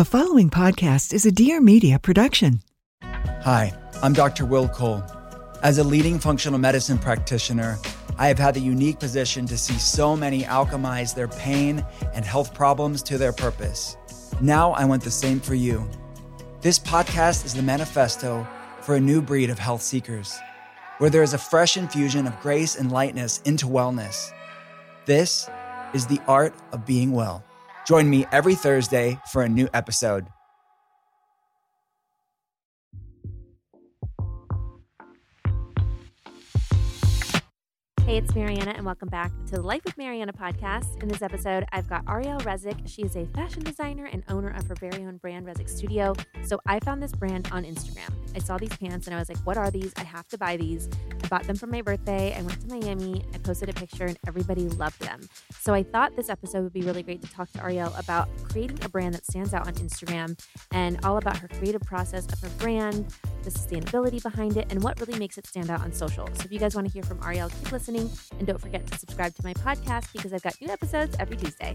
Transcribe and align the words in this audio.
The 0.00 0.06
following 0.06 0.48
podcast 0.48 1.12
is 1.12 1.26
a 1.26 1.30
Dear 1.30 1.60
Media 1.60 1.98
production. 1.98 2.62
Hi, 3.02 3.70
I'm 4.02 4.14
Dr. 4.14 4.46
Will 4.46 4.66
Cole. 4.66 5.04
As 5.62 5.76
a 5.76 5.84
leading 5.84 6.18
functional 6.18 6.58
medicine 6.58 6.96
practitioner, 6.96 7.78
I 8.16 8.28
have 8.28 8.38
had 8.38 8.54
the 8.54 8.60
unique 8.60 8.98
position 8.98 9.44
to 9.44 9.58
see 9.58 9.74
so 9.74 10.16
many 10.16 10.44
alchemize 10.44 11.14
their 11.14 11.28
pain 11.28 11.84
and 12.14 12.24
health 12.24 12.54
problems 12.54 13.02
to 13.02 13.18
their 13.18 13.34
purpose. 13.34 13.98
Now 14.40 14.70
I 14.70 14.86
want 14.86 15.04
the 15.04 15.10
same 15.10 15.38
for 15.38 15.54
you. 15.54 15.86
This 16.62 16.78
podcast 16.78 17.44
is 17.44 17.52
the 17.52 17.60
manifesto 17.60 18.48
for 18.80 18.94
a 18.94 19.00
new 19.00 19.20
breed 19.20 19.50
of 19.50 19.58
health 19.58 19.82
seekers, 19.82 20.34
where 20.96 21.10
there 21.10 21.22
is 21.22 21.34
a 21.34 21.38
fresh 21.38 21.76
infusion 21.76 22.26
of 22.26 22.40
grace 22.40 22.74
and 22.74 22.90
lightness 22.90 23.42
into 23.44 23.66
wellness. 23.66 24.32
This 25.04 25.46
is 25.92 26.06
the 26.06 26.22
art 26.26 26.54
of 26.72 26.86
being 26.86 27.12
well. 27.12 27.44
Join 27.90 28.08
me 28.08 28.24
every 28.30 28.54
Thursday 28.54 29.18
for 29.26 29.42
a 29.42 29.48
new 29.48 29.68
episode. 29.74 30.28
Hey, 38.10 38.16
it's 38.16 38.34
Marianna, 38.34 38.72
and 38.72 38.84
welcome 38.84 39.08
back 39.08 39.30
to 39.46 39.52
the 39.52 39.62
Life 39.62 39.84
with 39.84 39.96
Marianna 39.96 40.32
podcast. 40.32 41.00
In 41.00 41.08
this 41.08 41.22
episode, 41.22 41.64
I've 41.70 41.88
got 41.88 42.02
Ariel 42.08 42.40
Rezek. 42.40 42.76
She 42.84 43.02
is 43.02 43.14
a 43.14 43.24
fashion 43.26 43.62
designer 43.62 44.06
and 44.06 44.24
owner 44.28 44.50
of 44.50 44.66
her 44.66 44.74
very 44.74 45.04
own 45.04 45.18
brand, 45.18 45.46
Rezek 45.46 45.68
Studio. 45.68 46.16
So 46.42 46.60
I 46.66 46.80
found 46.80 47.00
this 47.00 47.12
brand 47.12 47.48
on 47.52 47.62
Instagram. 47.62 48.10
I 48.34 48.40
saw 48.40 48.58
these 48.58 48.76
pants 48.78 49.06
and 49.06 49.14
I 49.14 49.18
was 49.20 49.28
like, 49.28 49.38
what 49.44 49.56
are 49.56 49.70
these? 49.70 49.92
I 49.96 50.02
have 50.02 50.26
to 50.26 50.38
buy 50.38 50.56
these. 50.56 50.88
I 51.22 51.28
bought 51.28 51.44
them 51.44 51.54
for 51.54 51.68
my 51.68 51.82
birthday. 51.82 52.34
I 52.36 52.42
went 52.42 52.60
to 52.62 52.66
Miami. 52.66 53.24
I 53.32 53.38
posted 53.38 53.68
a 53.68 53.74
picture 53.74 54.06
and 54.06 54.18
everybody 54.26 54.68
loved 54.70 55.00
them. 55.00 55.20
So 55.60 55.72
I 55.72 55.84
thought 55.84 56.16
this 56.16 56.30
episode 56.30 56.64
would 56.64 56.72
be 56.72 56.82
really 56.82 57.04
great 57.04 57.22
to 57.22 57.30
talk 57.30 57.48
to 57.52 57.62
Ariel 57.62 57.94
about 57.96 58.28
creating 58.42 58.80
a 58.84 58.88
brand 58.88 59.14
that 59.14 59.24
stands 59.24 59.54
out 59.54 59.68
on 59.68 59.74
Instagram 59.74 60.36
and 60.72 60.98
all 61.04 61.18
about 61.18 61.36
her 61.36 61.46
creative 61.46 61.82
process 61.82 62.26
of 62.32 62.40
her 62.40 62.48
brand, 62.58 63.14
the 63.44 63.50
sustainability 63.50 64.20
behind 64.20 64.56
it, 64.56 64.66
and 64.70 64.82
what 64.82 64.98
really 64.98 65.16
makes 65.16 65.38
it 65.38 65.46
stand 65.46 65.70
out 65.70 65.80
on 65.82 65.92
social. 65.92 66.26
So 66.32 66.42
if 66.44 66.50
you 66.50 66.58
guys 66.58 66.74
want 66.74 66.88
to 66.88 66.92
hear 66.92 67.04
from 67.04 67.20
Ariel, 67.22 67.48
keep 67.50 67.70
listening. 67.70 67.99
And 68.38 68.46
don't 68.46 68.60
forget 68.60 68.86
to 68.86 68.98
subscribe 68.98 69.34
to 69.34 69.44
my 69.44 69.54
podcast 69.54 70.12
because 70.12 70.32
I've 70.32 70.42
got 70.42 70.60
new 70.60 70.68
episodes 70.68 71.16
every 71.18 71.36
Tuesday. 71.36 71.74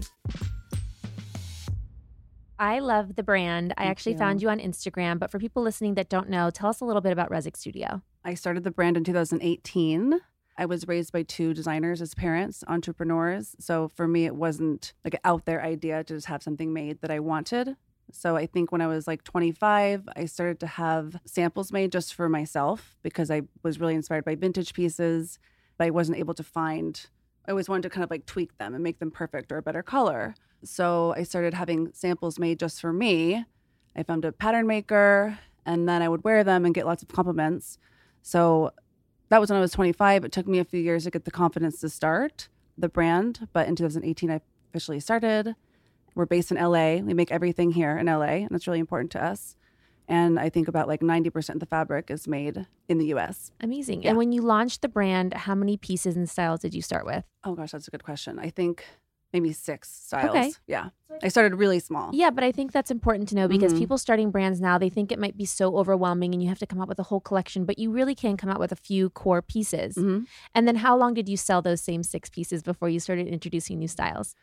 I 2.58 2.78
love 2.78 3.16
the 3.16 3.22
brand. 3.22 3.74
I 3.76 3.84
actually 3.84 4.12
you. 4.12 4.18
found 4.18 4.42
you 4.42 4.48
on 4.48 4.58
Instagram, 4.58 5.18
but 5.18 5.30
for 5.30 5.38
people 5.38 5.62
listening 5.62 5.94
that 5.94 6.08
don't 6.08 6.28
know, 6.30 6.50
tell 6.50 6.70
us 6.70 6.80
a 6.80 6.84
little 6.84 7.02
bit 7.02 7.12
about 7.12 7.30
Rezek 7.30 7.56
Studio. 7.56 8.02
I 8.24 8.34
started 8.34 8.64
the 8.64 8.70
brand 8.70 8.96
in 8.96 9.04
2018. 9.04 10.20
I 10.58 10.66
was 10.66 10.88
raised 10.88 11.12
by 11.12 11.22
two 11.22 11.52
designers 11.52 12.00
as 12.00 12.14
parents, 12.14 12.64
entrepreneurs. 12.66 13.54
So 13.60 13.88
for 13.94 14.08
me, 14.08 14.24
it 14.24 14.34
wasn't 14.34 14.94
like 15.04 15.14
an 15.14 15.20
out 15.22 15.44
there 15.44 15.62
idea 15.62 16.02
to 16.04 16.14
just 16.14 16.26
have 16.26 16.42
something 16.42 16.72
made 16.72 17.02
that 17.02 17.10
I 17.10 17.20
wanted. 17.20 17.76
So 18.12 18.36
I 18.36 18.46
think 18.46 18.72
when 18.72 18.80
I 18.80 18.86
was 18.86 19.06
like 19.06 19.24
25, 19.24 20.08
I 20.16 20.24
started 20.24 20.60
to 20.60 20.66
have 20.66 21.20
samples 21.26 21.72
made 21.72 21.92
just 21.92 22.14
for 22.14 22.28
myself 22.28 22.96
because 23.02 23.30
I 23.30 23.42
was 23.62 23.80
really 23.80 23.94
inspired 23.94 24.24
by 24.24 24.34
vintage 24.34 24.72
pieces, 24.74 25.38
but 25.78 25.86
I 25.86 25.90
wasn't 25.90 26.18
able 26.18 26.34
to 26.34 26.42
find, 26.42 27.06
I 27.46 27.50
always 27.50 27.68
wanted 27.68 27.84
to 27.84 27.90
kind 27.90 28.04
of 28.04 28.10
like 28.10 28.26
tweak 28.26 28.56
them 28.58 28.74
and 28.74 28.82
make 28.82 28.98
them 28.98 29.10
perfect 29.10 29.52
or 29.52 29.58
a 29.58 29.62
better 29.62 29.82
color. 29.82 30.34
So 30.64 31.14
I 31.16 31.22
started 31.22 31.54
having 31.54 31.90
samples 31.92 32.38
made 32.38 32.58
just 32.58 32.80
for 32.80 32.92
me. 32.92 33.44
I 33.94 34.02
found 34.02 34.24
a 34.24 34.32
pattern 34.32 34.66
maker 34.66 35.38
and 35.64 35.88
then 35.88 36.02
I 36.02 36.08
would 36.08 36.24
wear 36.24 36.44
them 36.44 36.64
and 36.64 36.74
get 36.74 36.86
lots 36.86 37.02
of 37.02 37.08
compliments. 37.08 37.78
So 38.22 38.72
that 39.28 39.40
was 39.40 39.50
when 39.50 39.58
I 39.58 39.60
was 39.60 39.72
25. 39.72 40.24
It 40.24 40.32
took 40.32 40.46
me 40.46 40.58
a 40.58 40.64
few 40.64 40.80
years 40.80 41.04
to 41.04 41.10
get 41.10 41.24
the 41.24 41.30
confidence 41.30 41.80
to 41.80 41.88
start 41.88 42.48
the 42.78 42.88
brand, 42.88 43.48
but 43.52 43.66
in 43.68 43.76
2018, 43.76 44.30
I 44.30 44.40
officially 44.70 45.00
started. 45.00 45.54
We're 46.14 46.26
based 46.26 46.50
in 46.50 46.56
LA. 46.56 46.96
We 46.96 47.14
make 47.14 47.32
everything 47.32 47.72
here 47.72 47.96
in 47.96 48.06
LA, 48.06 48.42
and 48.44 48.48
that's 48.50 48.66
really 48.66 48.78
important 48.78 49.10
to 49.12 49.24
us. 49.24 49.56
And 50.08 50.38
I 50.38 50.48
think 50.48 50.68
about 50.68 50.86
like 50.88 51.00
90% 51.00 51.50
of 51.54 51.60
the 51.60 51.66
fabric 51.66 52.10
is 52.10 52.28
made 52.28 52.66
in 52.88 52.98
the 52.98 53.06
US. 53.06 53.50
Amazing. 53.60 54.02
Yeah. 54.02 54.10
And 54.10 54.18
when 54.18 54.32
you 54.32 54.42
launched 54.42 54.82
the 54.82 54.88
brand, 54.88 55.34
how 55.34 55.54
many 55.54 55.76
pieces 55.76 56.16
and 56.16 56.28
styles 56.30 56.60
did 56.60 56.74
you 56.74 56.82
start 56.82 57.04
with? 57.06 57.24
Oh 57.44 57.54
gosh, 57.54 57.72
that's 57.72 57.88
a 57.88 57.90
good 57.90 58.04
question. 58.04 58.38
I 58.38 58.50
think 58.50 58.84
maybe 59.32 59.52
six 59.52 59.90
styles. 59.90 60.30
Okay. 60.30 60.52
Yeah. 60.68 60.90
I 61.22 61.28
started 61.28 61.56
really 61.56 61.80
small. 61.80 62.10
Yeah, 62.14 62.30
but 62.30 62.44
I 62.44 62.52
think 62.52 62.70
that's 62.72 62.90
important 62.90 63.28
to 63.30 63.34
know 63.34 63.48
because 63.48 63.74
Mhm. 63.74 63.78
people 63.78 63.98
starting 63.98 64.30
brands 64.30 64.60
now, 64.60 64.78
they 64.78 64.88
think 64.88 65.10
it 65.10 65.18
might 65.18 65.36
be 65.36 65.44
so 65.44 65.76
overwhelming 65.76 66.32
and 66.32 66.42
you 66.42 66.48
have 66.48 66.58
to 66.60 66.66
come 66.66 66.80
up 66.80 66.88
with 66.88 66.98
a 67.00 67.02
whole 67.04 67.20
collection, 67.20 67.64
but 67.64 67.78
you 67.78 67.90
really 67.90 68.14
can 68.14 68.36
come 68.36 68.48
out 68.48 68.60
with 68.60 68.70
a 68.70 68.76
few 68.76 69.10
core 69.10 69.42
pieces. 69.42 69.96
Mhm. 69.96 70.26
And 70.54 70.68
then 70.68 70.76
how 70.76 70.96
long 70.96 71.12
did 71.14 71.28
you 71.28 71.36
sell 71.36 71.60
those 71.62 71.80
same 71.80 72.02
six 72.04 72.30
pieces 72.30 72.62
before 72.62 72.88
you 72.88 73.00
started 73.00 73.26
introducing 73.26 73.78
new 73.78 73.88
styles? 73.88 74.34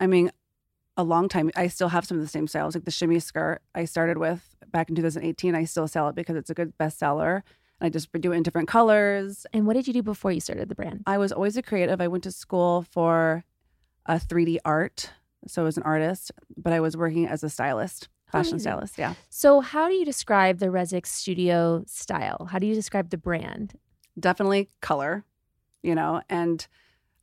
I 0.00 0.06
mean, 0.06 0.30
a 0.98 1.04
long 1.04 1.28
time. 1.28 1.50
I 1.56 1.68
still 1.68 1.88
have 1.88 2.04
some 2.04 2.18
of 2.18 2.22
the 2.22 2.28
same 2.28 2.46
styles, 2.48 2.74
like 2.74 2.84
the 2.84 2.90
shimmy 2.90 3.20
skirt 3.20 3.62
I 3.74 3.84
started 3.86 4.18
with 4.18 4.56
back 4.70 4.90
in 4.90 4.96
2018. 4.96 5.54
I 5.54 5.64
still 5.64 5.88
sell 5.88 6.08
it 6.08 6.16
because 6.16 6.36
it's 6.36 6.50
a 6.50 6.54
good 6.54 6.76
bestseller. 6.76 7.42
And 7.80 7.86
I 7.86 7.88
just 7.88 8.12
do 8.12 8.32
it 8.32 8.36
in 8.36 8.42
different 8.42 8.68
colors. 8.68 9.46
And 9.52 9.66
what 9.66 9.74
did 9.74 9.86
you 9.86 9.94
do 9.94 10.02
before 10.02 10.32
you 10.32 10.40
started 10.40 10.68
the 10.68 10.74
brand? 10.74 11.04
I 11.06 11.16
was 11.16 11.30
always 11.32 11.56
a 11.56 11.62
creative. 11.62 12.00
I 12.00 12.08
went 12.08 12.24
to 12.24 12.32
school 12.32 12.84
for 12.90 13.44
a 14.06 14.16
3D 14.16 14.58
art. 14.64 15.12
So 15.46 15.62
I 15.62 15.64
was 15.64 15.76
an 15.76 15.84
artist, 15.84 16.32
but 16.56 16.72
I 16.72 16.80
was 16.80 16.96
working 16.96 17.28
as 17.28 17.44
a 17.44 17.48
stylist, 17.48 18.08
fashion 18.26 18.54
Amazing. 18.54 18.58
stylist. 18.58 18.98
Yeah. 18.98 19.14
So, 19.30 19.60
how 19.60 19.86
do 19.86 19.94
you 19.94 20.04
describe 20.04 20.58
the 20.58 20.66
Rezek's 20.66 21.12
Studio 21.12 21.84
style? 21.86 22.48
How 22.50 22.58
do 22.58 22.66
you 22.66 22.74
describe 22.74 23.10
the 23.10 23.18
brand? 23.18 23.74
Definitely 24.18 24.68
color, 24.80 25.24
you 25.80 25.94
know, 25.94 26.22
and 26.28 26.66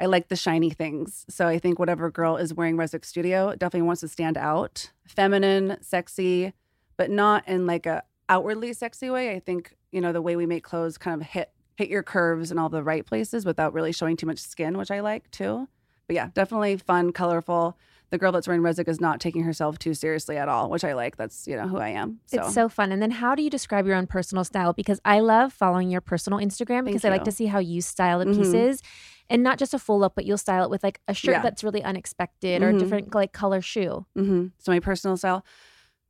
I 0.05 0.07
like 0.07 0.27
the 0.27 0.35
shiny 0.35 0.69
things. 0.69 1.25
So 1.29 1.47
I 1.47 1.57
think 1.57 1.79
whatever 1.79 2.11
girl 2.11 2.37
is 2.37 2.53
wearing 2.53 2.77
Rezek's 2.77 3.07
Studio 3.07 3.55
definitely 3.55 3.87
wants 3.87 4.01
to 4.01 4.07
stand 4.07 4.37
out. 4.37 4.91
Feminine, 5.07 5.77
sexy, 5.81 6.53
but 6.95 7.09
not 7.09 7.47
in 7.47 7.65
like 7.65 7.87
a 7.87 8.03
outwardly 8.29 8.71
sexy 8.73 9.09
way. 9.09 9.31
I 9.31 9.39
think, 9.39 9.75
you 9.91 10.01
know, 10.01 10.13
the 10.13 10.21
way 10.21 10.35
we 10.35 10.45
make 10.45 10.63
clothes 10.63 10.99
kind 10.99 11.19
of 11.19 11.27
hit 11.27 11.49
hit 11.75 11.89
your 11.89 12.03
curves 12.03 12.51
in 12.51 12.59
all 12.59 12.69
the 12.69 12.83
right 12.83 13.03
places 13.03 13.45
without 13.47 13.73
really 13.73 13.91
showing 13.91 14.15
too 14.15 14.27
much 14.27 14.37
skin, 14.37 14.77
which 14.77 14.91
I 14.91 14.99
like 14.99 15.29
too. 15.31 15.67
But 16.07 16.15
yeah, 16.15 16.29
definitely 16.35 16.77
fun, 16.77 17.11
colorful. 17.11 17.75
The 18.11 18.19
girl 18.19 18.31
that's 18.31 18.47
wearing 18.47 18.61
Rezek 18.61 18.87
is 18.87 19.01
not 19.01 19.19
taking 19.19 19.41
herself 19.41 19.79
too 19.79 19.95
seriously 19.95 20.37
at 20.37 20.47
all, 20.47 20.69
which 20.69 20.83
I 20.83 20.93
like. 20.93 21.17
That's, 21.17 21.47
you 21.47 21.55
know, 21.57 21.67
who 21.67 21.77
I 21.77 21.89
am. 21.89 22.19
So, 22.27 22.37
It's 22.43 22.53
so 22.53 22.69
fun. 22.69 22.91
And 22.91 23.01
then, 23.01 23.09
how 23.09 23.33
do 23.33 23.41
you 23.41 23.49
describe 23.49 23.87
your 23.87 23.95
own 23.95 24.05
personal 24.05 24.43
style? 24.43 24.71
Because 24.71 25.01
I 25.03 25.19
love 25.19 25.51
following 25.51 25.89
your 25.89 26.01
personal 26.01 26.37
Instagram 26.39 26.85
because 26.85 27.03
I 27.03 27.09
like 27.09 27.23
to 27.23 27.31
see 27.31 27.47
how 27.47 27.57
you 27.57 27.81
style 27.81 28.19
the 28.19 28.25
Mhm. 28.27 28.37
pieces 28.37 28.83
and 29.29 29.41
not 29.43 29.57
just 29.57 29.73
a 29.73 29.79
full 29.79 29.99
look, 29.99 30.13
but 30.15 30.25
you'll 30.25 30.37
style 30.37 30.63
it 30.63 30.69
with 30.69 30.83
like 30.83 31.01
a 31.07 31.13
shirt 31.13 31.33
Yeah. 31.33 31.41
that's 31.41 31.63
really 31.63 31.83
unexpected 31.83 32.61
or 32.61 32.69
a 32.69 32.73
Mhm. 32.73 32.79
different 32.79 33.15
like 33.15 33.33
color 33.33 33.61
shoe. 33.61 34.05
hmm 34.15 34.47
So 34.59 34.71
my 34.71 34.79
personal 34.79 35.17
style, 35.17 35.45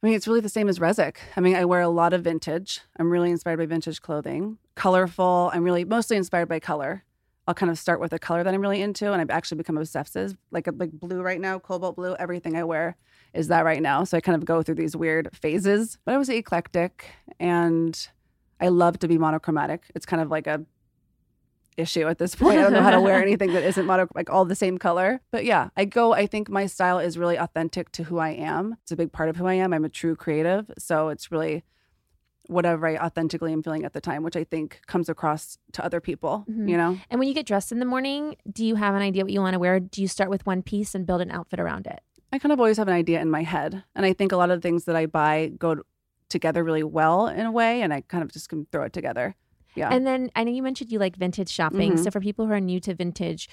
I 0.03 0.07
mean, 0.07 0.15
it's 0.15 0.27
really 0.27 0.41
the 0.41 0.49
same 0.49 0.67
as 0.69 0.79
Rezek. 0.79 1.17
I 1.35 1.41
mean, 1.41 1.55
I 1.55 1.65
wear 1.65 1.81
a 1.81 1.87
lot 1.89 2.13
of 2.13 2.23
vintage. 2.23 2.81
I'm 2.97 3.09
really 3.09 3.31
inspired 3.31 3.57
by 3.57 3.65
vintage 3.65 4.01
clothing. 4.01 4.57
Colorful. 4.75 5.49
I'm 5.53 5.63
really 5.63 5.85
mostly 5.85 6.17
inspired 6.17 6.47
by 6.49 6.59
color. 6.59 7.03
I'll 7.47 7.53
kind 7.53 7.69
of 7.71 7.77
start 7.77 7.99
with 7.99 8.11
a 8.11 8.19
color 8.19 8.43
that 8.43 8.53
I'm 8.53 8.61
really 8.61 8.81
into, 8.81 9.11
and 9.11 9.21
I've 9.21 9.29
actually 9.29 9.57
become 9.57 9.77
obsessed 9.77 10.15
with 10.15 10.35
like 10.51 10.67
a 10.67 10.71
like 10.71 10.91
blue 10.91 11.21
right 11.21 11.39
now, 11.39 11.59
cobalt 11.59 11.95
blue. 11.95 12.15
Everything 12.15 12.55
I 12.55 12.63
wear 12.63 12.97
is 13.33 13.47
that 13.49 13.65
right 13.65 13.81
now. 13.81 14.03
So 14.03 14.17
I 14.17 14.21
kind 14.21 14.35
of 14.35 14.45
go 14.45 14.61
through 14.63 14.75
these 14.75 14.95
weird 14.95 15.29
phases. 15.33 15.97
But 16.05 16.15
I 16.15 16.17
was 16.17 16.27
eclectic, 16.29 17.05
and 17.39 18.09
I 18.59 18.69
love 18.69 18.97
to 18.99 19.07
be 19.07 19.17
monochromatic. 19.19 19.83
It's 19.95 20.05
kind 20.07 20.21
of 20.23 20.29
like 20.31 20.47
a 20.47 20.65
issue 21.77 22.07
at 22.07 22.17
this 22.17 22.35
point. 22.35 22.57
I 22.59 22.61
don't 22.61 22.73
know 22.73 22.81
how 22.81 22.91
to 22.91 23.01
wear 23.01 23.21
anything 23.21 23.53
that 23.53 23.63
isn't 23.63 23.85
mono, 23.85 24.07
like 24.15 24.29
all 24.29 24.45
the 24.45 24.55
same 24.55 24.77
color. 24.77 25.21
But 25.31 25.45
yeah, 25.45 25.69
I 25.75 25.85
go, 25.85 26.13
I 26.13 26.25
think 26.27 26.49
my 26.49 26.65
style 26.65 26.99
is 26.99 27.17
really 27.17 27.37
authentic 27.37 27.91
to 27.93 28.03
who 28.05 28.17
I 28.17 28.29
am. 28.29 28.77
It's 28.83 28.91
a 28.91 28.95
big 28.95 29.11
part 29.11 29.29
of 29.29 29.35
who 29.37 29.45
I 29.45 29.55
am. 29.55 29.73
I'm 29.73 29.85
a 29.85 29.89
true 29.89 30.15
creative. 30.15 30.71
So 30.77 31.09
it's 31.09 31.31
really 31.31 31.63
whatever 32.47 32.85
I 32.87 32.95
authentically 32.97 33.51
am 33.53 33.63
feeling 33.63 33.85
at 33.85 33.93
the 33.93 34.01
time, 34.01 34.21
which 34.21 34.35
I 34.35 34.43
think 34.43 34.81
comes 34.85 35.09
across 35.09 35.57
to 35.73 35.83
other 35.83 35.99
people, 35.99 36.45
Mhm. 36.49 36.69
you 36.69 36.77
know? 36.77 36.97
And 37.09 37.19
when 37.19 37.27
you 37.27 37.33
get 37.33 37.47
dressed 37.47 37.71
in 37.71 37.79
the 37.79 37.85
morning, 37.85 38.35
do 38.51 38.63
you 38.63 38.75
have 38.75 38.93
an 38.93 39.01
idea 39.01 39.23
what 39.23 39.31
you 39.33 39.41
want 39.41 39.53
to 39.53 39.59
wear? 39.59 39.79
Do 39.79 39.99
you 40.01 40.07
start 40.07 40.29
with 40.29 40.45
one 40.45 40.61
piece 40.61 40.93
and 40.93 41.07
build 41.07 41.21
an 41.21 41.31
outfit 41.31 41.59
around 41.59 41.87
it? 41.87 42.01
I 42.31 42.37
kind 42.37 42.51
of 42.53 42.59
always 42.59 42.77
have 42.77 42.87
an 42.87 42.93
idea 42.93 43.19
in 43.19 43.31
my 43.31 43.41
head. 43.43 43.83
And 43.95 44.05
I 44.05 44.13
think 44.13 44.31
a 44.31 44.37
lot 44.37 44.51
of 44.51 44.61
the 44.61 44.67
things 44.67 44.85
that 44.85 44.95
I 44.95 45.07
buy 45.07 45.53
go 45.57 45.77
together 46.29 46.63
really 46.63 46.83
well 46.83 47.27
in 47.27 47.45
a 47.47 47.51
way. 47.51 47.81
And 47.81 47.91
I 47.91 48.01
kind 48.01 48.23
of 48.23 48.31
just 48.31 48.47
can 48.49 48.67
throw 48.71 48.83
it 48.83 48.93
together. 48.93 49.35
Yeah. 49.75 49.89
And 49.89 50.05
then 50.07 50.31
I 50.35 50.43
know 50.43 50.51
you 50.51 50.63
mentioned 50.63 50.91
you 50.91 50.99
like 50.99 51.15
vintage 51.15 51.49
shopping. 51.49 51.93
Mhm. 51.93 52.03
So 52.03 52.11
for 52.11 52.19
people 52.19 52.45
who 52.47 52.53
are 52.53 52.59
new 52.59 52.79
to 52.81 52.93
vintage, 52.93 53.49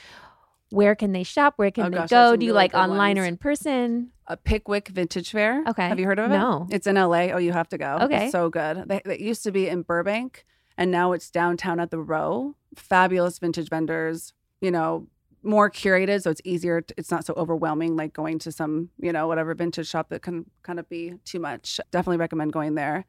where 0.71 0.95
can 0.95 1.13
they 1.13 1.23
shop? 1.23 1.55
Where 1.57 1.71
can 1.71 1.87
Oh 1.87 1.91
they 1.91 1.97
gosh, 1.99 2.09
go? 2.11 2.37
Do 2.37 2.47
you 2.47 2.53
really 2.53 2.57
like 2.65 2.75
online 2.75 3.19
or 3.19 3.25
in 3.25 3.37
person? 3.37 4.11
a 4.29 4.37
Pickwick 4.37 4.89
Vintage 4.89 5.31
Fair. 5.33 5.63
Okay. 5.67 5.87
Have 5.89 5.99
you 5.99 6.07
heard 6.07 6.19
of 6.19 6.31
it? 6.31 6.35
No. 6.35 6.67
It's 6.71 6.87
in 6.87 6.95
LA. 6.97 7.33
Oh, 7.33 7.39
you 7.39 7.53
have 7.53 7.69
to 7.71 7.77
go. 7.79 7.99
Okay. 8.03 8.25
It's 8.25 8.33
so 8.33 8.49
good. 8.49 8.85
They, 8.89 9.03
it 9.05 9.21
used 9.21 9.43
to 9.43 9.51
be 9.53 9.69
in 9.69 9.83
Burbank 9.83 10.47
and 10.79 10.91
now 10.91 11.13
it's 11.13 11.29
downtown 11.31 11.79
at 11.81 11.91
the 11.91 11.99
Row. 11.99 12.55
Fabulous 12.75 13.39
vintage 13.39 13.69
vendors, 13.69 14.33
you 14.63 14.71
know, 14.71 15.09
more 15.43 15.69
curated. 15.69 16.23
So 16.23 16.31
it's 16.31 16.41
easier. 16.45 16.81
t- 16.81 16.95
It's 16.97 17.11
not 17.11 17.27
so 17.27 17.35
overwhelming 17.37 17.97
like 17.97 18.15
going 18.15 18.39
to 18.39 18.53
some, 18.53 18.89
you 18.99 19.13
know, 19.13 19.27
whatever 19.27 19.55
vintage 19.55 19.89
shop 19.89 20.09
that 20.11 20.23
can 20.23 20.47
kind 20.63 20.79
of 20.79 20.89
be 20.89 21.15
too 21.27 21.41
much. 21.41 21.79
Definitely 21.91 22.17
recommend 22.19 22.53
going 22.55 22.77
there. 22.77 23.05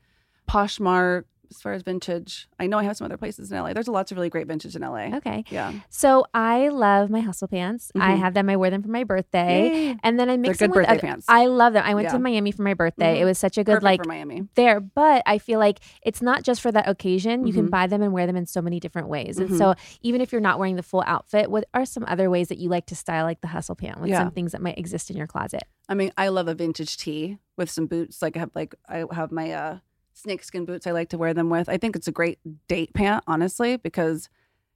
Poshmark, 0.49 1.23
as 1.55 1.61
far 1.61 1.73
as 1.73 1.81
vintage. 1.83 2.47
I 2.59 2.67
know 2.67 2.77
I 2.77 2.83
have 2.83 2.97
some 2.97 3.05
other 3.05 3.17
places 3.17 3.51
in 3.51 3.57
LA. 3.57 3.73
There's 3.73 3.87
lots 3.87 4.11
of 4.11 4.17
really 4.17 4.29
great 4.29 4.47
vintage 4.47 4.75
in 4.75 4.81
LA. 4.81 5.15
Okay. 5.17 5.43
Yeah. 5.49 5.73
So 5.89 6.25
I 6.33 6.69
love 6.69 7.09
my 7.09 7.19
hustle 7.21 7.47
pants. 7.47 7.91
I 7.95 8.13
Mhm. 8.13 8.19
have 8.19 8.33
them. 8.33 8.49
I 8.49 8.55
wear 8.55 8.69
them 8.71 8.81
for 8.81 8.89
my 8.89 9.03
birthday. 9.03 9.69
Yay. 9.89 9.97
And 10.03 10.19
then 10.19 10.29
I 10.29 10.37
mix 10.37 10.57
good 10.59 10.65
them 10.65 10.71
with 10.71 10.87
birthday 10.87 10.91
other- 10.93 11.01
pants. 11.01 11.25
I 11.29 11.45
love 11.45 11.73
them. 11.73 11.83
I 11.85 11.93
went 11.93 12.05
Yeah. 12.05 12.13
to 12.13 12.19
Miami 12.19 12.51
for 12.51 12.63
my 12.63 12.73
birthday. 12.73 13.17
Mhm. 13.17 13.21
It 13.21 13.25
was 13.25 13.37
such 13.37 13.57
a 13.57 13.63
good 13.63 13.73
Perfect 13.81 13.83
like 13.83 14.03
for 14.03 14.07
Miami. 14.09 14.47
there, 14.55 14.79
but 14.79 15.23
I 15.25 15.37
feel 15.37 15.59
like 15.59 15.79
it's 16.03 16.21
not 16.21 16.43
just 16.43 16.61
for 16.61 16.71
that 16.71 16.87
occasion. 16.87 17.45
You 17.45 17.53
can 17.53 17.67
Mhm. 17.67 17.71
buy 17.71 17.87
them 17.87 18.01
and 18.01 18.13
wear 18.13 18.25
them 18.27 18.35
in 18.35 18.45
so 18.45 18.61
many 18.61 18.79
different 18.79 19.07
ways. 19.07 19.37
And 19.39 19.55
so 19.55 19.75
even 20.01 20.21
if 20.21 20.31
you're 20.31 20.41
not 20.41 20.59
wearing 20.59 20.75
the 20.75 20.83
full 20.83 21.03
outfit, 21.05 21.49
what 21.51 21.65
are 21.73 21.85
some 21.85 22.03
other 22.07 22.29
ways 22.29 22.47
that 22.49 22.57
you 22.57 22.69
like 22.69 22.85
to 22.87 22.95
style 22.95 23.25
like 23.25 23.41
the 23.41 23.47
hustle 23.47 23.75
pant 23.75 24.01
with 24.01 24.09
Yeah. 24.09 24.19
some 24.23 24.31
things 24.31 24.51
that 24.53 24.61
might 24.61 24.77
exist 24.77 25.09
in 25.11 25.17
your 25.17 25.27
closet? 25.27 25.63
I 25.89 25.93
mean, 25.95 26.11
I 26.17 26.29
love 26.29 26.47
a 26.47 26.55
vintage 26.55 26.97
tee 26.97 27.37
with 27.57 27.69
some 27.69 27.87
boots. 27.87 28.21
Like 28.21 28.37
I 28.37 28.39
have 28.39 28.51
like 28.55 28.73
I 28.87 29.03
have 29.11 29.31
my 29.31 29.51
uh 29.51 29.77
snakeskin 30.13 30.65
boots 30.65 30.87
I 30.87 30.91
like 30.91 31.09
to 31.09 31.17
wear 31.17 31.33
them 31.33 31.49
with. 31.49 31.69
I 31.69 31.77
think 31.77 31.95
it's 31.95 32.07
a 32.07 32.11
great 32.11 32.39
date 32.67 32.93
pant, 32.93 33.23
honestly, 33.27 33.77
because 33.77 34.29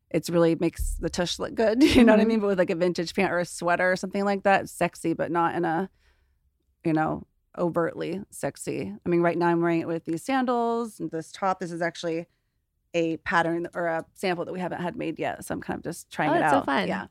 it's 0.09 0.29
really 0.29 0.55
makes 0.55 0.95
the 0.95 1.09
tush 1.09 1.37
look 1.39 1.53
good. 1.55 1.81
You 1.95 2.03
know 2.03 2.13
what 2.13 2.19
I 2.19 2.23
Mhm. 2.23 2.27
mean? 2.27 2.39
But 2.39 2.47
with 2.47 2.59
like 2.59 2.69
a 2.69 2.75
vintage 2.75 3.13
pant 3.13 3.31
or 3.31 3.39
a 3.39 3.45
sweater 3.45 3.91
or 3.91 3.95
something 3.95 4.23
like 4.25 4.43
that, 4.43 4.69
sexy, 4.69 5.13
but 5.13 5.31
not 5.31 5.55
in 5.55 5.65
a, 5.65 5.89
you 6.83 6.93
know, 6.93 7.25
overtly 7.57 8.21
sexy. 8.29 8.93
I 9.05 9.09
mean, 9.09 9.21
right 9.21 9.37
now 9.37 9.47
I'm 9.47 9.61
wearing 9.61 9.81
it 9.81 9.87
with 9.87 10.05
these 10.05 10.23
sandals 10.23 10.99
and 10.99 11.09
this 11.11 11.31
top. 11.31 11.59
This 11.59 11.71
is 11.71 11.81
actually 11.81 12.27
a 12.93 13.17
pattern 13.17 13.67
or 13.73 13.87
a 13.87 14.05
sample 14.15 14.45
that 14.45 14.53
we 14.53 14.59
haven't 14.59 14.81
had 14.81 14.95
made 14.95 15.19
yet. 15.19 15.43
So 15.43 15.53
I'm 15.53 15.61
kind 15.61 15.77
of 15.77 15.83
just 15.83 16.09
trying 16.09 16.29
Oh, 16.29 16.33
it 16.35 16.39
that's 16.39 16.51
so 16.51 16.57
out. 16.59 16.65
fun. 16.65 16.87
Yeah. 16.87 17.07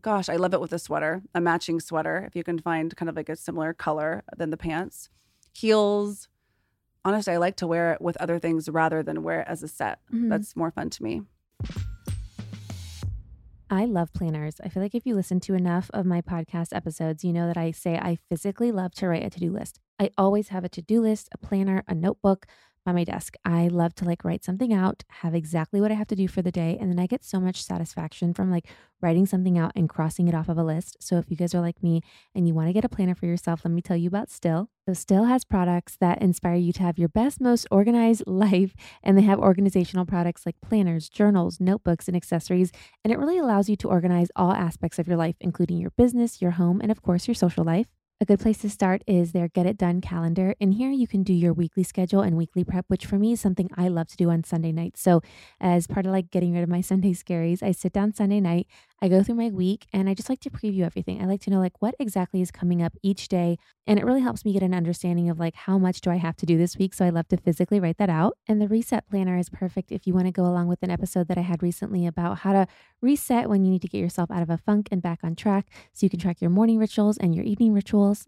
Gosh, 0.00 0.28
I 0.28 0.36
love 0.36 0.54
it 0.54 0.60
with 0.60 0.72
a 0.72 0.78
sweater, 0.78 1.22
a 1.34 1.40
matching 1.40 1.80
sweater. 1.80 2.22
If 2.26 2.36
you 2.36 2.44
can 2.44 2.60
find 2.60 2.94
kind 2.96 3.08
of 3.08 3.16
like 3.16 3.28
a 3.28 3.34
similar 3.34 3.72
color 3.74 4.22
than 4.36 4.50
the 4.50 4.56
pants, 4.56 5.08
heels. 5.52 6.28
Honestly, 7.04 7.32
I 7.32 7.36
like 7.38 7.56
to 7.56 7.66
wear 7.66 7.92
it 7.92 8.00
with 8.00 8.16
other 8.18 8.38
things 8.38 8.68
rather 8.68 9.02
than 9.02 9.22
wear 9.22 9.40
it 9.40 9.48
as 9.48 9.62
a 9.62 9.68
set. 9.68 10.00
Mhm. 10.12 10.28
That's 10.28 10.56
more 10.56 10.70
fun 10.70 10.90
to 10.90 11.02
me. 11.02 11.22
I 13.70 13.84
love 13.84 14.12
planners. 14.14 14.60
I 14.64 14.70
feel 14.70 14.82
like 14.82 14.94
if 14.94 15.04
you 15.04 15.14
listen 15.14 15.40
to 15.40 15.54
enough 15.54 15.90
of 15.92 16.06
my 16.06 16.22
podcast 16.22 16.74
episodes, 16.74 17.22
you 17.22 17.34
know 17.34 17.46
that 17.46 17.58
I 17.58 17.70
say 17.70 17.96
I 17.96 18.16
physically 18.30 18.72
love 18.72 18.94
to 18.94 19.08
write 19.08 19.24
a 19.24 19.30
to 19.30 19.40
do 19.40 19.52
list. 19.52 19.78
I 20.00 20.10
always 20.16 20.48
have 20.48 20.64
a 20.64 20.70
to 20.70 20.80
do 20.80 21.02
list, 21.02 21.28
a 21.32 21.38
planner, 21.38 21.84
a 21.86 21.94
notebook 21.94 22.46
my 22.94 23.04
desk. 23.04 23.34
I 23.44 23.68
love 23.68 23.94
to 23.96 24.04
like 24.04 24.24
write 24.24 24.44
something 24.44 24.72
out, 24.72 25.04
have 25.08 25.34
exactly 25.34 25.80
what 25.80 25.90
I 25.90 25.94
have 25.94 26.06
to 26.08 26.16
do 26.16 26.28
for 26.28 26.42
the 26.42 26.52
day. 26.52 26.76
And 26.80 26.90
then 26.90 26.98
I 26.98 27.06
get 27.06 27.24
so 27.24 27.40
much 27.40 27.62
satisfaction 27.62 28.34
from 28.34 28.50
like 28.50 28.68
writing 29.00 29.26
something 29.26 29.58
out 29.58 29.72
and 29.74 29.88
crossing 29.88 30.28
it 30.28 30.34
off 30.34 30.48
of 30.48 30.58
a 30.58 30.64
list. 30.64 30.96
So 31.00 31.16
if 31.18 31.30
you 31.30 31.36
guys 31.36 31.54
are 31.54 31.60
like 31.60 31.82
me 31.82 32.00
and 32.34 32.46
you 32.46 32.54
want 32.54 32.68
to 32.68 32.72
get 32.72 32.84
a 32.84 32.88
planner 32.88 33.14
for 33.14 33.26
yourself, 33.26 33.62
let 33.64 33.72
me 33.72 33.82
tell 33.82 33.96
you 33.96 34.08
about 34.08 34.30
Stil. 34.30 34.70
So 34.86 34.92
Stil 34.94 35.24
has 35.24 35.44
products 35.44 35.96
that 36.00 36.22
inspire 36.22 36.56
you 36.56 36.72
to 36.72 36.82
have 36.82 36.98
your 36.98 37.08
best, 37.08 37.40
most 37.40 37.66
organized 37.70 38.24
life. 38.26 38.74
And 39.02 39.16
they 39.16 39.22
have 39.22 39.38
organizational 39.38 40.06
products 40.06 40.46
like 40.46 40.56
planners, 40.60 41.08
journals, 41.08 41.60
notebooks, 41.60 42.08
and 42.08 42.16
accessories. 42.16 42.72
And 43.04 43.12
it 43.12 43.18
really 43.18 43.38
allows 43.38 43.68
you 43.68 43.76
to 43.76 43.88
organize 43.88 44.28
all 44.34 44.52
aspects 44.52 44.98
of 44.98 45.06
your 45.06 45.16
life, 45.16 45.36
including 45.40 45.78
your 45.78 45.90
business, 45.90 46.40
your 46.40 46.52
home, 46.52 46.80
and 46.80 46.90
of 46.90 47.02
course, 47.02 47.28
your 47.28 47.34
social 47.34 47.64
life. 47.64 47.97
A 48.20 48.24
good 48.24 48.40
place 48.40 48.58
to 48.58 48.68
start 48.68 49.04
is 49.06 49.30
their 49.30 49.46
Get 49.46 49.66
It 49.66 49.78
Done 49.78 50.00
calendar. 50.00 50.56
In 50.58 50.72
here, 50.72 50.90
you 50.90 51.06
can 51.06 51.22
do 51.22 51.32
your 51.32 51.52
weekly 51.52 51.84
schedule 51.84 52.20
and 52.20 52.36
weekly 52.36 52.64
prep, 52.64 52.84
which 52.88 53.06
for 53.06 53.16
me 53.16 53.30
is 53.30 53.40
something 53.40 53.70
I 53.76 53.86
love 53.86 54.08
to 54.08 54.16
do 54.16 54.28
on 54.28 54.42
Sunday 54.42 54.72
nights. 54.72 55.00
So, 55.00 55.22
as 55.60 55.86
part 55.86 56.04
of 56.04 56.10
like 56.10 56.32
getting 56.32 56.52
rid 56.52 56.64
of 56.64 56.68
my 56.68 56.80
Sunday 56.90 57.12
scaries, 57.12 57.62
I 57.62 57.70
sit 57.70 57.92
down 57.92 58.12
Sunday 58.12 58.40
night, 58.40 58.66
I 59.00 59.08
go 59.08 59.22
through 59.22 59.36
my 59.36 59.50
week, 59.50 59.86
and 59.92 60.08
I 60.08 60.14
just 60.14 60.28
like 60.28 60.40
to 60.40 60.50
preview 60.50 60.84
everything. 60.84 61.22
I 61.22 61.26
like 61.26 61.40
to 61.42 61.50
know 61.50 61.60
like 61.60 61.80
what 61.80 61.94
exactly 62.00 62.40
is 62.40 62.50
coming 62.50 62.82
up 62.82 62.94
each 63.02 63.28
day. 63.28 63.56
And 63.86 63.98
it 63.98 64.04
really 64.04 64.20
helps 64.20 64.44
me 64.44 64.52
get 64.52 64.62
an 64.62 64.74
understanding 64.74 65.30
of 65.30 65.38
like 65.38 65.54
how 65.54 65.78
much 65.78 66.00
do 66.00 66.10
I 66.10 66.16
have 66.16 66.36
to 66.38 66.46
do 66.46 66.58
this 66.58 66.76
week. 66.76 66.94
So, 66.94 67.04
I 67.04 67.10
love 67.10 67.28
to 67.28 67.36
physically 67.36 67.78
write 67.80 67.98
that 67.98 68.10
out. 68.10 68.36
And 68.48 68.60
the 68.60 68.68
reset 68.68 69.08
planner 69.08 69.38
is 69.38 69.50
perfect 69.50 69.92
if 69.92 70.06
you 70.06 70.14
want 70.14 70.26
to 70.26 70.32
go 70.32 70.44
along 70.44 70.66
with 70.66 70.82
an 70.82 70.90
episode 70.90 71.28
that 71.28 71.38
I 71.38 71.42
had 71.42 71.62
recently 71.62 72.06
about 72.06 72.38
how 72.38 72.52
to 72.52 72.66
reset 73.00 73.48
when 73.48 73.64
you 73.64 73.70
need 73.70 73.82
to 73.82 73.88
get 73.88 73.98
yourself 74.00 74.30
out 74.30 74.42
of 74.42 74.50
a 74.50 74.58
funk 74.58 74.88
and 74.90 75.00
back 75.00 75.20
on 75.22 75.36
track 75.36 75.68
so 75.92 76.04
you 76.04 76.10
can 76.10 76.18
track 76.18 76.40
your 76.40 76.50
morning 76.50 76.78
rituals 76.78 77.18
and 77.18 77.34
your 77.34 77.44
evening 77.44 77.74
rituals. 77.74 78.26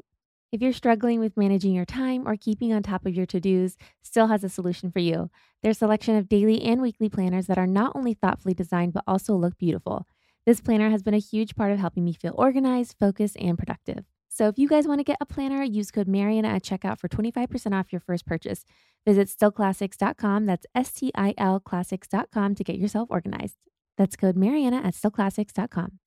If 0.52 0.61
you're 0.61 0.73
struggling 0.73 1.20
with 1.20 1.37
managing 1.37 1.75
your 1.75 1.84
time 1.84 2.26
or 2.26 2.37
keeping 2.37 2.73
on 2.73 2.82
top 2.82 3.06
of 3.06 3.14
your 3.14 3.26
to 3.26 3.38
dos, 3.38 3.76
Stil 4.02 4.26
has 4.26 4.43
a 4.43 4.49
solution 4.49 4.90
for 4.90 4.99
you. 4.99 5.31
Their 5.62 5.73
selection 5.73 6.16
of 6.16 6.28
daily 6.28 6.61
and 6.62 6.82
weekly 6.82 7.08
planners 7.08 7.46
that 7.46 7.58
are 7.58 7.69
not 7.69 7.93
only 7.94 8.14
thoughtfully 8.14 8.55
designed, 8.55 8.93
but 8.93 9.05
also 9.06 9.34
look 9.34 9.58
beautiful. 9.58 10.06
This 10.46 10.60
planner 10.60 10.90
has 10.90 11.02
been 11.02 11.14
a 11.14 11.19
huge 11.19 11.54
part 11.54 11.70
of 11.72 11.78
helping 11.78 12.04
me 12.04 12.12
feel 12.12 12.34
organized, 12.37 12.96
focused, 12.98 13.37
and 13.38 13.58
productive. 13.58 14.04
So 14.28 14.48
if 14.48 14.58
you 14.58 14.69
guys 14.69 14.87
want 14.87 15.00
to 15.00 15.04
get 15.04 15.19
a 15.20 15.26
planner, 15.26 15.62
use 15.62 15.90
code 15.90 16.08
Marianna 16.08 16.48
at 16.48 16.62
checkout 16.62 16.98
for 16.98 17.08
25% 17.08 17.78
off 17.78 17.92
your 17.92 18.00
first 18.00 18.25
purchase. 18.26 18.64
Visit 19.06 19.28
stilclassics.com. 19.28 20.46
That's 20.46 20.66
S 20.75 20.92
T 20.92 21.10
I 21.14 21.34
L 21.37 21.60
classics.com 21.60 22.54
to 22.54 22.64
get 22.64 22.76
yourself 22.78 23.08
organized. 23.10 23.56
That's 23.98 24.16
code 24.16 24.37
Marianna 24.37 24.78
at 24.78 24.94
stilclassics.com. 24.94 25.98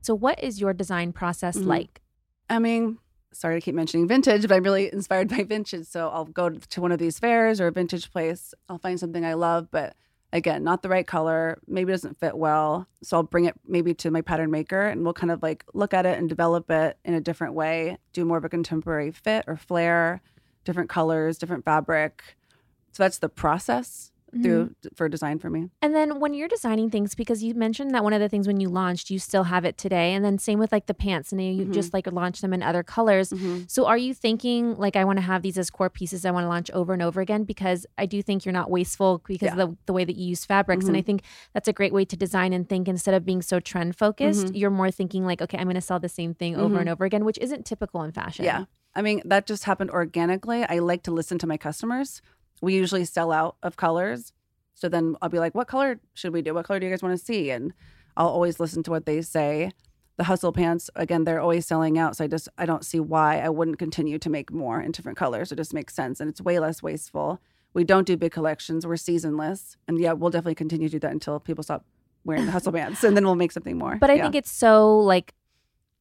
So, 0.00 0.14
what 0.14 0.42
is 0.42 0.60
your 0.60 0.72
design 0.72 1.12
process 1.12 1.56
Mhm. 1.58 1.66
like? 1.66 2.02
I 2.48 2.58
mean, 2.58 2.98
sorry 3.32 3.56
to 3.60 3.64
keep 3.64 3.74
mentioning 3.74 4.08
vintage, 4.08 4.42
but 4.42 4.52
I'm 4.52 4.62
really 4.62 4.92
inspired 4.92 5.28
by 5.28 5.42
vintage. 5.44 5.86
So 5.86 6.08
I'll 6.08 6.24
go 6.24 6.50
to 6.50 6.80
one 6.80 6.92
of 6.92 6.98
these 6.98 7.18
fairs 7.18 7.60
or 7.60 7.66
a 7.68 7.72
vintage 7.72 8.10
place. 8.10 8.52
I'll 8.68 8.78
find 8.78 8.98
something 8.98 9.24
I 9.24 9.34
love, 9.34 9.70
but 9.70 9.94
again, 10.32 10.64
not 10.64 10.82
the 10.82 10.88
right 10.88 11.06
color. 11.06 11.58
Maybe 11.66 11.92
doesn't 11.92 12.18
fit 12.18 12.36
well. 12.36 12.86
So 13.02 13.16
I'll 13.16 13.22
bring 13.22 13.46
it 13.46 13.54
maybe 13.66 13.94
to 13.94 14.10
my 14.10 14.20
pattern 14.20 14.50
maker 14.50 14.82
and 14.86 15.04
we'll 15.04 15.12
kind 15.12 15.30
of 15.30 15.42
like 15.42 15.64
look 15.74 15.92
at 15.92 16.06
it 16.06 16.18
and 16.18 16.28
develop 16.28 16.70
it 16.70 16.98
in 17.04 17.14
a 17.14 17.20
different 17.20 17.54
way, 17.54 17.98
do 18.12 18.24
more 18.24 18.38
of 18.38 18.44
a 18.44 18.48
contemporary 18.48 19.10
fit 19.10 19.44
or 19.46 19.56
flare, 19.56 20.22
different 20.64 20.88
colors, 20.88 21.38
different 21.38 21.64
fabric. 21.64 22.36
So 22.92 23.02
that's 23.02 23.18
the 23.18 23.28
process 23.28 24.11
through 24.40 24.74
for 24.94 25.08
design 25.08 25.38
for 25.38 25.50
me. 25.50 25.68
And 25.82 25.94
then 25.94 26.20
when 26.20 26.32
you're 26.32 26.48
designing 26.48 26.88
things, 26.90 27.14
because 27.14 27.42
you 27.42 27.54
mentioned 27.54 27.94
that 27.94 28.02
one 28.02 28.12
of 28.12 28.20
the 28.20 28.28
things 28.28 28.46
when 28.46 28.60
you 28.60 28.68
launched, 28.68 29.10
you 29.10 29.18
still 29.18 29.44
have 29.44 29.64
it 29.64 29.76
today. 29.76 30.14
And 30.14 30.24
then 30.24 30.38
same 30.38 30.58
with 30.58 30.72
like 30.72 30.86
the 30.86 30.94
pants, 30.94 31.32
and 31.32 31.40
you 31.40 31.66
Mhm. 31.66 31.72
just 31.74 31.92
like 31.92 32.10
launch 32.10 32.40
them 32.40 32.52
in 32.54 32.62
other 32.62 32.82
colors. 32.82 33.32
So 33.66 33.86
are 33.86 33.98
you 33.98 34.14
thinking 34.14 34.74
like 34.76 34.96
I 34.96 35.04
want 35.04 35.18
to 35.18 35.22
have 35.22 35.42
these 35.42 35.58
as 35.58 35.68
core 35.70 35.90
pieces 35.90 36.24
I 36.24 36.30
want 36.30 36.44
to 36.44 36.48
launch 36.48 36.70
over 36.70 36.92
and 36.92 37.02
over 37.02 37.20
again? 37.20 37.44
Because 37.44 37.86
I 37.98 38.06
do 38.06 38.22
think 38.22 38.44
you're 38.44 38.52
not 38.52 38.70
wasteful 38.70 39.22
because 39.26 39.46
Yeah. 39.46 39.52
of 39.62 39.70
the, 39.70 39.76
the 39.86 39.92
way 39.92 40.04
that 40.04 40.16
you 40.16 40.26
use 40.28 40.44
fabrics. 40.44 40.86
And 40.86 40.96
I 40.96 41.02
Mhm. 41.02 41.06
think 41.06 41.22
that's 41.52 41.68
a 41.68 41.72
great 41.72 41.92
way 41.92 42.04
to 42.06 42.16
design 42.16 42.52
and 42.52 42.68
think 42.68 42.88
instead 42.88 43.14
of 43.14 43.24
being 43.26 43.42
so 43.42 43.60
trend 43.60 43.96
focused, 43.96 44.46
Mhm. 44.46 44.56
you're 44.56 44.70
more 44.70 44.90
thinking 44.90 45.26
like, 45.26 45.42
okay, 45.42 45.58
I'm 45.58 45.64
going 45.64 45.74
to 45.74 45.80
sell 45.80 46.00
the 46.00 46.08
same 46.08 46.32
thing 46.34 46.56
over 46.56 46.78
and 46.80 46.88
over 46.88 47.04
again, 47.04 47.24
which 47.24 47.38
isn't 47.38 47.66
typical 47.66 48.02
in 48.02 48.12
fashion. 48.12 48.44
Yeah. 48.44 48.64
I 48.94 49.00
mean, 49.02 49.22
that 49.24 49.46
just 49.46 49.64
happened 49.64 49.90
organically. 49.90 50.64
I 50.64 50.78
like 50.78 51.02
to 51.04 51.10
listen 51.10 51.38
to 51.38 51.46
my 51.46 51.56
customers. 51.56 52.20
We 52.62 52.74
usually 52.74 53.04
sell 53.04 53.30
out 53.32 53.56
of 53.62 53.76
colors. 53.76 54.32
So 54.74 54.88
then 54.88 55.16
I'll 55.20 55.28
be 55.28 55.38
like, 55.38 55.54
what 55.54 55.68
color 55.68 56.00
should 56.14 56.32
we 56.32 56.40
do? 56.40 56.54
What 56.54 56.64
color 56.64 56.80
do 56.80 56.86
you 56.86 56.92
guys 56.92 57.02
want 57.02 57.18
to 57.18 57.22
see? 57.22 57.50
And 57.50 57.74
I'll 58.16 58.28
always 58.28 58.58
listen 58.58 58.82
to 58.84 58.90
what 58.90 59.04
they 59.04 59.20
say. 59.20 59.72
The 60.16 60.24
hustle 60.24 60.52
pants, 60.52 60.88
again, 60.94 61.24
they're 61.24 61.40
always 61.40 61.66
selling 61.66 61.98
out. 61.98 62.16
So 62.16 62.24
I 62.24 62.26
just, 62.28 62.48
I 62.56 62.64
don't 62.66 62.84
see 62.84 63.00
why 63.00 63.40
I 63.40 63.48
wouldn't 63.48 63.78
continue 63.78 64.18
to 64.18 64.30
make 64.30 64.52
more 64.52 64.80
in 64.80 64.92
different 64.92 65.18
colors. 65.18 65.50
It 65.52 65.56
just 65.56 65.74
makes 65.74 65.94
sense. 65.94 66.20
And 66.20 66.30
it's 66.30 66.40
way 66.40 66.58
less 66.58 66.82
wasteful. 66.82 67.40
We 67.74 67.84
don't 67.84 68.06
do 68.06 68.16
big 68.16 68.32
collections. 68.32 68.86
We're 68.86 68.96
seasonless. 68.96 69.76
And 69.88 69.98
yeah, 69.98 70.12
we'll 70.12 70.30
definitely 70.30 70.54
continue 70.54 70.88
to 70.88 70.92
do 70.92 70.98
that 71.00 71.12
until 71.12 71.40
people 71.40 71.64
stop 71.64 71.84
wearing 72.24 72.46
the 72.46 72.52
hustle 72.52 72.72
pants. 72.72 73.02
And 73.02 73.16
then 73.16 73.24
we'll 73.24 73.34
make 73.34 73.52
something 73.52 73.78
more. 73.78 73.96
But 73.96 74.10
I 74.10 74.14
Yeah. 74.14 74.22
think 74.24 74.34
it's 74.36 74.50
so 74.52 74.98
like 74.98 75.34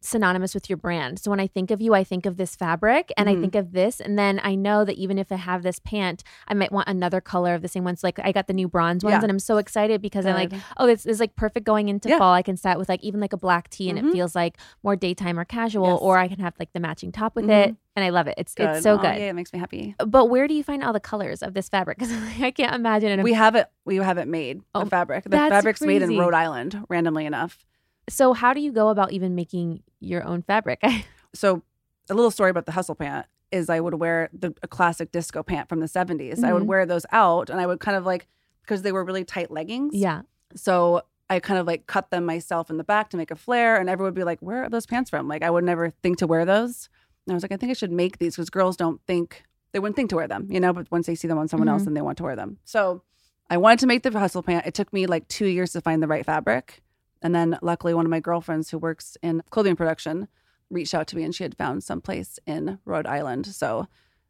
synonymous 0.02 0.54
with 0.56 0.70
your 0.70 0.78
brand. 0.78 1.20
So 1.20 1.30
when 1.30 1.40
I 1.40 1.46
think 1.48 1.70
of 1.72 1.80
you, 1.80 1.94
I 1.94 2.04
think 2.04 2.26
of 2.26 2.36
this 2.38 2.56
fabric 2.56 3.12
and 3.18 3.30
I 3.30 3.36
Mhm. 3.36 3.42
think 3.42 3.56
of 3.56 3.72
this. 3.72 4.00
And 4.02 4.18
then 4.18 4.42
I 4.44 4.56
know 4.56 4.84
that 4.84 4.96
even 4.98 5.20
if 5.20 5.32
I 5.32 5.36
have 5.36 5.62
this 5.62 5.80
pant, 5.80 6.24
I 6.48 6.56
might 6.56 6.72
want 6.72 6.90
another 6.90 7.22
color 7.22 7.54
of 7.54 7.62
the 7.62 7.68
same 7.68 7.84
ones. 7.84 8.04
Like 8.04 8.20
I 8.24 8.32
got 8.32 8.48
the 8.48 8.54
new 8.54 8.68
bronze 8.68 9.04
ones 9.04 9.14
Yeah. 9.14 9.22
and 9.22 9.32
I'm 9.32 9.40
so 9.40 9.58
excited 9.58 10.02
because 10.02 10.26
I'm 10.26 10.34
like, 10.34 10.52
oh, 10.78 10.88
this 10.88 11.06
is 11.06 11.20
like 11.20 11.36
perfect 11.36 11.66
going 11.66 11.88
into 11.88 12.10
Yeah. 12.10 12.18
fall. 12.18 12.34
I 12.34 12.42
can 12.42 12.58
start 12.58 12.80
with 12.80 12.90
like 12.90 13.04
even 13.04 13.20
like 13.22 13.32
a 13.34 13.38
black 13.38 13.70
tee 13.70 13.90
and 13.90 14.00
it 14.00 14.06
Mhm. 14.06 14.12
feels 14.12 14.36
like 14.36 14.58
more 14.84 14.96
daytime 14.96 15.40
or 15.40 15.46
casual, 15.46 15.88
Yes. 15.92 16.00
or 16.02 16.18
I 16.18 16.28
can 16.28 16.40
have 16.40 16.56
like 16.60 16.74
the 16.74 16.80
matching 16.80 17.12
top 17.12 17.36
with 17.36 17.46
Mhm. 17.46 17.68
it. 17.68 17.76
And 17.96 18.06
I 18.06 18.10
love 18.10 18.26
it. 18.28 18.36
It's 18.38 18.56
Good. 18.56 18.70
it's 18.70 18.84
so 18.84 18.96
Aw, 18.96 19.02
good. 19.02 19.18
Yeah, 19.20 19.30
it 19.30 19.34
makes 19.34 19.52
me 19.54 19.60
happy. 19.60 19.96
But 20.06 20.28
where 20.28 20.48
do 20.48 20.54
you 20.54 20.64
find 20.64 20.84
all 20.84 20.94
the 20.94 21.00
colors 21.02 21.44
of 21.44 21.54
this 21.54 21.70
fabric? 21.70 22.00
Because 22.00 22.14
I 22.42 22.50
can't 22.52 22.74
imagine 22.74 23.20
it. 23.20 23.22
We 23.24 23.34
have 23.34 23.54
it. 23.56 23.68
We 23.86 23.98
have 23.98 24.18
it 24.18 24.28
made. 24.28 24.62
Oh, 24.74 24.84
the 24.86 24.90
fabric. 24.90 25.26
The 25.26 25.30
fabric's 25.38 25.82
made 25.82 26.02
in. 26.02 26.18
Rhode 26.18 26.34
Island, 26.34 26.86
randomly 26.90 27.26
enough. 27.26 27.66
So 28.10 28.34
how 28.34 28.54
do 28.54 28.60
you 28.62 28.72
go 28.72 28.90
about 28.90 29.12
even 29.14 29.36
making 29.36 29.84
your 30.00 30.24
own 30.24 30.42
fabric? 30.42 30.82
So, 31.34 31.62
a 32.10 32.14
little 32.14 32.30
story 32.30 32.50
about 32.50 32.66
the 32.66 32.74
hustle 32.74 32.94
pant 32.94 33.26
is 33.54 33.70
I 33.70 33.80
would 33.80 33.94
wear 33.94 34.30
the 34.34 34.54
a 34.62 34.68
classic 34.68 35.14
disco 35.14 35.44
pant 35.44 35.70
from 35.70 35.80
the 35.80 35.86
70s. 35.88 36.44
I 36.44 36.52
would 36.52 36.64
Mhm. 36.64 36.68
wear 36.68 36.86
those 36.86 37.06
out, 37.14 37.50
and 37.50 37.62
I 37.62 37.66
would 37.66 37.80
kind 37.80 37.96
of 37.96 38.06
like 38.06 38.28
because 38.64 38.82
they 38.82 38.92
were 38.92 39.06
really 39.06 39.24
tight 39.24 39.50
leggings. 39.50 39.94
yeah. 39.96 40.24
So 40.56 41.04
I 41.30 41.40
kind 41.40 41.58
of 41.58 41.66
like 41.66 41.88
cut 41.88 42.10
them 42.12 42.26
myself 42.26 42.70
in 42.70 42.76
the 42.76 42.84
back 42.84 43.10
to 43.12 43.18
make 43.18 43.32
a 43.32 43.38
flare, 43.38 43.78
and 43.78 43.90
everyone 43.90 44.10
would 44.10 44.20
be 44.20 44.26
like, 44.26 44.42
"Where 44.42 44.64
are 44.66 44.70
those 44.70 44.86
pants 44.86 45.10
from?" 45.10 45.30
Like 45.30 45.42
I 45.42 45.50
would 45.50 45.64
never 45.64 45.90
think 45.90 46.18
to 46.18 46.28
wear 46.28 46.44
those. 46.44 46.90
And 47.26 47.32
I 47.32 47.34
was 47.36 47.44
like, 47.44 47.54
I 47.54 47.56
think 47.58 47.70
I 47.70 47.74
should 47.74 47.94
make 47.94 48.18
these 48.18 48.36
because 48.36 48.50
girls 48.50 48.76
don't 48.76 49.00
think 49.08 49.44
they 49.72 49.80
wouldn't 49.80 49.96
think 49.96 50.10
to 50.10 50.18
wear 50.18 50.28
them, 50.28 50.48
you 50.52 50.60
know. 50.60 50.74
But 50.74 50.92
once 50.92 51.08
they 51.08 51.16
see 51.16 51.30
them 51.30 51.38
on 51.38 51.48
someone 51.48 51.70
else, 51.70 51.84
Mhm. 51.84 51.86
then 51.86 51.94
they 51.94 52.02
want 52.02 52.18
to 52.18 52.24
wear 52.24 52.36
them. 52.36 52.58
So 52.66 53.04
I 53.50 53.56
wanted 53.56 53.80
to 53.80 53.88
make 53.88 54.04
the 54.04 54.12
hustle 54.20 54.44
pant. 54.44 54.66
It 54.66 54.74
took 54.74 54.92
me 54.92 55.06
like 55.06 55.30
two 55.30 55.46
years 55.48 55.72
to 55.72 55.80
find 55.80 56.04
the 56.04 56.08
right 56.08 56.26
fabric, 56.26 56.84
and 57.22 57.34
then 57.36 57.58
luckily 57.62 57.94
one 57.94 58.06
of 58.06 58.10
my 58.10 58.20
girlfriends 58.20 58.70
who 58.72 58.78
works 58.78 59.18
in 59.22 59.44
clothing 59.50 59.76
production 59.76 60.28
reached 60.70 60.94
out 60.94 61.08
to 61.08 61.16
me, 61.16 61.24
and 61.24 61.36
she 61.36 61.44
had 61.44 61.56
found 61.58 61.84
some 61.84 62.02
place 62.02 62.40
in 62.46 62.80
Rhode 62.86 63.08
Island. 63.08 63.46
So. 63.48 63.88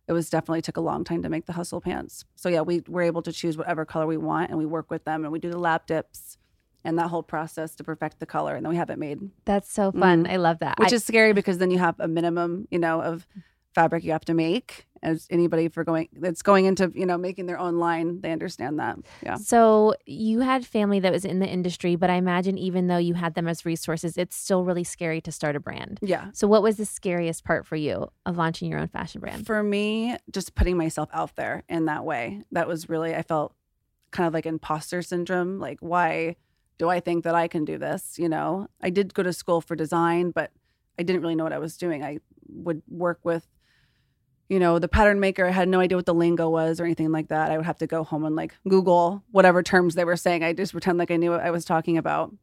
it 0.08 0.14
was 0.14 0.30
definitely 0.30 0.62
took 0.62 0.76
a 0.76 0.82
long 0.82 1.04
time 1.06 1.22
to 1.22 1.30
make 1.30 1.46
the 1.46 1.54
hustle 1.54 1.80
pants. 1.80 2.26
So 2.36 2.50
yeah, 2.50 2.62
we 2.62 2.82
were 2.88 3.04
able 3.04 3.22
to 3.22 3.32
choose 3.32 3.56
whatever 3.56 3.86
color 3.86 4.06
we 4.08 4.18
want 4.18 4.50
and 4.50 4.58
we 4.60 4.66
work 4.66 4.90
with 4.92 5.06
them 5.06 5.24
and 5.24 5.32
we 5.32 5.40
do 5.40 5.50
the 5.52 5.60
lab 5.60 5.86
dips 5.86 6.38
and 6.84 6.98
that 7.00 7.08
whole 7.10 7.24
process 7.24 7.76
to 7.76 7.84
perfect 7.84 8.20
the 8.20 8.26
color 8.26 8.56
and 8.56 8.66
then 8.66 8.72
we 8.72 8.76
have 8.78 8.90
it 8.90 8.98
made. 9.00 9.20
That's 9.46 9.72
so 9.72 9.92
fun. 9.94 10.26
Mhm. 10.26 10.32
I 10.32 10.36
love 10.38 10.60
that. 10.60 10.80
Which 10.80 10.92
I- 10.92 10.96
is 10.96 11.06
scary 11.06 11.32
because 11.32 11.60
then 11.60 11.72
you 11.72 11.78
have 11.78 11.96
a 12.00 12.10
minimum, 12.10 12.68
you 12.72 12.80
know, 12.80 13.02
of 13.02 13.26
fabric 13.74 14.04
you 14.04 14.12
have 14.12 14.26
to 14.26 14.34
make 14.34 14.86
as 15.04 15.28
anybody 15.30 15.68
for 15.68 15.84
going 15.84 16.10
that's 16.14 16.42
going 16.42 16.66
into, 16.66 16.92
you 16.94 17.06
know, 17.06 17.18
making 17.18 17.48
their 17.48 17.58
own 17.58 17.78
line, 17.78 18.22
they 18.22 18.32
understand 18.32 18.80
that. 18.80 18.98
Yeah. 19.24 19.36
So 19.36 19.96
you 20.06 20.42
had 20.42 20.66
family 20.66 21.00
that 21.00 21.12
was 21.12 21.26
in 21.26 21.40
the 21.40 21.48
industry, 21.48 21.96
but 21.96 22.10
I 22.10 22.16
imagine 22.16 22.58
even 22.58 22.88
though 22.88 22.98
you 22.98 23.16
had 23.16 23.34
them 23.34 23.48
as 23.48 23.66
resources, 23.66 24.18
it's 24.18 24.36
still 24.36 24.64
really 24.64 24.84
scary 24.84 25.20
to 25.22 25.32
start 25.32 25.56
a 25.56 25.60
brand. 25.60 26.00
Yeah. 26.02 26.30
So 26.34 26.48
what 26.48 26.62
was 26.62 26.78
the 26.78 26.86
scariest 26.86 27.44
part 27.44 27.66
for 27.66 27.76
you 27.76 28.12
of 28.26 28.38
launching 28.38 28.70
your 28.70 28.80
own 28.80 28.90
fashion 28.90 29.22
brand? 29.22 29.46
For 29.46 29.64
me, 29.64 30.18
just 30.32 30.54
putting 30.56 30.78
myself 30.78 31.10
out 31.14 31.36
there 31.36 31.64
in 31.68 31.86
that 31.86 32.06
way, 32.06 32.44
that 32.52 32.68
was 32.68 32.88
really, 32.88 33.16
I 33.16 33.24
felt 33.24 33.56
kind 34.12 34.28
of 34.28 34.34
like 34.34 34.46
imposter 34.46 35.02
syndrome. 35.02 35.60
Like, 35.60 35.80
why 35.80 36.36
do 36.78 36.90
I 36.90 37.00
think 37.00 37.24
that 37.24 37.34
I 37.34 37.48
can 37.48 37.66
do 37.66 37.78
this? 37.78 38.20
You 38.20 38.30
know, 38.30 38.68
I 38.82 38.90
did 38.90 39.14
go 39.14 39.24
to 39.24 39.34
school 39.34 39.62
for 39.62 39.76
design, 39.76 40.32
but 40.32 40.52
I 41.00 41.04
didn't 41.04 41.22
really 41.22 41.36
know 41.36 41.44
what 41.44 41.54
I 41.54 41.60
was 41.60 41.78
doing. 41.78 42.04
I 42.04 42.20
would 42.48 42.82
work 42.88 43.20
with, 43.24 43.48
you 44.52 44.60
know, 44.60 44.80
the 44.80 44.90
pattern 44.90 45.22
maker. 45.22 45.46
I 45.46 45.52
had 45.52 45.70
no 45.70 45.80
idea 45.80 45.98
what 45.98 46.06
the 46.06 46.14
lingo 46.14 46.50
was 46.50 46.82
or 46.82 46.84
anything 46.84 47.10
like 47.10 47.30
that. 47.30 47.52
I 47.52 47.56
would 47.56 47.66
have 47.66 47.78
to 47.78 47.88
go 47.88 48.04
home 48.04 48.26
and 48.26 48.36
like 48.36 48.54
Google 48.68 49.24
whatever 49.32 49.64
terms 49.64 49.96
they 49.96 50.04
were 50.04 50.18
saying. 50.18 50.44
I 50.44 50.52
just 50.52 50.74
pretend 50.74 50.98
like 50.98 51.10
I 51.10 51.16
knew 51.16 51.32
what 51.32 51.40
I 51.40 51.52
was 51.52 51.64
talking 51.64 51.98
about. 51.98 52.36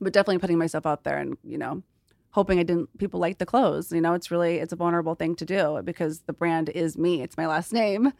But 0.00 0.12
definitely 0.12 0.38
putting 0.38 0.58
myself 0.58 0.86
out 0.86 1.04
there 1.04 1.18
and, 1.18 1.36
you 1.44 1.56
know, 1.56 1.84
hoping 2.30 2.58
I 2.58 2.64
didn't 2.64 2.98
people 2.98 3.20
like 3.20 3.38
the 3.38 3.46
clothes. 3.46 3.92
You 3.92 4.00
know, 4.00 4.14
it's 4.14 4.28
really 4.28 4.56
it's 4.56 4.72
a 4.72 4.76
vulnerable 4.76 5.14
thing 5.14 5.36
to 5.36 5.44
do 5.44 5.80
because 5.84 6.22
the 6.22 6.32
brand 6.32 6.68
is 6.68 6.98
me. 6.98 7.22
It's 7.22 7.36
my 7.36 7.46
last 7.46 7.72
name. 7.72 8.12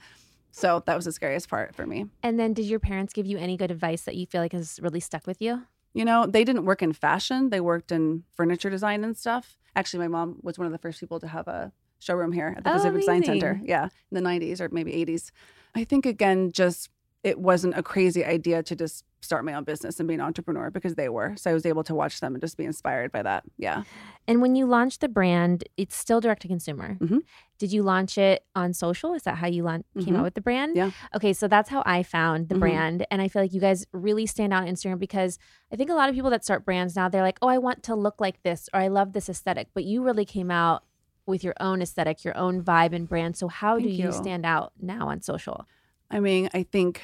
So 0.53 0.85
that 0.87 0.95
was 0.95 1.07
the 1.07 1.13
scariest 1.13 1.49
part 1.49 1.75
for 1.75 1.85
me. 1.85 2.07
And 2.23 2.39
then 2.39 2.53
did 2.53 2.67
your 2.67 2.79
parents 2.79 3.13
give 3.13 3.27
you 3.27 3.39
any 3.39 3.57
good 3.57 3.73
advice 3.73 4.03
that 4.03 4.15
you 4.15 4.27
feel 4.27 4.41
like 4.41 4.53
has 4.53 4.79
really 4.81 5.01
stuck 5.01 5.27
with 5.27 5.43
you? 5.43 5.65
You 5.95 6.05
know, 6.05 6.27
they 6.27 6.45
didn't 6.45 6.65
work 6.65 6.81
in 6.81 6.93
fashion. 6.93 7.51
They 7.51 7.61
worked 7.61 7.91
in 7.91 8.23
furniture 8.37 8.71
design 8.71 9.03
and 9.03 9.17
stuff. 9.17 9.59
Actually, 9.75 9.99
my 9.99 10.09
mom 10.09 10.39
was 10.43 10.59
one 10.59 10.67
of 10.67 10.73
the 10.73 10.79
first 10.79 11.01
people 11.01 11.19
to 11.19 11.27
have 11.27 11.49
a 11.49 11.73
showroom 11.99 12.33
here 12.33 12.55
at 12.57 12.65
the 12.65 12.71
Oh, 12.71 12.75
Pacific 12.75 13.01
Design 13.01 13.25
Center. 13.25 13.61
Yeah, 13.63 13.89
in 14.11 14.23
the 14.23 14.29
90s 14.29 14.61
or 14.61 14.69
maybe 14.71 14.93
80s. 14.93 15.31
I 15.75 15.85
think 15.85 16.07
again 16.07 16.53
just 16.53 16.91
it 17.23 17.41
wasn't 17.41 17.77
a 17.77 17.83
crazy 17.83 18.25
idea 18.25 18.63
to 18.63 18.77
just 18.77 19.05
start 19.21 19.45
my 19.45 19.53
own 19.55 19.65
business 19.65 19.99
and 19.99 20.07
be 20.07 20.15
an 20.15 20.21
entrepreneur 20.21 20.71
because 20.71 20.95
they 20.95 21.09
were. 21.09 21.35
So 21.37 21.51
I 21.51 21.55
was 21.55 21.67
able 21.67 21.83
to 21.85 21.95
watch 21.95 22.21
them 22.21 22.35
and 22.37 22.41
just 22.41 22.57
be 22.57 22.65
inspired 22.65 23.11
by 23.11 23.23
that. 23.25 23.43
Yeah. 23.59 23.83
And 24.29 24.41
when 24.41 24.55
you 24.55 24.65
launched 24.67 25.01
the 25.01 25.09
brand, 25.09 25.65
it's 25.77 25.97
still 25.97 26.21
direct 26.21 26.43
to 26.43 26.49
consumer. 26.49 26.97
Mhm. 27.01 27.23
Did 27.59 27.73
you 27.73 27.83
launch 27.83 28.17
it 28.17 28.45
on 28.55 28.73
social? 28.73 29.13
Is 29.15 29.23
that 29.25 29.39
how 29.39 29.49
you 29.49 29.65
laun- 29.65 29.83
came 29.99 30.15
Mhm. 30.15 30.19
out 30.19 30.23
with 30.23 30.35
the 30.35 30.41
brand? 30.41 30.77
Yeah. 30.77 30.93
Okay, 31.17 31.33
so 31.33 31.49
that's 31.49 31.69
how 31.71 31.83
I 31.85 32.05
found 32.05 32.49
the 32.49 32.55
Mhm. 32.55 32.61
brand. 32.61 33.07
And 33.11 33.21
I 33.21 33.27
feel 33.27 33.43
like 33.43 33.53
you 33.53 33.61
guys 33.61 33.85
really 33.93 34.27
stand 34.27 34.53
out 34.53 34.63
on 34.63 34.69
Instagram 34.69 35.01
because 35.01 35.37
I 35.73 35.77
think 35.77 35.91
a 35.91 35.95
lot 35.95 36.09
of 36.09 36.15
people 36.15 36.31
that 36.31 36.45
start 36.45 36.65
brands 36.65 36.95
now, 36.95 37.09
they're 37.09 37.23
like, 37.23 37.39
oh, 37.43 37.49
I 37.49 37.59
want 37.59 37.83
to 37.85 37.97
look 37.97 38.21
like 38.21 38.43
this 38.45 38.69
or 38.73 38.79
I 38.79 38.87
love 38.87 39.15
this 39.15 39.29
aesthetic. 39.29 39.69
But 39.75 39.83
you 39.85 40.05
really 40.05 40.25
came 40.27 40.53
out 40.53 40.85
with 41.27 41.45
your 41.45 41.55
own 41.61 41.83
aesthetic, 41.83 42.25
your 42.25 42.37
own 42.37 42.63
vibe 42.63 42.93
and 42.93 43.09
brand. 43.09 43.37
So 43.37 43.49
how 43.49 43.79
do 43.79 43.89
you 43.89 44.07
you. 44.07 44.13
stand 44.13 44.47
out 44.47 44.73
now 44.81 45.09
on 45.09 45.21
social? 45.21 45.67
I 46.11 46.21
mean, 46.21 46.49
I 46.55 46.63
think 46.63 47.03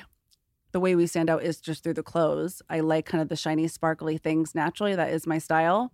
the 0.72 0.80
way 0.80 0.94
we 0.94 1.06
stand 1.06 1.28
out 1.28 1.42
is 1.42 1.60
just 1.60 1.82
through 1.82 1.94
the 1.94 2.02
clothes. 2.02 2.62
I 2.70 2.80
like 2.80 3.06
kind 3.06 3.20
of 3.20 3.28
the 3.28 3.36
shiny, 3.36 3.68
sparkly 3.68 4.16
things 4.16 4.54
naturally. 4.54 4.94
That 4.94 5.10
is 5.10 5.26
my 5.26 5.38
style. 5.38 5.92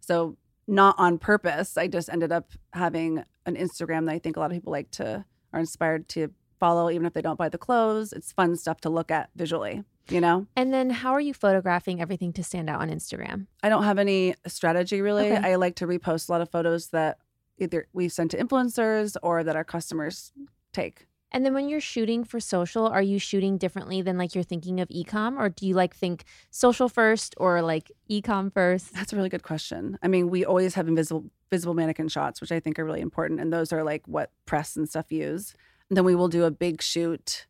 So, 0.00 0.36
not 0.66 0.94
on 0.98 1.16
purpose. 1.16 1.78
I 1.78 1.86
just 1.86 2.10
ended 2.10 2.30
up 2.30 2.52
having 2.74 3.24
an 3.46 3.56
Instagram 3.56 4.04
that 4.04 4.12
I 4.12 4.18
think 4.18 4.36
a 4.36 4.40
lot 4.40 4.50
of 4.50 4.56
people 4.56 4.70
like 4.70 4.90
to, 4.92 5.24
are 5.54 5.60
inspired 5.60 6.08
to 6.10 6.28
follow, 6.60 6.90
even 6.90 7.06
if 7.06 7.14
they 7.14 7.22
don't 7.22 7.38
buy 7.38 7.48
the 7.48 7.56
clothes. 7.56 8.12
It's 8.12 8.32
fun 8.32 8.54
stuff 8.54 8.80
to 8.82 8.90
look 8.90 9.10
at 9.10 9.30
visually, 9.34 9.82
you 10.10 10.20
know? 10.20 10.46
And 10.56 10.74
then 10.74 10.90
how 10.90 11.12
are 11.12 11.20
you 11.20 11.32
photographing 11.32 12.02
everything 12.02 12.34
to 12.34 12.44
stand 12.44 12.68
out 12.68 12.82
on 12.82 12.90
Instagram? 12.90 13.46
I 13.62 13.70
don't 13.70 13.84
have 13.84 13.98
any 13.98 14.34
strategy 14.46 15.00
really. 15.00 15.32
Okay. 15.32 15.52
I 15.52 15.54
like 15.54 15.76
to 15.76 15.86
repost 15.86 16.28
a 16.28 16.32
lot 16.32 16.42
of 16.42 16.50
photos 16.50 16.88
that 16.88 17.18
either 17.58 17.86
we 17.92 18.08
send 18.08 18.30
to 18.32 18.38
influencers 18.38 19.16
or 19.22 19.44
that 19.44 19.56
our 19.56 19.64
customers 19.64 20.32
take. 20.72 21.06
And 21.30 21.44
then 21.44 21.52
when 21.52 21.68
you're 21.68 21.80
shooting 21.80 22.24
for 22.24 22.40
social, 22.40 22.86
are 22.86 23.02
you 23.02 23.18
shooting 23.18 23.58
differently 23.58 24.00
than 24.00 24.16
like 24.16 24.34
you're 24.34 24.44
thinking 24.44 24.80
of 24.80 24.88
ecom 24.88 25.38
or 25.38 25.50
do 25.50 25.66
you 25.66 25.74
like 25.74 25.94
think 25.94 26.24
social 26.50 26.88
first 26.88 27.34
or 27.36 27.60
like 27.60 27.92
ecom 28.10 28.52
first? 28.52 28.94
That's 28.94 29.12
a 29.12 29.16
really 29.16 29.28
good 29.28 29.42
question. 29.42 29.98
I 30.02 30.08
mean, 30.08 30.30
we 30.30 30.44
always 30.44 30.74
have 30.74 30.88
invisible 30.88 31.26
visible 31.50 31.74
mannequin 31.74 32.08
shots, 32.08 32.40
which 32.40 32.52
I 32.52 32.60
think 32.60 32.78
are 32.78 32.84
really 32.84 33.00
important, 33.00 33.40
and 33.40 33.50
those 33.52 33.72
are 33.72 33.82
like 33.82 34.06
what 34.06 34.30
press 34.44 34.76
and 34.76 34.88
stuff 34.88 35.10
use. 35.10 35.54
And 35.88 35.96
then 35.96 36.04
we 36.04 36.14
will 36.14 36.28
do 36.28 36.44
a 36.44 36.50
big 36.50 36.82
shoot 36.82 37.46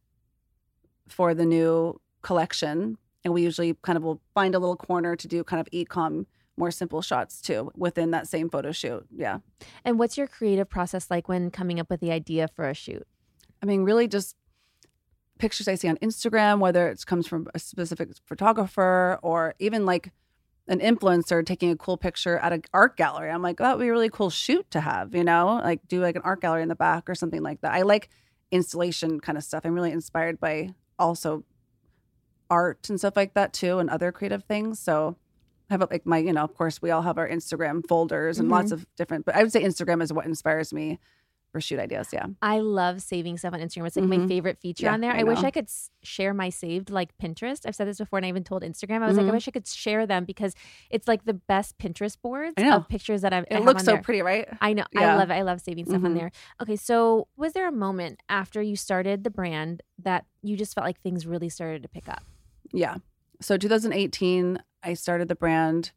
for 1.08 1.34
the 1.34 1.44
new 1.44 2.00
collection, 2.22 2.96
and 3.24 3.34
we 3.34 3.42
usually 3.42 3.74
kind 3.82 3.96
of 3.96 4.04
will 4.04 4.20
find 4.34 4.54
a 4.54 4.58
little 4.58 4.76
corner 4.76 5.16
to 5.16 5.28
do 5.28 5.42
kind 5.42 5.60
of 5.60 5.68
ecom 5.72 6.26
more 6.58 6.70
simple 6.70 7.00
shots 7.02 7.40
too 7.40 7.70
within 7.76 8.10
that 8.10 8.26
same 8.26 8.50
photo 8.50 8.72
shoot. 8.72 9.06
Yeah. 9.14 9.38
And 9.84 9.98
what's 9.98 10.18
your 10.18 10.26
creative 10.26 10.68
process 10.68 11.10
like 11.10 11.28
when 11.28 11.50
coming 11.50 11.80
up 11.80 11.88
with 11.90 12.00
the 12.00 12.10
idea 12.10 12.48
for 12.48 12.68
a 12.68 12.74
shoot? 12.74 13.06
I 13.62 13.66
mean, 13.66 13.82
really 13.84 14.08
just 14.08 14.36
pictures 15.38 15.68
I 15.68 15.76
see 15.76 15.88
on 15.88 15.96
Instagram, 15.98 16.58
whether 16.58 16.88
it 16.88 17.04
comes 17.06 17.26
from 17.26 17.48
a 17.54 17.58
specific 17.58 18.10
photographer 18.26 19.18
or 19.22 19.54
even 19.58 19.86
like 19.86 20.12
an 20.66 20.80
influencer 20.80 21.44
taking 21.44 21.70
a 21.70 21.76
cool 21.76 21.96
picture 21.96 22.38
at 22.38 22.52
an 22.52 22.62
art 22.74 22.96
gallery. 22.96 23.30
I'm 23.30 23.42
like, 23.42 23.60
oh, 23.60 23.64
that 23.64 23.78
would 23.78 23.82
be 23.82 23.88
a 23.88 23.92
really 23.92 24.10
cool 24.10 24.30
shoot 24.30 24.70
to 24.72 24.80
have, 24.80 25.14
you 25.14 25.24
know, 25.24 25.60
like 25.62 25.80
do 25.88 26.00
like 26.00 26.16
an 26.16 26.22
art 26.22 26.42
gallery 26.42 26.62
in 26.62 26.68
the 26.68 26.74
back 26.74 27.08
or 27.08 27.14
something 27.14 27.42
like 27.42 27.62
that. 27.62 27.72
I 27.72 27.82
like 27.82 28.10
installation 28.50 29.20
kind 29.20 29.38
of 29.38 29.44
stuff. 29.44 29.64
I'm 29.64 29.74
really 29.74 29.92
inspired 29.92 30.38
by 30.38 30.74
also 30.98 31.44
art 32.50 32.88
and 32.88 32.98
stuff 32.98 33.16
like 33.16 33.34
that 33.34 33.52
too, 33.52 33.78
and 33.78 33.88
other 33.88 34.12
creative 34.12 34.44
things. 34.44 34.78
So 34.78 35.16
have 35.70 35.86
like 35.90 36.06
my, 36.06 36.18
you 36.18 36.32
know, 36.32 36.42
of 36.44 36.54
course, 36.54 36.80
we 36.82 36.90
all 36.90 37.02
have 37.02 37.18
our 37.18 37.28
Instagram 37.28 37.86
folders 37.86 38.38
and 38.38 38.48
lots 38.48 38.72
of 38.72 38.86
different, 38.96 39.24
but 39.26 39.34
I 39.36 39.42
would 39.42 39.52
say 39.52 39.62
Instagram 39.62 40.02
is 40.02 40.12
what 40.12 40.24
inspires 40.26 40.72
me 40.72 40.98
for 41.50 41.62
shoot 41.62 41.78
ideas. 41.80 42.10
Yeah. 42.12 42.26
I 42.42 42.60
love 42.60 43.00
saving 43.00 43.38
stuff 43.38 43.54
on 43.54 43.60
Instagram. 43.60 43.86
It's 43.86 43.96
like 43.96 44.04
my 44.04 44.18
Mhm. 44.18 44.28
favorite 44.28 44.58
feature 44.58 44.84
Yeah, 44.84 44.92
on 44.92 45.00
there. 45.00 45.12
I 45.12 45.20
I, 45.20 45.22
wish. 45.22 45.38
I 45.38 45.50
could 45.50 45.70
share 46.02 46.34
my 46.34 46.50
saved 46.50 46.90
like 46.90 47.16
Pinterest. 47.16 47.64
I've 47.64 47.74
said 47.74 47.88
this 47.88 47.96
before 47.96 48.18
and 48.18 48.26
I 48.26 48.28
even 48.28 48.44
told 48.44 48.62
Instagram. 48.62 49.00
I 49.02 49.06
was 49.06 49.16
like, 49.16 49.24
I 49.24 49.30
Mhm. 49.30 49.32
wish 49.32 49.48
I 49.48 49.50
could 49.52 49.66
share 49.66 50.06
them 50.06 50.26
because 50.26 50.54
it's 50.90 51.08
like 51.08 51.24
the 51.24 51.32
best 51.32 51.78
Pinterest 51.78 52.20
boards 52.20 52.52
I 52.58 52.70
of 52.74 52.86
pictures 52.88 53.22
that 53.22 53.32
I've 53.32 53.44
I 53.44 53.46
It 53.50 53.52
have 53.54 53.64
looks 53.64 53.84
so 53.84 53.92
there. 53.92 54.02
pretty, 54.02 54.20
right? 54.20 54.46
I 54.60 54.74
know. 54.74 54.84
I 54.94 55.14
love 55.16 55.30
it. 55.30 55.34
I 55.34 55.40
love 55.42 55.62
saving 55.62 55.86
stuff 55.86 56.04
on 56.04 56.12
Mhm. 56.12 56.18
there. 56.18 56.30
Okay, 56.60 56.76
so 56.76 57.28
was 57.34 57.54
there 57.54 57.66
a 57.66 57.72
moment 57.72 58.20
after 58.28 58.60
you 58.60 58.76
started 58.76 59.24
the 59.24 59.30
brand 59.30 59.82
that 59.98 60.26
you 60.42 60.54
just 60.54 60.74
felt 60.74 60.84
like 60.86 61.00
things 61.00 61.26
really 61.26 61.48
started 61.48 61.82
to 61.82 61.88
pick 61.88 62.10
up? 62.10 62.24
Yeah. 62.74 62.96
So 63.40 63.56
2018, 63.56 64.58
I 64.82 64.94
started 64.94 65.28
the 65.28 65.34
brand. 65.34 65.92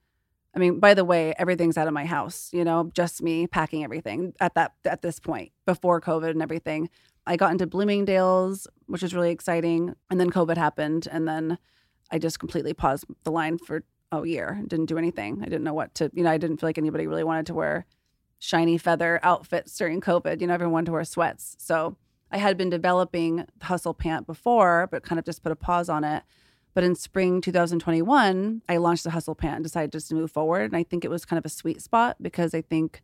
I 0.56 0.60
mean, 0.60 0.80
by 0.80 0.94
the 0.94 1.06
way, 1.06 1.34
everything's 1.38 1.78
out 1.78 1.88
of 1.88 1.94
my 1.94 2.06
house, 2.06 2.50
you 2.52 2.64
know, 2.64 2.92
just 2.94 3.22
me 3.22 3.48
packing 3.48 3.84
everything 3.84 4.34
at 4.40 4.54
that 4.56 4.74
at 4.86 5.02
this 5.02 5.20
point 5.20 5.52
before 5.66 6.02
COVID 6.02 6.32
and 6.32 6.42
everything. 6.42 6.90
I 7.26 7.38
got 7.38 7.52
into 7.52 7.68
Bloomingdale's, 7.68 8.68
which 8.88 9.02
was 9.02 9.14
really 9.14 9.32
exciting, 9.32 9.94
and 10.10 10.20
then 10.20 10.30
COVID 10.30 10.58
happened 10.58 11.08
and 11.12 11.28
then 11.28 11.58
I 12.12 12.20
just 12.20 12.40
completely 12.40 12.74
paused 12.74 13.06
the 13.24 13.32
line 13.32 13.58
for 13.58 13.84
a 14.12 14.26
year. 14.26 14.62
Didn't 14.68 14.88
do 14.88 14.98
anything. 14.98 15.40
I 15.42 15.46
didn't 15.46 15.64
know 15.64 15.74
what 15.74 15.96
to, 15.96 16.12
you 16.14 16.24
know, 16.24 16.32
I 16.32 16.38
didn't 16.38 16.58
feel 16.58 16.68
like 16.68 16.78
anybody 16.78 17.08
really 17.08 17.24
wanted 17.24 17.46
to 17.48 17.54
wear 17.54 17.86
shiny 18.40 18.78
feather 18.78 19.20
outfits 19.24 19.78
during 19.78 20.02
COVID. 20.02 20.42
You 20.42 20.48
know, 20.48 20.54
everyone 20.54 20.74
wanted 20.74 20.88
to 20.88 20.92
wear 20.94 21.06
sweats. 21.06 21.56
So 21.60 21.96
I 22.32 22.38
had 22.38 22.58
been 22.58 22.70
developing 22.70 23.46
the 23.60 23.66
hustle 23.66 23.94
pant 23.94 24.26
before, 24.26 24.90
but 24.92 25.04
kind 25.04 25.20
of 25.20 25.26
just 25.26 25.44
put 25.44 25.52
a 25.52 25.56
pause 25.56 25.90
on 25.90 26.04
it. 26.04 26.24
But 26.74 26.84
in 26.84 26.96
spring 26.96 27.42
2021, 27.42 28.62
I 28.70 28.78
launched 28.78 29.04
the 29.04 29.10
hustle 29.10 29.38
and 29.42 29.64
decided 29.64 29.92
just 29.92 30.10
to 30.10 30.16
move 30.16 30.32
forward. 30.32 30.72
And 30.72 30.76
I 30.76 30.84
think 30.84 31.04
it 31.04 31.12
was 31.12 31.26
kind 31.26 31.38
of 31.38 31.46
a 31.46 31.50
sweet 31.50 31.82
spot 31.82 32.18
because 32.22 32.54
I 32.54 32.62
think, 32.62 33.02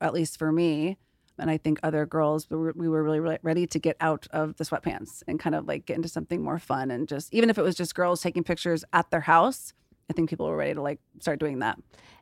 at 0.00 0.12
least 0.12 0.38
for 0.38 0.50
me, 0.50 0.98
and 1.38 1.50
I 1.50 1.56
think 1.56 1.80
other 1.82 2.06
girls, 2.06 2.48
we 2.48 2.56
were, 2.56 2.72
we 2.76 2.88
were 2.88 3.02
really, 3.02 3.20
really 3.20 3.38
ready 3.42 3.66
to 3.66 3.78
get 3.78 3.96
out 4.00 4.26
of 4.30 4.56
the 4.56 4.64
sweatpants 4.64 5.22
and 5.26 5.38
kind 5.40 5.54
of 5.54 5.66
like 5.66 5.86
get 5.86 5.96
into 5.96 6.08
something 6.08 6.42
more 6.42 6.58
fun. 6.58 6.90
And 6.90 7.08
just, 7.08 7.32
even 7.34 7.50
if 7.50 7.58
it 7.58 7.62
was 7.62 7.74
just 7.74 7.94
girls 7.94 8.20
taking 8.20 8.44
pictures 8.44 8.84
at 8.92 9.10
their 9.10 9.20
house, 9.20 9.72
I 10.08 10.12
think 10.12 10.28
people 10.30 10.46
were 10.46 10.56
ready 10.56 10.74
to 10.74 10.82
like 10.82 11.00
start 11.20 11.40
doing 11.40 11.60
that. 11.60 11.78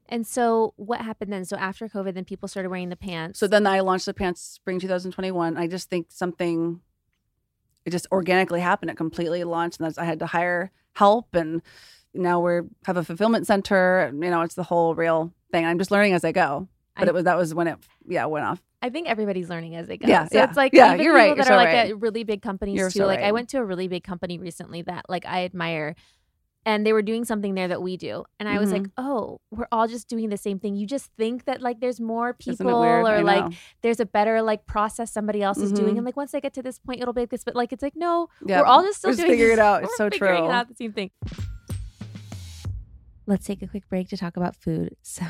And 0.08 0.26
so 0.26 0.74
what 0.76 1.00
happened 1.00 1.32
then? 1.32 1.44
So 1.44 1.56
after 1.56 1.88
COVID, 1.88 2.14
then 2.14 2.24
people 2.24 2.48
started 2.48 2.68
wearing 2.68 2.88
the 2.88 2.96
pants. 2.96 3.38
So 3.38 3.46
then 3.46 3.66
I 3.66 3.80
launched 3.80 4.06
the 4.06 4.14
pants 4.14 4.40
spring 4.40 4.78
2021. 4.80 5.56
I 5.56 5.66
just 5.66 5.90
think 5.90 6.06
something, 6.10 6.80
it 7.84 7.90
just 7.90 8.06
organically 8.12 8.60
happened. 8.60 8.90
It 8.90 8.96
completely 8.96 9.44
launched, 9.44 9.78
and 9.80 9.86
that's, 9.86 9.98
I 9.98 10.04
had 10.04 10.18
to 10.20 10.26
hire 10.26 10.70
help, 10.94 11.34
and 11.34 11.62
now 12.14 12.40
we're 12.40 12.64
have 12.86 12.96
a 12.96 13.04
fulfillment 13.04 13.46
center. 13.46 14.10
You 14.12 14.30
know, 14.30 14.42
it's 14.42 14.54
the 14.54 14.62
whole 14.62 14.94
real 14.94 15.32
thing. 15.50 15.64
I'm 15.66 15.78
just 15.78 15.90
learning 15.90 16.12
as 16.14 16.24
I 16.24 16.32
go. 16.32 16.68
But 16.96 17.08
I- 17.08 17.10
it 17.10 17.14
was 17.14 17.24
that 17.24 17.36
was 17.36 17.54
when 17.54 17.68
it 17.68 17.78
yeah 18.06 18.26
went 18.26 18.44
off. 18.44 18.62
I 18.84 18.90
think 18.90 19.08
everybody's 19.08 19.48
learning 19.48 19.76
as 19.76 19.86
they 19.86 19.96
go. 19.96 20.08
Yeah, 20.08 20.26
so 20.26 20.38
yeah. 20.38 20.44
it's 20.44 20.56
like 20.56 20.72
Yeah, 20.72 20.94
even 20.94 21.04
you're 21.04 21.14
people 21.14 21.28
right, 21.28 21.36
that 21.36 21.36
you're 21.36 21.54
are 21.54 21.56
so 21.60 21.64
like 21.64 21.68
right. 21.68 21.90
at 21.90 22.00
really 22.00 22.24
big 22.24 22.42
companies 22.42 22.76
You're 22.76 22.90
too. 22.90 22.98
so 22.98 23.06
like 23.06 23.20
I 23.20 23.30
went 23.30 23.48
to 23.50 23.58
a 23.58 23.64
really 23.64 23.86
big 23.86 24.02
company 24.02 24.38
recently 24.38 24.82
that 24.82 25.04
like 25.08 25.24
I 25.24 25.44
admire. 25.44 25.94
And 26.64 26.86
they 26.86 26.92
were 26.92 27.02
doing 27.02 27.24
something 27.24 27.54
there 27.54 27.68
that 27.68 27.82
we 27.82 27.96
do. 27.96 28.24
And 28.38 28.48
I 28.48 28.58
was 28.58 28.70
like, 28.72 28.82
Mm-hmm. 28.82 29.04
oh, 29.08 29.40
we're 29.50 29.66
all 29.72 29.88
just 29.88 30.08
doing 30.08 30.28
the 30.28 30.36
same 30.36 30.58
thing. 30.60 30.76
You 30.76 30.86
just 30.86 31.10
think 31.18 31.44
that 31.46 31.60
like 31.60 31.80
there's 31.80 32.00
more 32.00 32.34
people 32.34 32.68
or 32.68 33.06
I 33.06 33.22
like 33.22 33.44
know. 33.50 33.56
there's 33.82 33.98
a 34.00 34.06
better 34.06 34.40
like 34.42 34.66
process 34.66 35.12
somebody 35.12 35.42
else 35.42 35.58
is 35.58 35.72
doing. 35.72 35.96
And 35.98 36.04
like 36.04 36.16
once 36.16 36.34
I 36.34 36.40
get 36.40 36.54
to 36.54 36.62
this 36.62 36.78
point, 36.78 37.00
it'll 37.00 37.14
be 37.14 37.22
like 37.22 37.30
this. 37.30 37.44
But 37.44 37.56
like 37.56 37.72
it's 37.72 37.82
like, 37.82 37.96
no, 37.96 38.28
Yeah, 38.46 38.60
we're 38.60 38.66
all 38.66 38.82
just 38.82 38.98
still 38.98 39.10
we're 39.10 39.14
just 39.14 39.26
doing 39.26 39.32
figuring 39.38 39.52
it 39.54 39.58
out. 39.58 39.82
we're 39.82 39.86
It's 39.88 39.96
so 39.96 40.10
figuring 40.10 40.36
true. 40.44 40.50
out 40.50 40.68
the 40.68 40.74
same 40.76 40.92
thing. 40.92 41.10
Let's 43.24 43.46
take 43.46 43.62
a 43.62 43.68
quick 43.68 43.88
break 43.88 44.08
to 44.08 44.16
talk 44.16 44.36
about 44.36 44.56
food. 44.56 44.96
So, 45.02 45.24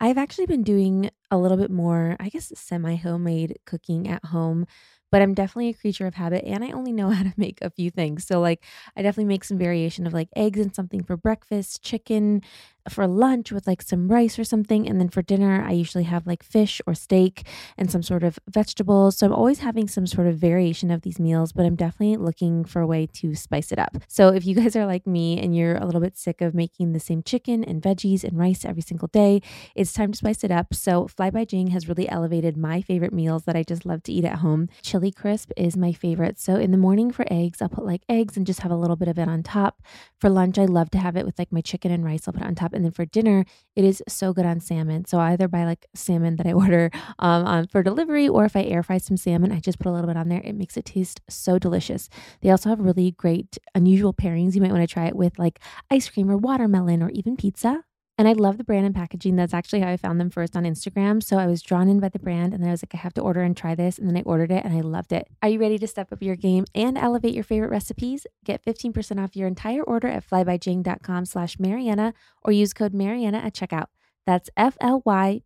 I've 0.00 0.16
actually 0.18 0.46
been 0.46 0.62
doing 0.62 1.10
a 1.30 1.36
little 1.38 1.56
bit 1.58 1.70
more, 1.70 2.16
I 2.20 2.28
guess, 2.28 2.50
semi 2.54 2.94
homemade 2.96 3.58
cooking 3.66 4.08
at 4.08 4.24
home, 4.26 4.66
but 5.10 5.22
I'm 5.22 5.34
definitely 5.34 5.70
a 5.70 5.74
creature 5.74 6.06
of 6.06 6.14
habit 6.14 6.44
and 6.44 6.64
I 6.64 6.70
only 6.70 6.92
know 6.92 7.10
how 7.12 7.22
to 7.22 7.32
make 7.36 7.58
a 7.62 7.70
few 7.70 7.90
things. 7.90 8.26
So, 8.26 8.40
like, 8.40 8.64
I 8.96 9.02
definitely 9.02 9.26
make 9.26 9.44
some 9.44 9.58
variation 9.58 10.06
of 10.06 10.12
like 10.12 10.28
eggs 10.36 10.60
and 10.60 10.74
something 10.74 11.02
for 11.04 11.16
breakfast, 11.16 11.82
chicken 11.82 12.42
for 12.88 13.06
lunch 13.06 13.52
with 13.52 13.66
like 13.66 13.82
some 13.82 14.08
rice 14.08 14.38
or 14.38 14.44
something. 14.44 14.88
And 14.88 15.00
then 15.00 15.08
for 15.08 15.22
dinner, 15.22 15.62
I 15.62 15.72
usually 15.72 16.04
have 16.04 16.26
like 16.26 16.42
fish 16.42 16.80
or 16.86 16.94
steak 16.94 17.46
and 17.76 17.90
some 17.90 18.02
sort 18.02 18.22
of 18.22 18.38
vegetables. 18.48 19.16
So 19.16 19.26
I'm 19.26 19.32
always 19.32 19.60
having 19.60 19.88
some 19.88 20.06
sort 20.06 20.26
of 20.26 20.36
variation 20.36 20.90
of 20.90 21.02
these 21.02 21.18
meals, 21.18 21.52
but 21.52 21.66
I'm 21.66 21.76
definitely 21.76 22.16
looking 22.16 22.64
for 22.64 22.80
a 22.80 22.86
way 22.86 23.06
to 23.14 23.34
spice 23.34 23.72
it 23.72 23.78
up. 23.78 23.98
So 24.08 24.28
if 24.28 24.46
you 24.46 24.54
guys 24.60 24.76
are 24.76 24.86
like 24.86 25.06
me 25.06 25.38
and 25.40 25.54
you're 25.54 25.76
a 25.76 25.84
little 25.84 26.00
bit 26.00 26.16
sick 26.16 26.40
of 26.40 26.54
making 26.54 26.92
the 26.92 27.00
same 27.00 27.22
chicken 27.22 27.62
and 27.64 27.82
veggies 27.82 28.24
and 28.24 28.38
rice 28.38 28.64
every 28.64 28.82
single 28.82 29.08
day, 29.08 29.42
it's 29.74 29.92
time 29.92 30.12
to 30.12 30.18
spice 30.18 30.44
it 30.44 30.50
up. 30.50 30.74
So 30.74 31.08
Fly 31.08 31.30
by 31.30 31.44
Jing 31.44 31.68
has 31.68 31.88
really 31.88 32.08
elevated 32.08 32.56
my 32.56 32.80
favorite 32.80 33.12
meals 33.12 33.44
that 33.44 33.56
I 33.56 33.62
just 33.62 33.84
love 33.84 34.02
to 34.04 34.12
eat 34.12 34.24
at 34.24 34.38
home. 34.38 34.68
Chili 34.82 35.12
crisp 35.12 35.50
is 35.56 35.76
my 35.76 35.92
favorite. 35.92 36.38
So 36.38 36.56
in 36.56 36.70
the 36.70 36.78
morning 36.78 37.10
for 37.10 37.24
eggs, 37.30 37.60
I'll 37.60 37.68
put 37.68 37.84
like 37.84 38.02
eggs 38.08 38.36
and 38.36 38.46
just 38.46 38.60
have 38.60 38.72
a 38.72 38.76
little 38.76 38.96
bit 38.96 39.08
of 39.08 39.18
it 39.18 39.28
on 39.28 39.42
top. 39.42 39.82
For 40.18 40.30
lunch, 40.30 40.58
I 40.58 40.64
love 40.64 40.90
to 40.90 40.98
have 40.98 41.16
it 41.16 41.26
with 41.26 41.38
like 41.38 41.52
my 41.52 41.60
chicken 41.60 41.90
and 41.90 42.04
rice. 42.04 42.26
I'll 42.26 42.32
put 42.32 42.42
it 42.42 42.46
on 42.46 42.54
top. 42.54 42.69
And 42.72 42.84
then 42.84 42.92
for 42.92 43.04
dinner, 43.04 43.44
it 43.76 43.84
is 43.84 44.02
so 44.08 44.32
good 44.32 44.46
on 44.46 44.60
salmon. 44.60 45.04
So 45.04 45.18
I 45.18 45.32
either 45.32 45.48
buy 45.48 45.64
like 45.64 45.86
salmon 45.94 46.36
that 46.36 46.46
I 46.46 46.52
order 46.64 46.90
um, 47.18 47.46
on, 47.46 47.66
for 47.66 47.82
delivery, 47.82 48.28
or 48.28 48.44
if 48.44 48.56
I 48.56 48.62
air 48.62 48.82
fry 48.82 48.98
some 48.98 49.16
salmon, 49.16 49.52
I 49.52 49.60
just 49.60 49.78
put 49.78 49.88
a 49.88 49.92
little 49.92 50.08
bit 50.08 50.16
on 50.16 50.28
there. 50.28 50.42
It 50.44 50.54
makes 50.54 50.76
it 50.76 50.84
taste 50.84 51.20
so 51.28 51.58
delicious. 51.58 52.08
They 52.40 52.50
also 52.50 52.68
have 52.68 52.80
really 52.80 53.12
great, 53.12 53.58
unusual 53.74 54.14
pairings. 54.14 54.54
You 54.54 54.60
might 54.62 54.72
want 54.72 54.82
to 54.82 54.92
try 54.92 55.06
it 55.06 55.16
with 55.16 55.38
like 55.38 55.60
ice 55.90 56.08
cream 56.08 56.30
or 56.30 56.36
watermelon 56.36 57.02
or 57.02 57.10
even 57.10 57.36
pizza. 57.36 57.84
And 58.20 58.28
I 58.28 58.34
love 58.34 58.58
the 58.58 58.64
brand 58.64 58.84
and 58.84 58.94
packaging. 58.94 59.36
That's 59.36 59.54
actually 59.54 59.80
how 59.80 59.88
I 59.88 59.96
found 59.96 60.20
them 60.20 60.28
first 60.28 60.54
on 60.54 60.64
Instagram. 60.64 61.22
So 61.22 61.38
I 61.38 61.46
was 61.46 61.62
drawn 61.62 61.88
in 61.88 62.00
by 62.00 62.10
the 62.10 62.18
brand 62.18 62.52
and 62.52 62.62
then 62.62 62.68
I 62.68 62.72
was 62.72 62.82
like, 62.82 62.94
I 62.94 62.98
have 62.98 63.14
to 63.14 63.22
order 63.22 63.40
and 63.40 63.56
try 63.56 63.74
this. 63.74 63.96
And 63.96 64.06
then 64.06 64.14
I 64.14 64.20
ordered 64.26 64.52
it 64.52 64.62
and 64.62 64.76
I 64.76 64.82
loved 64.82 65.14
it. 65.14 65.26
Are 65.42 65.48
you 65.48 65.58
ready 65.58 65.78
to 65.78 65.86
step 65.86 66.12
up 66.12 66.20
your 66.20 66.36
game 66.36 66.66
and 66.74 66.98
elevate 66.98 67.32
your 67.32 67.44
favorite 67.44 67.70
recipes? 67.70 68.26
Get 68.44 68.62
15% 68.62 69.24
off 69.24 69.36
your 69.36 69.48
entire 69.48 69.82
order 69.82 70.06
at 70.06 70.28
flybyjing.com 70.28 71.24
slash 71.24 71.58
Marianna 71.58 72.12
or 72.42 72.52
use 72.52 72.74
code 72.74 72.92
Marianna 72.92 73.38
at 73.38 73.54
checkout. 73.54 73.86
That's 74.26 74.50
F-L-Y-B-Y-J-I-N-G 74.54 75.42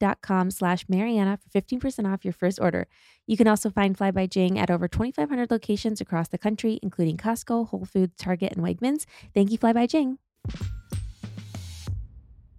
dot 0.00 0.20
com 0.20 0.50
slash 0.50 0.84
Marianna 0.88 1.38
for 1.38 1.60
15% 1.60 2.12
off 2.12 2.24
your 2.24 2.32
first 2.32 2.58
order. 2.60 2.88
You 3.24 3.36
can 3.36 3.46
also 3.46 3.70
find 3.70 3.96
Fly 3.96 4.10
by 4.10 4.26
Jing 4.26 4.58
at 4.58 4.68
over 4.68 4.88
2,500 4.88 5.48
locations 5.48 6.00
across 6.00 6.26
the 6.26 6.38
country, 6.38 6.80
including 6.82 7.18
Costco, 7.18 7.68
Whole 7.68 7.84
Foods, 7.84 8.16
Target, 8.18 8.54
and 8.56 8.66
Wegmans. 8.66 9.06
Thank 9.32 9.52
you, 9.52 9.58
Fly 9.58 9.72
by 9.72 9.86
Jing. 9.86 10.18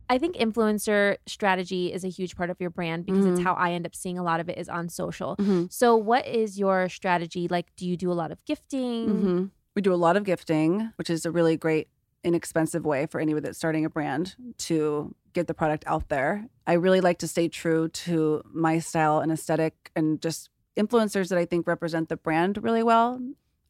I 0.10 0.18
think 0.18 0.36
influencer 0.36 1.18
strategy 1.26 1.92
is 1.92 2.04
a 2.04 2.10
huge 2.10 2.36
part 2.36 2.50
of 2.50 2.60
your 2.60 2.70
brand 2.70 3.06
because 3.06 3.26
it's 3.26 3.40
Mhm. 3.40 3.44
how 3.44 3.54
I 3.54 3.72
end 3.72 3.86
up 3.86 3.96
seeing 3.96 4.20
a 4.20 4.24
lot 4.24 4.40
of 4.40 4.50
it 4.50 4.58
is 4.58 4.70
on 4.70 4.90
social. 4.90 5.36
Mhm. 5.38 5.72
So, 5.72 5.96
what 5.96 6.28
is 6.28 6.60
your 6.60 6.88
strategy? 6.90 7.48
Like, 7.48 7.74
do 7.76 7.88
you 7.88 7.98
do 7.98 8.12
a 8.12 8.14
lot 8.14 8.32
of 8.32 8.44
gifting? 8.46 9.10
hmm 9.10 9.46
We 9.76 9.82
do 9.82 9.92
a 9.92 9.96
lot 9.96 10.16
of 10.16 10.24
gifting, 10.24 10.92
which 10.98 11.10
is 11.10 11.26
a 11.26 11.32
really 11.32 11.58
great, 11.58 11.88
inexpensive 12.24 12.86
way 12.86 13.08
for 13.08 13.20
anyone 13.20 13.42
that's 13.42 13.58
starting 13.58 13.86
a 13.86 13.90
brand 13.90 14.36
to 14.60 15.16
get 15.34 15.48
the 15.48 15.56
product 15.56 15.84
out 15.88 16.10
there. 16.10 16.48
I 16.68 16.74
really 16.74 17.02
like 17.02 17.18
to 17.20 17.28
stay 17.28 17.48
true 17.48 17.88
to 17.88 18.44
my 18.46 18.78
style 18.78 19.20
and 19.20 19.32
aesthetic 19.32 19.90
and 19.96 20.22
just 20.22 20.52
influencers 20.78 21.30
that 21.30 21.40
I 21.40 21.46
think 21.46 21.66
represent 21.66 22.10
the 22.10 22.18
brand 22.18 22.60
really 22.64 22.84
well. 22.84 23.20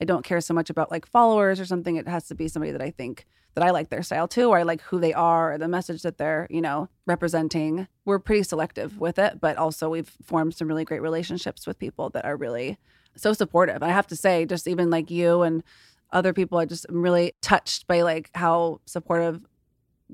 I 0.01 0.05
don't 0.05 0.25
care 0.25 0.41
so 0.41 0.53
much 0.53 0.69
about 0.69 0.91
like 0.91 1.05
followers 1.05 1.59
or 1.59 1.65
something. 1.65 1.95
It 1.95 2.07
has 2.07 2.27
to 2.27 2.35
be 2.35 2.47
somebody 2.47 2.71
that 2.71 2.81
I 2.81 2.91
think 2.91 3.25
that 3.55 3.63
I 3.63 3.69
like 3.69 3.89
their 3.89 4.03
style 4.03 4.27
too, 4.27 4.50
or 4.50 4.57
I 4.57 4.63
like 4.63 4.81
who 4.81 5.00
they 5.00 5.13
are, 5.13 5.53
or 5.53 5.57
the 5.57 5.67
message 5.67 6.01
that 6.01 6.17
they're, 6.17 6.47
you 6.50 6.62
know, 6.62 6.89
representing. 7.05 7.88
We're 8.03 8.19
pretty 8.19 8.43
selective 8.43 9.00
with 9.00 9.19
it, 9.19 9.39
but 9.39 9.57
also 9.57 9.89
we've 9.89 10.12
formed 10.23 10.55
some 10.55 10.67
really 10.67 10.85
great 10.85 11.01
relationships 11.01 11.67
with 11.67 11.79
people 11.79 12.09
that 12.12 12.25
are 12.25 12.35
really 12.35 12.77
so 13.15 13.31
supportive. 13.33 13.83
I 13.83 13.89
have 13.89 14.07
to 14.07 14.15
say, 14.15 14.45
just 14.45 14.67
even 14.67 14.89
like 14.89 15.12
you 15.12 15.43
and 15.43 15.63
other 16.12 16.34
people, 16.34 16.58
I 16.58 16.65
just 16.65 16.86
am 16.89 17.01
really 17.01 17.34
touched 17.41 17.88
by 17.88 18.01
like 18.01 18.29
how 18.34 18.82
supportive 18.86 19.41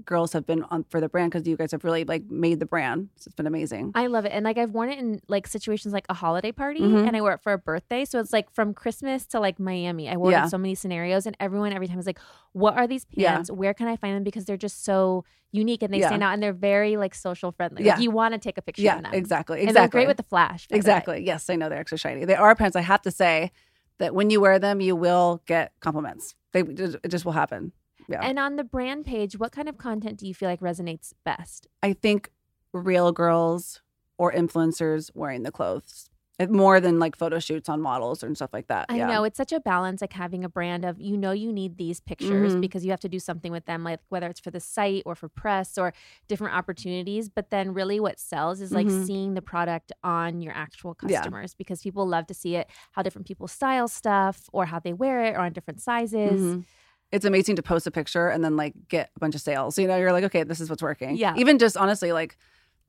girls 0.06 0.34
have 0.34 0.46
been 0.46 0.64
on 0.64 0.84
for 0.90 1.00
the 1.02 1.10
brand 1.10 1.32
because 1.32 1.48
you 1.48 1.56
guys 1.58 1.72
have 1.72 1.84
really 1.84 2.04
like 2.04 2.30
made 2.30 2.60
the 2.60 2.66
brand. 2.66 3.10
So 3.18 3.28
it's 3.30 3.36
been 3.36 3.48
amazing. 3.48 3.92
I 3.96 4.08
love 4.08 4.26
it. 4.26 4.30
And 4.30 4.44
like 4.46 4.58
I've 4.58 4.72
worn 4.72 4.90
it 4.90 5.00
in 5.00 5.22
like 5.28 5.48
situations 5.48 5.94
like 5.94 6.06
a 6.10 6.14
holiday 6.14 6.52
party 6.52 6.80
Mhm. 6.82 7.08
and 7.08 7.16
I 7.18 7.22
wear 7.22 7.34
it 7.34 7.42
for 7.42 7.54
a 7.54 7.58
birthday. 7.58 8.06
So 8.06 8.20
it's 8.20 8.34
like 8.34 8.52
from 8.52 8.74
Christmas 8.74 9.26
to 9.28 9.40
like 9.40 9.60
Miami. 9.60 10.10
I 10.10 10.16
wore 10.18 10.32
it 10.32 10.38
in 10.38 10.50
so 10.50 10.58
many 10.58 10.76
scenarios 10.76 11.26
and 11.26 11.36
everyone 11.40 11.74
every 11.74 11.88
time 11.88 12.00
is 12.00 12.06
like, 12.06 12.20
What 12.54 12.76
are 12.78 12.88
these 12.88 13.06
Yeah. 13.12 13.34
pants? 13.36 13.52
Where 13.52 13.74
can 13.76 13.88
I 13.88 13.96
find 13.96 14.16
them? 14.16 14.24
Because 14.24 14.46
they're 14.46 14.58
just 14.58 14.84
so 14.84 15.24
unique 15.52 15.82
and 15.84 15.94
they 15.94 16.00
Yeah. 16.00 16.08
stand 16.08 16.24
out 16.24 16.34
and 16.34 16.42
they're 16.44 16.54
very 16.54 16.98
like 16.98 17.14
social 17.16 17.52
friendly. 17.52 17.84
Yeah. 17.84 17.94
Like 17.96 18.04
you 18.04 18.12
want 18.12 18.34
to 18.34 18.40
take 18.40 18.58
a 18.58 18.62
picture 18.62 18.82
yeah, 18.84 18.98
of 18.98 19.04
them. 19.04 19.14
exactly. 19.14 19.60
And 19.60 19.70
Exactly. 19.70 19.82
they're 19.82 19.90
great 20.06 20.08
with 20.08 20.18
the 20.18 20.24
flash. 20.24 20.68
by 20.68 20.74
the. 20.74 20.78
Exactly. 20.78 21.24
Yes, 21.26 21.50
I 21.50 21.56
know 21.56 21.70
they're 21.70 21.80
extra 21.80 21.98
shiny. 21.98 22.26
They 22.26 22.36
are 22.36 22.56
pants. 22.56 22.76
I 22.76 22.82
have 22.82 23.02
to 23.04 23.12
say 23.12 23.52
that 24.00 24.14
when 24.16 24.30
you 24.30 24.40
wear 24.42 24.60
them, 24.60 24.80
you 24.82 24.96
will 24.96 25.42
get 25.46 25.74
compliments. 25.80 26.36
They 26.54 26.62
it 26.62 27.10
just 27.10 27.26
will 27.26 27.34
happen. 27.34 27.72
Yeah. 28.10 28.22
And 28.22 28.39
on 28.39 28.56
the 28.56 28.63
brand 28.63 29.06
page, 29.06 29.38
what 29.38 29.52
kind 29.52 29.69
of 29.69 29.78
content 29.78 30.17
do 30.19 30.28
you 30.28 30.34
feel 30.34 30.50
like 30.50 30.60
resonates 30.62 31.13
best? 31.24 31.67
I 31.84 31.93
think 31.93 32.32
real 32.74 33.12
girls 33.12 33.82
or 34.17 34.32
influencers 34.34 35.12
wearing 35.13 35.43
the 35.43 35.52
clothes 35.52 36.10
Uh, 36.41 36.48
more 36.48 36.80
than 36.80 37.00
like 37.00 37.17
photo 37.17 37.38
shoots 37.38 37.67
on 37.67 37.82
models 37.82 38.24
and 38.24 38.34
stuff 38.36 38.52
like 38.54 38.67
that. 38.67 38.86
I 38.88 38.95
yeah. 38.98 39.08
know 39.08 39.26
it's 39.26 39.36
such 39.36 39.52
a 39.52 39.60
balance, 39.60 40.00
like 40.02 40.13
having 40.13 40.45
a 40.45 40.50
brand 40.50 40.86
of 40.86 41.00
you 41.00 41.17
know 41.17 41.32
you 41.32 41.52
need 41.52 41.78
these 41.78 42.00
pictures 42.00 42.56
Mhm. 42.56 42.62
because 42.62 42.86
you 42.86 42.91
have 42.91 43.02
to 43.02 43.10
do 43.10 43.19
something 43.19 43.52
with 43.52 43.65
them, 43.65 43.84
like 43.84 44.00
whether 44.08 44.28
it's 44.28 44.39
for 44.39 44.50
the 44.50 44.62
site 44.62 45.04
or 45.06 45.15
for 45.15 45.28
press 45.28 45.78
or 45.78 45.93
different 46.30 46.56
opportunities. 46.56 47.28
But 47.28 47.50
then 47.50 47.74
really 47.74 48.00
what 48.00 48.19
sells 48.19 48.62
is 48.62 48.72
like 48.72 48.88
Mhm. 48.88 49.06
seeing 49.06 49.34
the 49.34 49.41
product 49.41 49.91
on 50.04 50.41
your 50.41 50.54
actual 50.54 50.95
Yeah. 51.08 51.17
customers 51.19 51.54
because 51.56 51.82
people 51.82 52.06
love 52.08 52.26
to 52.28 52.34
see 52.34 52.56
it, 52.56 52.69
how 52.93 53.02
different 53.04 53.28
people 53.28 53.48
style 53.50 53.89
stuff 53.89 54.50
or 54.54 54.65
how 54.67 54.80
they 54.80 54.93
wear 54.93 55.24
it 55.26 55.36
or 55.36 55.39
on 55.41 55.52
different 55.52 55.82
sizes. 55.82 56.41
Mhm. 56.41 56.65
It's 57.12 57.26
amazing 57.26 57.56
to 57.56 57.63
post 57.63 57.88
a 57.88 57.91
picture 57.91 58.30
and 58.30 58.43
then 58.43 58.56
like 58.56 58.74
get 58.88 59.10
a 59.15 59.19
bunch 59.19 59.36
of 59.36 59.41
sales. 59.41 59.78
You 59.78 59.88
know, 59.88 59.98
you're 59.98 60.12
like, 60.12 60.26
okay, 60.26 60.43
this 60.43 60.60
is 60.60 60.69
what's 60.69 60.84
working. 60.84 61.15
Yeah. 61.15 61.36
Even 61.38 61.58
just 61.58 61.76
honestly, 61.76 62.12
like 62.12 62.38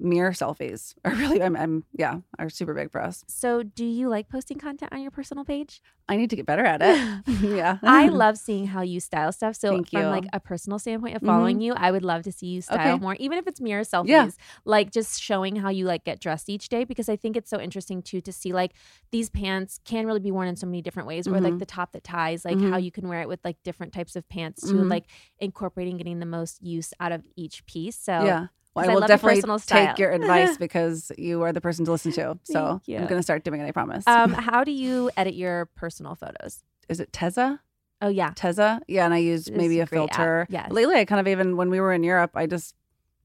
mirror 0.01 0.33
selfies 0.33 0.95
are 1.05 1.13
really, 1.15 1.43
I'm, 1.43 1.57
I'm, 1.57 1.85
yeah, 1.93 2.19
are 2.39 2.49
super 2.49 2.75
big 2.75 2.91
for 2.91 3.01
us. 3.03 3.25
So 3.29 3.63
do 3.63 3.85
you 3.85 4.09
like 4.09 4.29
posting 4.29 4.59
content 4.59 4.93
on 4.93 5.01
your 5.03 5.11
personal 5.11 5.45
page? 5.45 5.81
I 6.09 6.17
need 6.17 6.31
to 6.31 6.37
get 6.37 6.47
better 6.47 6.65
at 6.65 6.81
it. 6.83 7.23
yeah. 7.43 7.79
I 7.83 8.09
love 8.09 8.37
seeing 8.39 8.67
how 8.67 8.81
you 8.83 8.99
style 8.99 9.31
stuff. 9.31 9.55
So 9.55 9.71
Thank 9.71 9.91
from 9.91 10.01
you. 10.03 10.07
like 10.09 10.25
a 10.33 10.41
personal 10.41 10.79
standpoint 10.81 11.15
of 11.17 11.23
following 11.23 11.61
you, 11.61 11.73
I 11.75 11.93
would 11.93 12.03
love 12.03 12.23
to 12.25 12.33
see 12.33 12.47
you 12.49 12.63
style 12.63 12.95
Okay. 12.97 12.99
more, 13.01 13.15
even 13.21 13.39
if 13.39 13.47
it's 13.47 13.61
mirror 13.61 13.83
selfies. 13.83 14.09
Yeah. 14.09 14.29
Like 14.65 14.91
just 14.91 15.23
showing 15.23 15.55
how 15.57 15.69
you 15.69 15.85
like 15.85 16.03
get 16.05 16.19
dressed 16.19 16.49
each 16.49 16.69
day 16.69 16.83
because 16.85 17.09
I 17.09 17.15
think 17.17 17.37
it's 17.37 17.49
so 17.51 17.61
interesting 17.61 18.03
too 18.03 18.21
to 18.23 18.33
see 18.33 18.53
like 18.53 18.73
these 19.13 19.31
pants 19.31 19.79
can 19.85 20.07
really 20.07 20.19
be 20.21 20.33
worn 20.33 20.49
in 20.49 20.57
so 20.57 20.67
many 20.67 20.83
different 20.83 21.07
ways. 21.07 21.29
Or 21.29 21.41
like 21.41 21.53
Mhm. 21.55 21.59
the 21.61 21.67
top 21.67 21.93
that 21.93 22.03
ties, 22.03 22.45
like 22.45 22.59
how 22.61 22.79
Mhm. 22.79 22.83
you 22.83 22.91
can 22.91 23.07
wear 23.09 23.21
it 23.21 23.29
with 23.29 23.41
like 23.45 23.59
different 23.63 23.93
types 23.93 24.17
of 24.17 24.29
pants 24.29 24.63
too, 24.63 24.77
Mhm. 24.79 24.91
like 24.91 25.05
incorporating 25.39 25.97
getting 25.97 26.19
the 26.19 26.27
most 26.27 26.61
use 26.63 26.93
out 26.99 27.13
of 27.13 27.25
each 27.37 27.65
piece. 27.67 27.97
So 27.97 28.13
yeah. 28.25 28.47
Well, 28.75 28.85
I 28.89 28.91
I 28.91 28.95
will 28.95 29.01
your 29.01 29.09
definitely 29.09 29.37
personal 29.41 29.59
take 29.59 29.99
your 29.99 30.11
advice 30.19 30.57
because 30.57 31.11
you 31.19 31.43
are 31.43 31.53
the 31.53 31.61
person 31.61 31.85
to 31.87 31.91
listen 31.91 32.13
to. 32.13 32.39
So 32.45 32.81
I'm 32.89 33.07
going 33.07 33.09
to 33.19 33.23
start 33.23 33.43
doing 33.45 33.61
it. 33.61 33.67
I 33.67 33.73
promise. 33.73 34.07
um, 34.07 34.33
how 34.33 34.63
do 34.65 34.71
you 34.73 35.11
edit 35.17 35.35
your 35.35 35.67
personal 35.77 36.15
photos? 36.15 36.63
is 36.89 36.99
it 37.01 37.13
Tezza? 37.13 37.59
Oh 38.03 38.09
yeah. 38.09 38.31
Tezza? 38.33 38.81
Yeah. 38.89 39.05
And 39.05 39.15
I 39.15 39.19
used 39.19 39.49
It's 39.49 39.57
maybe 39.57 39.79
a 39.81 39.85
a 39.85 39.87
great 39.87 39.99
app. 40.11 40.15
filter. 40.17 40.47
Yes. 40.51 40.71
Lately, 40.73 40.97
I 40.97 41.05
kind 41.05 41.21
of 41.21 41.29
even, 41.29 41.57
when 41.57 41.71
we 41.71 41.81
were 41.81 41.93
in 41.93 42.03
Europe, 42.03 42.33
I 42.35 42.47
just 42.47 42.75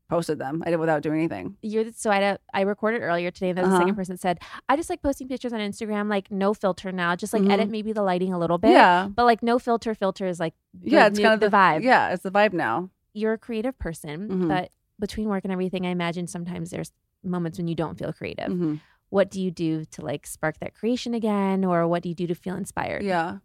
posted 0.08 0.38
them. 0.38 0.62
I 0.66 0.70
did 0.70 0.80
without 0.80 1.02
doing 1.02 1.18
anything. 1.18 1.58
you're 1.64 1.86
so 1.96 2.12
I 2.12 2.38
I 2.54 2.62
recorded 2.62 3.02
earlier 3.02 3.32
today. 3.32 3.50
And 3.50 3.58
there's 3.58 3.68
a 3.68 3.72
Uh-huh. 3.72 3.80
second 3.80 3.96
person 3.96 4.14
that 4.16 4.22
said 4.22 4.40
I 4.70 4.76
just 4.76 4.90
like 4.90 5.02
posting 5.02 5.28
pictures 5.28 5.52
on 5.54 5.60
Instagram, 5.62 6.10
like 6.10 6.30
no 6.30 6.54
filter 6.54 6.92
now, 6.92 7.16
just 7.16 7.34
like 7.34 7.42
Mhm. 7.42 7.52
edit 7.54 7.70
maybe 7.72 7.92
the 7.92 8.04
lighting 8.04 8.32
a 8.34 8.38
little 8.38 8.60
bit. 8.60 8.70
Yeah. 8.72 9.08
But 9.08 9.26
like 9.26 9.42
no 9.42 9.58
filter, 9.58 9.96
filter 9.96 10.28
is 10.28 10.40
like 10.40 10.54
Yeah. 10.84 11.08
It's 11.08 11.18
new- 11.18 11.24
kind 11.26 11.34
of 11.34 11.40
the 11.52 11.56
vibe. 11.56 11.82
Yeah. 11.82 12.14
It's 12.14 12.22
the 12.24 12.30
vibe 12.32 12.54
now. 12.54 12.90
You're 13.14 13.34
a 13.34 13.38
creative 13.40 13.80
person, 13.80 14.28
Mhm. 14.30 14.48
but 14.50 14.70
between 15.00 15.28
work 15.30 15.44
and 15.44 15.52
everything, 15.52 15.86
I 15.86 15.90
imagine 15.90 16.28
sometimes 16.28 16.70
there's 16.70 16.92
moments 17.24 17.58
when 17.58 17.68
you 17.68 17.76
don't 17.76 17.98
feel 17.98 18.14
creative. 18.14 18.52
Mhm. 18.52 18.80
What 19.10 19.30
do 19.30 19.42
you 19.42 19.52
do 19.52 19.86
to 19.86 20.02
like 20.04 20.26
spark 20.28 20.60
that 20.60 20.74
creation 20.76 21.14
again, 21.14 21.64
or 21.66 21.88
what 21.88 22.04
do 22.04 22.10
you 22.10 22.16
do 22.16 22.28
to 22.28 22.36
feel 22.36 22.56
inspired? 22.56 23.04
Yeah. 23.04 23.40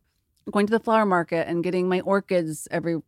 Going 0.51 0.67
to 0.67 0.71
the 0.71 0.81
flower 0.81 1.07
market 1.07 1.47
and 1.49 1.63
getting 1.63 1.89
my 1.89 2.01
orchids 2.01 2.67
every 2.71 3.01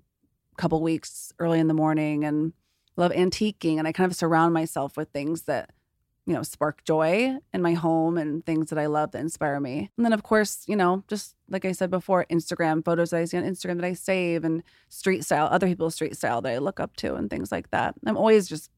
couple 0.56 0.80
weeks 0.82 1.32
early 1.38 1.58
in 1.58 1.66
the 1.66 1.74
morning 1.74 2.24
and 2.24 2.52
love 2.96 3.10
antiquing. 3.12 3.78
And 3.78 3.88
I 3.88 3.92
kind 3.92 4.10
of 4.10 4.16
surround 4.16 4.52
myself 4.54 4.96
with 4.96 5.08
things 5.10 5.42
that 5.42 5.70
you 6.26 6.32
know, 6.34 6.42
spark 6.42 6.84
joy 6.84 7.36
in 7.52 7.62
my 7.62 7.74
home 7.74 8.16
and 8.16 8.46
things 8.46 8.70
that 8.70 8.78
I 8.78 8.86
love 8.86 9.10
that 9.10 9.18
inspire 9.20 9.58
me. 9.58 9.90
And 9.96 10.04
then, 10.04 10.12
of 10.12 10.22
course, 10.22 10.62
you 10.68 10.76
know, 10.76 11.02
just 11.08 11.34
like 11.48 11.64
I 11.64 11.72
said 11.72 11.90
before, 11.90 12.26
Instagram 12.30 12.84
photos 12.84 13.10
that 13.10 13.18
I 13.18 13.24
see 13.24 13.36
on 13.38 13.42
Instagram 13.42 13.76
that 13.80 13.84
I 13.86 13.94
save 13.94 14.44
and 14.44 14.62
street 14.88 15.24
style, 15.24 15.48
other 15.50 15.66
people's 15.66 15.94
street 15.96 16.16
style 16.16 16.40
that 16.42 16.52
I 16.52 16.58
look 16.58 16.78
up 16.78 16.94
to 16.98 17.14
and 17.16 17.28
things 17.28 17.50
like 17.50 17.70
that. 17.70 17.94
I'm 18.06 18.16
always 18.16 18.48
just, 18.48 18.70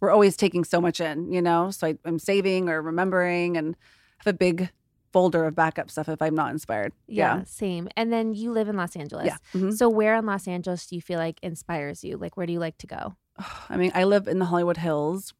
we're 0.00 0.10
always 0.10 0.36
taking 0.36 0.64
so 0.64 0.80
much 0.80 1.00
in, 1.00 1.32
you 1.32 1.40
know? 1.40 1.70
So 1.70 1.86
I, 1.86 1.98
I'm 2.04 2.18
saving 2.18 2.68
or 2.68 2.82
remembering 2.82 3.56
and 3.56 3.76
have 4.18 4.34
a 4.34 4.36
big 4.36 4.70
folder 5.12 5.44
of 5.46 5.54
backup 5.54 5.90
stuff 5.90 6.08
if 6.08 6.20
I'm 6.20 6.34
not 6.34 6.50
inspired. 6.50 6.92
Yeah, 7.06 7.44
same. 7.44 7.88
And 7.96 8.12
then 8.12 8.34
you 8.34 8.50
live 8.52 8.68
in 8.68 8.76
Los 8.76 8.94
Angeles. 8.96 9.26
Yeah. 9.26 9.36
Mhm. 9.54 9.72
So 9.72 9.88
where 9.88 10.16
in 10.16 10.26
Los 10.26 10.46
Angeles 10.48 10.86
do 10.86 10.96
you 10.96 11.00
feel 11.00 11.18
like 11.18 11.38
inspires 11.42 12.02
you? 12.04 12.16
Like 12.18 12.36
where 12.36 12.44
do 12.46 12.52
you 12.52 12.58
like 12.58 12.76
to 12.78 12.86
go? 12.88 13.14
I 13.70 13.76
mean, 13.76 13.92
I 13.94 14.04
live 14.04 14.26
in 14.28 14.38
the 14.40 14.46
Hollywood 14.46 14.76
Hills. 14.78 15.32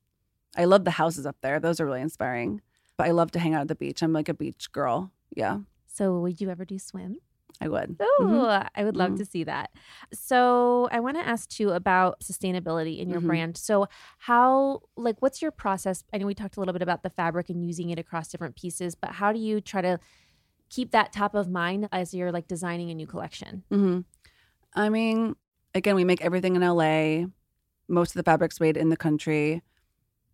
I 0.59 0.65
love 0.65 0.85
the 0.85 0.91
houses 0.91 1.25
up 1.25 1.37
there. 1.41 1.61
Those 1.61 1.81
are 1.81 1.87
really 1.87 2.01
inspiring. 2.03 2.61
But 2.97 3.07
I 3.07 3.13
love 3.13 3.31
to 3.31 3.39
hang 3.39 3.55
out 3.55 3.63
at 3.63 3.69
the 3.69 3.77
beach. 3.77 4.03
I'm 4.03 4.13
like 4.13 4.29
a 4.29 4.35
beach 4.35 4.71
girl. 4.73 5.13
Yeah, 5.35 5.59
So 5.87 6.19
would 6.21 6.41
you 6.41 6.51
ever 6.51 6.65
do 6.65 6.79
swim? 6.79 7.19
I 7.61 7.69
would. 7.69 7.97
Oh, 8.01 8.25
Mhm. 8.29 8.69
I 8.75 8.85
would 8.85 8.97
love 8.97 9.13
Mhm. 9.13 9.17
to 9.19 9.25
see 9.25 9.45
that. 9.45 9.71
So 10.13 10.89
I 10.93 11.01
want 11.01 11.17
to 11.17 11.27
ask 11.27 11.59
you 11.61 11.71
about 11.71 12.21
sustainability 12.21 12.99
in 12.99 13.09
your 13.11 13.21
Mhm. 13.21 13.27
brand. 13.27 13.57
So 13.57 13.87
how 14.19 14.83
like 14.97 15.21
what's 15.21 15.41
your 15.43 15.51
process? 15.51 16.03
I 16.13 16.19
know 16.19 16.27
we 16.27 16.35
talked 16.35 16.57
a 16.57 16.61
little 16.61 16.73
bit 16.73 16.83
about 16.83 17.03
the 17.03 17.11
fabric 17.11 17.49
and 17.51 17.65
using 17.65 17.91
it 17.91 17.99
across 17.99 18.29
different 18.29 18.55
pieces, 18.57 18.95
but 18.95 19.11
how 19.13 19.33
do 19.33 19.39
you 19.39 19.61
try 19.61 19.81
to 19.83 19.99
keep 20.69 20.91
that 20.93 21.13
top 21.13 21.35
of 21.35 21.49
mind 21.49 21.89
as 21.93 22.13
you're 22.15 22.31
like 22.33 22.47
designing 22.49 22.91
a 22.91 22.95
new 22.95 23.07
collection? 23.07 23.65
hmm 23.71 24.01
I 24.75 24.89
mean, 24.91 25.35
again, 25.75 25.95
we 25.97 26.05
make 26.05 26.21
everything 26.25 26.55
in 26.57 26.63
LA. 26.63 27.27
Most 27.89 28.11
of 28.11 28.15
the 28.15 28.23
fabric's 28.23 28.61
made 28.61 28.77
in 28.77 28.89
the 28.91 28.97
country. 28.97 29.63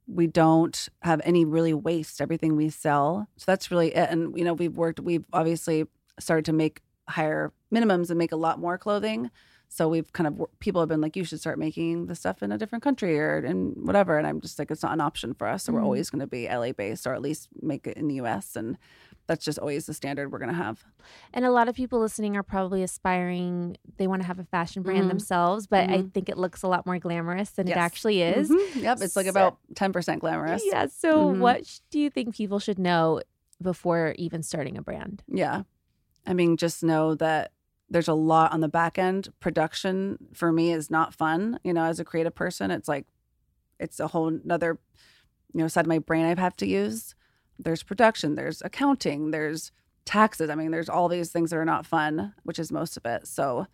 We 0.06 0.26
don't 0.26 0.88
have 1.02 1.20
any 1.24 1.44
really 1.44 1.74
waste. 1.74 2.20
Everything 2.20 2.56
we 2.56 2.68
sell. 2.70 3.26
So 3.36 3.44
that's 3.46 3.70
really 3.70 3.94
it. 3.94 4.10
And, 4.10 4.36
you 4.36 4.44
know, 4.44 4.52
we've 4.52 4.76
worked, 4.76 5.00
we've 5.00 5.24
obviously 5.32 5.86
started 6.18 6.44
to 6.46 6.52
make 6.52 6.82
higher 7.08 7.52
minimums 7.72 8.10
and 8.10 8.18
make 8.18 8.32
a 8.32 8.36
lot 8.36 8.58
more 8.58 8.78
clothing. 8.78 9.30
So 9.68 9.88
we've 9.88 10.12
kind 10.12 10.26
of, 10.28 10.40
people 10.60 10.80
have 10.80 10.88
been 10.88 11.00
like, 11.00 11.16
you 11.16 11.24
should 11.24 11.40
start 11.40 11.58
making 11.58 12.06
the 12.06 12.14
stuff 12.14 12.42
in 12.42 12.52
a 12.52 12.58
different 12.58 12.84
country 12.84 13.18
or 13.18 13.38
in 13.38 13.72
whatever. 13.84 14.18
And 14.18 14.26
I'm 14.26 14.40
just 14.40 14.58
like, 14.58 14.70
it's 14.70 14.82
not 14.82 14.92
an 14.92 15.00
option 15.00 15.34
for 15.34 15.48
us. 15.48 15.64
So 15.64 15.72
we're 15.72 15.80
Mhm. 15.80 15.84
always 15.84 16.10
going 16.10 16.20
to 16.20 16.26
be 16.28 16.46
LA 16.48 16.72
based 16.72 17.06
or 17.06 17.14
at 17.14 17.22
least 17.22 17.48
make 17.60 17.86
it 17.86 17.96
in 17.96 18.06
the 18.06 18.14
US. 18.16 18.54
And 18.56 18.78
that's 19.26 19.44
just 19.44 19.58
always 19.58 19.86
the 19.86 19.94
standard 19.94 20.30
we're 20.30 20.38
going 20.38 20.50
to 20.50 20.54
have. 20.54 20.84
And 21.32 21.44
a 21.44 21.50
lot 21.50 21.68
of 21.68 21.74
people 21.74 21.98
listening 21.98 22.36
are 22.36 22.42
probably 22.42 22.82
aspiring, 22.82 23.76
they 23.96 24.06
want 24.06 24.20
to 24.22 24.26
have 24.26 24.38
a 24.38 24.44
fashion 24.44 24.82
brand 24.82 25.04
Mhm. 25.04 25.08
themselves, 25.08 25.66
but 25.66 25.88
I 25.88 25.98
Mhm. 26.02 26.12
think 26.12 26.28
it 26.28 26.36
looks 26.36 26.62
a 26.62 26.68
lot 26.68 26.84
more 26.84 26.98
glamorous 26.98 27.50
than 27.50 27.66
it 27.68 27.76
actually 27.76 28.20
is. 28.22 28.50
Mhm. 28.50 28.82
Yep. 28.82 29.00
It's 29.00 29.16
like 29.16 29.24
So- 29.24 29.30
about 29.30 29.58
10% 29.74 30.20
glamorous. 30.20 30.62
Yeah. 30.66 30.86
So, 30.86 31.30
Mhm. 31.32 31.38
what 31.38 31.66
sh- 31.66 31.78
do 31.90 31.98
you 31.98 32.10
think 32.10 32.34
people 32.34 32.58
should 32.58 32.78
know 32.78 33.22
before 33.62 34.14
even 34.18 34.42
starting 34.42 34.76
a 34.76 34.82
brand? 34.82 35.22
Yeah. 35.26 35.62
I 36.26 36.34
mean, 36.34 36.56
just 36.56 36.82
know 36.82 37.14
that 37.14 37.52
there's 37.88 38.08
a 38.08 38.14
lot 38.14 38.52
on 38.52 38.60
the 38.60 38.68
back 38.68 38.98
end. 38.98 39.28
Production 39.40 40.18
for 40.34 40.52
me 40.52 40.72
is 40.72 40.90
not 40.90 41.14
fun. 41.14 41.58
You 41.64 41.72
know, 41.72 41.84
as 41.84 41.98
a 42.00 42.04
creative 42.04 42.34
person, 42.34 42.70
it's 42.70 42.88
like, 42.88 43.06
it's 43.78 44.00
a 44.00 44.08
whole 44.08 44.30
nother, 44.44 44.78
you 45.52 45.60
know, 45.60 45.68
side 45.68 45.84
of 45.84 45.88
my 45.88 45.98
brain 45.98 46.24
I 46.26 46.38
have 46.40 46.56
to 46.56 46.66
use. 46.66 47.14
There's 47.58 47.82
production, 47.82 48.34
there's 48.34 48.62
accounting, 48.62 49.30
there's 49.30 49.72
taxes. 50.04 50.50
I 50.50 50.54
mean, 50.54 50.70
there's 50.70 50.88
all 50.88 51.08
these 51.08 51.30
things 51.30 51.50
that 51.50 51.56
are 51.56 51.64
not 51.64 51.86
fun, 51.86 52.34
which 52.42 52.58
is 52.58 52.70
most 52.72 52.96
of 52.96 53.06
it. 53.06 53.26
So, 53.26 53.66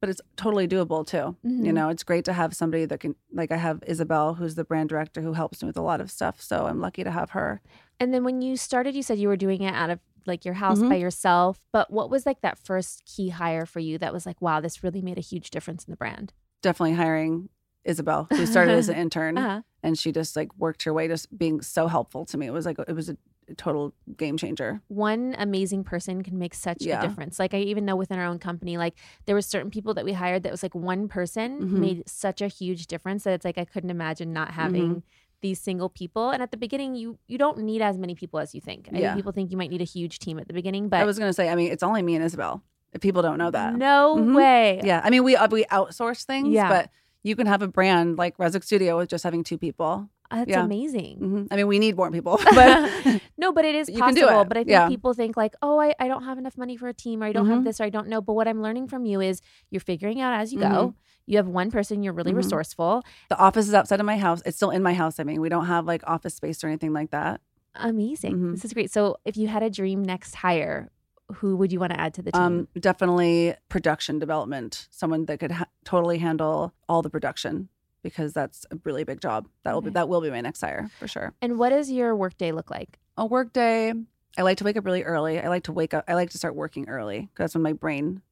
but 0.00 0.08
it's 0.08 0.20
totally 0.36 0.66
doable 0.66 1.06
too. 1.06 1.36
You 1.42 1.72
Mhm. 1.72 1.74
know, 1.74 1.88
it's 1.90 2.02
great 2.02 2.24
to 2.24 2.32
have 2.32 2.54
somebody 2.54 2.86
that 2.86 3.00
can, 3.00 3.14
like, 3.32 3.52
I 3.52 3.56
have 3.56 3.82
Isabel, 3.86 4.34
who's 4.34 4.54
the 4.54 4.64
brand 4.64 4.88
director, 4.88 5.20
who 5.20 5.34
helps 5.34 5.62
me 5.62 5.66
with 5.66 5.76
a 5.76 5.82
lot 5.82 6.00
of 6.00 6.10
stuff. 6.10 6.40
So 6.40 6.66
I'm 6.66 6.80
lucky 6.80 7.04
to 7.04 7.10
have 7.10 7.30
her. 7.30 7.60
And 7.98 8.12
then 8.14 8.24
when 8.24 8.40
you 8.40 8.56
started, 8.56 8.94
you 8.94 9.02
said 9.02 9.18
you 9.18 9.28
were 9.28 9.36
doing 9.36 9.62
it 9.62 9.74
out 9.74 9.90
of 9.90 10.00
like 10.26 10.44
your 10.44 10.54
house 10.54 10.80
Mhm. 10.80 10.88
by 10.90 10.94
yourself. 10.96 11.60
But 11.72 11.90
what 11.90 12.10
was 12.10 12.24
like 12.26 12.40
that 12.42 12.58
first 12.58 13.04
key 13.06 13.30
hire 13.30 13.66
for 13.66 13.80
you 13.80 13.98
that 13.98 14.12
was 14.12 14.26
like, 14.26 14.40
wow, 14.42 14.60
this 14.60 14.82
really 14.82 15.00
made 15.02 15.16
a 15.18 15.22
huge 15.22 15.50
difference 15.50 15.84
in 15.84 15.90
the 15.90 15.96
brand? 15.96 16.32
Definitely 16.62 16.94
hiring 16.94 17.48
Isabel, 17.84 18.26
who 18.30 18.44
started 18.46 18.72
as 18.76 18.88
an 18.90 18.96
intern. 19.04 19.38
Uh-huh. 19.38 19.62
And 19.82 19.98
she 19.98 20.12
just 20.12 20.36
like 20.36 20.50
worked 20.58 20.82
her 20.84 20.92
way 20.92 21.08
just 21.08 21.36
being 21.36 21.60
so 21.62 21.86
helpful 21.88 22.24
to 22.26 22.38
me. 22.38 22.46
It 22.46 22.52
was 22.52 22.66
like 22.66 22.78
it 22.78 22.92
was 22.94 23.08
a 23.08 23.16
total 23.56 23.92
game 24.16 24.36
changer. 24.36 24.80
One 24.88 25.34
amazing 25.38 25.82
person 25.82 26.22
can 26.22 26.38
make 26.38 26.54
such 26.54 26.82
Yeah. 26.82 27.00
a 27.02 27.08
difference. 27.08 27.38
Like 27.40 27.52
I 27.52 27.58
even 27.58 27.84
know 27.84 27.96
within 27.96 28.18
our 28.18 28.24
own 28.26 28.38
company, 28.38 28.78
like 28.78 28.94
there 29.26 29.34
were 29.34 29.42
certain 29.42 29.70
people 29.70 29.92
that 29.94 30.04
we 30.04 30.12
hired 30.12 30.44
that 30.44 30.52
was 30.52 30.62
like 30.62 30.74
one 30.74 31.08
person 31.08 31.60
Mhm. 31.60 31.72
made 31.80 32.08
such 32.08 32.40
a 32.40 32.46
huge 32.48 32.86
difference 32.86 33.24
that 33.24 33.32
it's 33.32 33.44
like 33.44 33.58
I 33.58 33.64
couldn't 33.64 33.90
imagine 33.90 34.32
not 34.32 34.52
having 34.52 34.96
Mhm. 34.96 35.02
these 35.40 35.58
single 35.60 35.88
people. 35.88 36.30
And 36.30 36.42
at 36.44 36.52
the 36.52 36.56
beginning, 36.56 36.94
you 36.94 37.18
you 37.26 37.38
don't 37.38 37.58
need 37.58 37.82
as 37.82 37.98
many 37.98 38.14
people 38.14 38.38
as 38.38 38.54
you 38.54 38.60
think. 38.60 38.86
I 38.88 38.90
think 38.92 39.02
Yeah. 39.02 39.14
people 39.16 39.32
think 39.32 39.50
you 39.50 39.56
might 39.56 39.70
need 39.70 39.80
a 39.80 39.84
huge 39.84 40.20
team 40.20 40.38
at 40.38 40.46
the 40.46 40.54
beginning, 40.54 40.88
but 40.88 41.00
I 41.00 41.04
was 41.04 41.18
gonna 41.18 41.32
say, 41.32 41.48
I 41.48 41.54
mean, 41.56 41.72
it's 41.72 41.82
only 41.82 42.02
me 42.02 42.14
and 42.14 42.24
Isabel. 42.24 42.62
If 42.92 43.00
people 43.00 43.22
don't 43.22 43.38
know 43.38 43.50
that, 43.50 43.74
no 43.74 44.16
Mhm. 44.16 44.34
way. 44.36 44.80
yeah. 44.84 45.00
I 45.02 45.10
mean, 45.10 45.24
we 45.24 45.34
uh, 45.34 45.48
we 45.50 45.64
outsource 45.64 46.24
things, 46.24 46.50
Yeah. 46.50 46.68
but 46.68 46.90
you 47.22 47.36
can 47.36 47.46
have 47.46 47.62
a 47.62 47.68
brand 47.68 48.18
like 48.18 48.36
Rezek 48.38 48.64
Studio 48.64 48.96
with 48.98 49.08
just 49.08 49.24
having 49.24 49.44
two 49.44 49.58
people. 49.58 50.08
That's 50.30 50.48
Yeah. 50.48 50.64
amazing. 50.64 51.18
hmm 51.18 51.42
I 51.50 51.56
mean, 51.56 51.66
we 51.66 51.78
need 51.80 51.96
more 51.96 52.10
people, 52.10 52.38
but 52.54 53.20
no, 53.36 53.52
but 53.52 53.64
it 53.64 53.74
is 53.74 53.88
You 53.94 54.00
can 54.00 54.14
do 54.14 54.22
possible. 54.22 54.42
it. 54.42 54.48
But 54.48 54.56
I 54.58 54.60
think 54.60 54.70
Yeah. 54.70 54.86
people 54.88 55.12
think 55.12 55.36
like, 55.36 55.54
oh, 55.60 55.80
I, 55.80 55.92
I 55.98 56.06
don't 56.08 56.22
have 56.24 56.38
enough 56.38 56.56
money 56.56 56.76
for 56.76 56.86
a 56.88 56.94
team 56.94 57.22
or 57.22 57.26
I 57.26 57.32
don't 57.32 57.48
have 57.48 57.60
Mhm. 57.60 57.64
this 57.64 57.80
or 57.80 57.84
I 57.84 57.90
don't 57.90 58.06
know. 58.08 58.20
But 58.20 58.34
what 58.34 58.46
I'm 58.46 58.62
learning 58.62 58.86
from 58.88 59.04
you 59.06 59.20
is 59.20 59.40
you're 59.70 59.80
figuring 59.80 60.20
out 60.20 60.32
as 60.40 60.52
you 60.52 60.60
Mm-hmm. 60.60 60.72
go. 60.72 60.94
You 61.26 61.36
have 61.36 61.48
one 61.48 61.70
person, 61.70 62.02
you're 62.02 62.12
really 62.12 62.32
Mhm. 62.32 62.36
resourceful. 62.36 63.02
the 63.28 63.38
office 63.38 63.66
is 63.68 63.74
outside 63.74 64.00
of 64.00 64.06
my 64.06 64.16
house. 64.18 64.40
It's 64.46 64.56
still 64.56 64.70
in 64.70 64.82
my 64.82 64.94
house. 64.94 65.18
I 65.20 65.24
mean, 65.24 65.40
we 65.40 65.48
don't 65.48 65.66
have 65.66 65.84
like 65.86 66.02
office 66.06 66.34
space 66.34 66.62
or 66.64 66.68
anything 66.68 66.92
like 66.92 67.10
that. 67.10 67.40
Amazing. 67.74 68.36
Mhm. 68.36 68.52
This 68.52 68.64
is 68.64 68.72
great. 68.72 68.90
So 68.90 69.16
if 69.24 69.36
you 69.36 69.46
had 69.48 69.62
a 69.62 69.70
dream 69.70 70.02
next 70.04 70.34
hire, 70.36 70.90
who 71.34 71.56
would 71.56 71.72
you 71.72 71.80
want 71.80 71.92
to 71.92 72.00
add 72.00 72.14
to 72.14 72.22
the 72.22 72.32
team? 72.32 72.42
Um, 72.42 72.68
definitely 72.78 73.54
production 73.68 74.18
development. 74.18 74.88
Someone 74.90 75.26
that 75.26 75.38
could 75.40 75.52
ha- 75.52 75.66
totally 75.84 76.18
handle 76.18 76.72
all 76.88 77.02
the 77.02 77.10
production 77.10 77.68
because 78.02 78.32
that's 78.32 78.64
a 78.70 78.78
really 78.84 79.04
big 79.04 79.20
job. 79.20 79.46
That 79.64 79.74
will 79.74 79.82
be 79.82 79.90
that 79.90 80.08
will 80.08 80.20
be 80.20 80.30
my 80.30 80.40
next 80.40 80.60
hire 80.60 80.90
for 80.98 81.06
sure. 81.08 81.32
and 81.42 81.58
what 81.58 81.70
does 81.70 81.90
your 81.90 82.16
workday 82.16 82.52
look 82.52 82.70
like? 82.70 82.98
a 83.16 83.26
work 83.26 83.52
day 83.52 83.92
i 84.38 84.42
like 84.42 84.56
to 84.56 84.64
wake 84.64 84.76
up 84.76 84.84
really 84.86 85.02
early 85.02 85.38
i 85.40 85.48
like 85.48 85.64
to 85.64 85.72
wake 85.72 85.92
up 85.92 86.04
i 86.08 86.14
like 86.14 86.30
to 86.30 86.38
start 86.38 86.54
working 86.54 86.88
early 86.88 87.20
because 87.22 87.42
that's 87.44 87.54
when 87.54 87.62
my 87.62 87.72
brain 87.74 88.22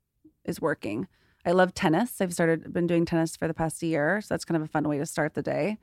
is 0.44 0.62
working 0.62 1.06
i 1.44 1.50
love 1.50 1.74
tennis 1.74 2.20
i've 2.22 2.32
started 2.32 2.72
been 2.72 2.86
doing 2.86 3.04
tennis 3.04 3.36
for 3.36 3.46
the 3.46 3.52
past 3.52 3.82
year 3.82 4.20
so 4.22 4.28
that's 4.30 4.46
kind 4.46 4.56
of 4.56 4.62
a 4.62 4.68
fun 4.70 4.88
way 4.88 4.96
to 4.96 5.04
start 5.04 5.34
the 5.34 5.42
day 5.42 5.76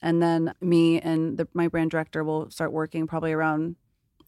and 0.00 0.22
then 0.22 0.54
me 0.62 0.98
and 1.00 1.36
the, 1.36 1.46
my 1.52 1.68
brand 1.68 1.90
director 1.90 2.24
will 2.24 2.48
start 2.48 2.72
working 2.72 3.06
probably 3.06 3.32
around 3.32 3.76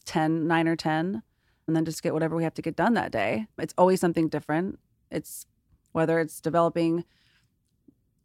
10 0.05 0.47
9 0.47 0.69
or 0.69 0.77
10 0.77 1.23
and 1.71 1.77
then 1.77 1.85
just 1.85 2.03
get 2.03 2.13
whatever 2.13 2.35
we 2.35 2.43
have 2.43 2.55
to 2.55 2.63
get 2.63 2.75
done 2.75 2.95
that 2.95 3.13
day 3.13 3.47
it's 3.57 3.75
always 3.79 4.01
something 4.01 4.29
different 4.29 4.77
it's 5.09 5.47
whether 5.93 6.19
it's 6.19 6.41
developing 6.41 7.05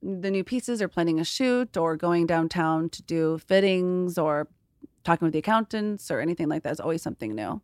the 0.01 0.29
new 0.29 0.43
pieces 0.43 0.81
or 0.81 0.88
planning 0.88 1.19
a 1.19 1.23
shoot 1.23 1.77
or 1.77 1.95
going 1.95 2.27
downtown 2.27 2.89
to 2.89 3.01
do 3.03 3.38
fittings 3.38 4.17
or 4.17 4.47
talking 5.03 5.25
with 5.25 5.34
the 5.34 5.39
accountants 5.39 6.12
or 6.12 6.19
anything 6.19 6.47
like 6.47 6.63
that 6.63 6.71
is 6.71 6.79
always 6.79 7.01
something 7.01 7.34
new. 7.34 7.62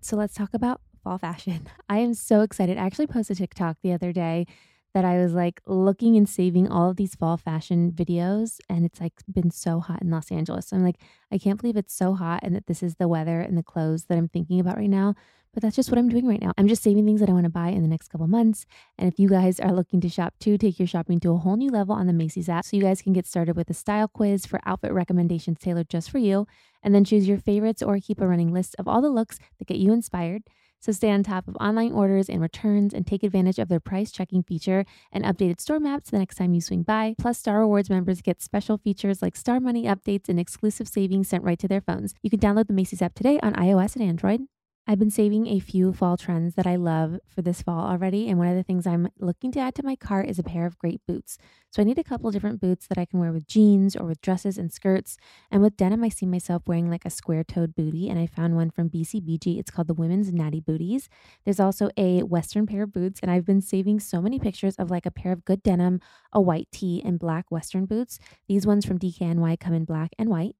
So 0.00 0.16
let's 0.16 0.34
talk 0.34 0.54
about 0.54 0.80
fall 1.02 1.18
fashion. 1.18 1.68
I 1.88 1.98
am 1.98 2.14
so 2.14 2.40
excited. 2.40 2.78
I 2.78 2.86
actually 2.86 3.08
posted 3.08 3.36
TikTok 3.36 3.78
the 3.82 3.92
other 3.92 4.12
day 4.12 4.46
that 4.96 5.04
I 5.04 5.18
was 5.18 5.34
like 5.34 5.60
looking 5.66 6.16
and 6.16 6.26
saving 6.26 6.68
all 6.68 6.88
of 6.88 6.96
these 6.96 7.14
fall 7.14 7.36
fashion 7.36 7.92
videos 7.92 8.60
and 8.66 8.82
it's 8.86 8.98
like 8.98 9.12
been 9.30 9.50
so 9.50 9.78
hot 9.78 10.00
in 10.00 10.10
Los 10.10 10.32
Angeles. 10.32 10.72
I'm 10.72 10.82
like 10.82 10.96
I 11.30 11.36
can't 11.36 11.60
believe 11.60 11.76
it's 11.76 11.92
so 11.92 12.14
hot 12.14 12.40
and 12.42 12.56
that 12.56 12.66
this 12.66 12.82
is 12.82 12.94
the 12.94 13.06
weather 13.06 13.42
and 13.42 13.58
the 13.58 13.62
clothes 13.62 14.06
that 14.06 14.16
I'm 14.16 14.28
thinking 14.28 14.58
about 14.58 14.78
right 14.78 14.88
now, 14.88 15.14
but 15.52 15.62
that's 15.62 15.76
just 15.76 15.90
what 15.90 15.98
I'm 15.98 16.08
doing 16.08 16.26
right 16.26 16.40
now. 16.40 16.54
I'm 16.56 16.66
just 16.66 16.82
saving 16.82 17.04
things 17.04 17.20
that 17.20 17.28
I 17.28 17.34
want 17.34 17.44
to 17.44 17.50
buy 17.50 17.68
in 17.68 17.82
the 17.82 17.88
next 17.88 18.08
couple 18.08 18.26
months. 18.26 18.64
And 18.96 19.06
if 19.06 19.18
you 19.18 19.28
guys 19.28 19.60
are 19.60 19.70
looking 19.70 20.00
to 20.00 20.08
shop 20.08 20.32
too, 20.40 20.56
take 20.56 20.78
your 20.78 20.88
shopping 20.88 21.20
to 21.20 21.32
a 21.32 21.36
whole 21.36 21.58
new 21.58 21.68
level 21.70 21.94
on 21.94 22.06
the 22.06 22.14
Macy's 22.14 22.48
app 22.48 22.64
so 22.64 22.74
you 22.74 22.82
guys 22.82 23.02
can 23.02 23.12
get 23.12 23.26
started 23.26 23.54
with 23.54 23.68
a 23.68 23.74
style 23.74 24.08
quiz 24.08 24.46
for 24.46 24.60
outfit 24.64 24.94
recommendations 24.94 25.58
tailored 25.58 25.90
just 25.90 26.10
for 26.10 26.16
you 26.16 26.46
and 26.82 26.94
then 26.94 27.04
choose 27.04 27.28
your 27.28 27.36
favorites 27.36 27.82
or 27.82 28.00
keep 28.00 28.18
a 28.22 28.26
running 28.26 28.50
list 28.50 28.74
of 28.78 28.88
all 28.88 29.02
the 29.02 29.10
looks 29.10 29.38
that 29.58 29.68
get 29.68 29.76
you 29.76 29.92
inspired. 29.92 30.42
So 30.86 30.92
stay 30.92 31.10
on 31.10 31.24
top 31.24 31.48
of 31.48 31.56
online 31.56 31.90
orders 31.90 32.28
and 32.28 32.40
returns 32.40 32.94
and 32.94 33.04
take 33.04 33.24
advantage 33.24 33.58
of 33.58 33.66
their 33.66 33.80
price 33.80 34.12
checking 34.12 34.44
feature 34.44 34.84
and 35.10 35.24
updated 35.24 35.60
store 35.60 35.80
maps 35.80 36.10
the 36.10 36.18
next 36.20 36.36
time 36.36 36.54
you 36.54 36.60
swing 36.60 36.84
by. 36.84 37.16
Plus, 37.18 37.38
Star 37.38 37.58
Rewards 37.58 37.90
members 37.90 38.22
get 38.22 38.40
special 38.40 38.78
features 38.78 39.20
like 39.20 39.34
Star 39.34 39.58
Money 39.58 39.86
updates 39.86 40.28
and 40.28 40.38
exclusive 40.38 40.86
savings 40.86 41.28
sent 41.28 41.42
right 41.42 41.58
to 41.58 41.66
their 41.66 41.80
phones. 41.80 42.14
You 42.22 42.30
can 42.30 42.38
download 42.38 42.68
the 42.68 42.72
Macy's 42.72 43.02
app 43.02 43.14
today 43.14 43.40
on 43.42 43.54
iOS 43.54 43.96
and 43.96 44.04
Android. 44.04 44.42
I've 44.88 45.00
been 45.00 45.10
saving 45.10 45.48
a 45.48 45.58
few 45.58 45.92
fall 45.92 46.16
trends 46.16 46.54
that 46.54 46.66
I 46.66 46.76
love 46.76 47.18
for 47.26 47.42
this 47.42 47.60
fall 47.60 47.88
already. 47.88 48.28
And 48.28 48.38
one 48.38 48.46
of 48.46 48.54
the 48.54 48.62
things 48.62 48.86
I'm 48.86 49.08
looking 49.18 49.50
to 49.52 49.58
add 49.58 49.74
to 49.74 49.82
my 49.82 49.96
cart 49.96 50.28
is 50.28 50.38
a 50.38 50.44
pair 50.44 50.64
of 50.64 50.78
great 50.78 51.00
boots. 51.08 51.38
So 51.72 51.82
I 51.82 51.84
need 51.84 51.98
a 51.98 52.04
couple 52.04 52.30
different 52.30 52.60
boots 52.60 52.86
that 52.86 52.96
I 52.96 53.04
can 53.04 53.18
wear 53.18 53.32
with 53.32 53.48
jeans 53.48 53.96
or 53.96 54.06
with 54.06 54.20
dresses 54.20 54.58
and 54.58 54.72
skirts. 54.72 55.16
And 55.50 55.60
with 55.60 55.76
denim, 55.76 56.04
I 56.04 56.08
see 56.08 56.24
myself 56.24 56.62
wearing 56.68 56.88
like 56.88 57.04
a 57.04 57.10
square 57.10 57.42
toed 57.42 57.74
booty. 57.74 58.08
And 58.08 58.16
I 58.16 58.26
found 58.26 58.54
one 58.54 58.70
from 58.70 58.88
BCBG. 58.88 59.58
It's 59.58 59.72
called 59.72 59.88
the 59.88 59.94
Women's 59.94 60.32
Natty 60.32 60.60
Booties. 60.60 61.08
There's 61.44 61.60
also 61.60 61.90
a 61.96 62.22
Western 62.22 62.64
pair 62.66 62.84
of 62.84 62.92
boots. 62.92 63.18
And 63.20 63.30
I've 63.30 63.44
been 63.44 63.62
saving 63.62 63.98
so 63.98 64.22
many 64.22 64.38
pictures 64.38 64.76
of 64.76 64.88
like 64.88 65.04
a 65.04 65.10
pair 65.10 65.32
of 65.32 65.44
good 65.44 65.64
denim, 65.64 66.00
a 66.32 66.40
white 66.40 66.68
tee, 66.70 67.02
and 67.04 67.18
black 67.18 67.50
Western 67.50 67.86
boots. 67.86 68.20
These 68.46 68.68
ones 68.68 68.86
from 68.86 69.00
DKNY 69.00 69.58
come 69.58 69.74
in 69.74 69.84
black 69.84 70.12
and 70.16 70.28
white. 70.28 70.54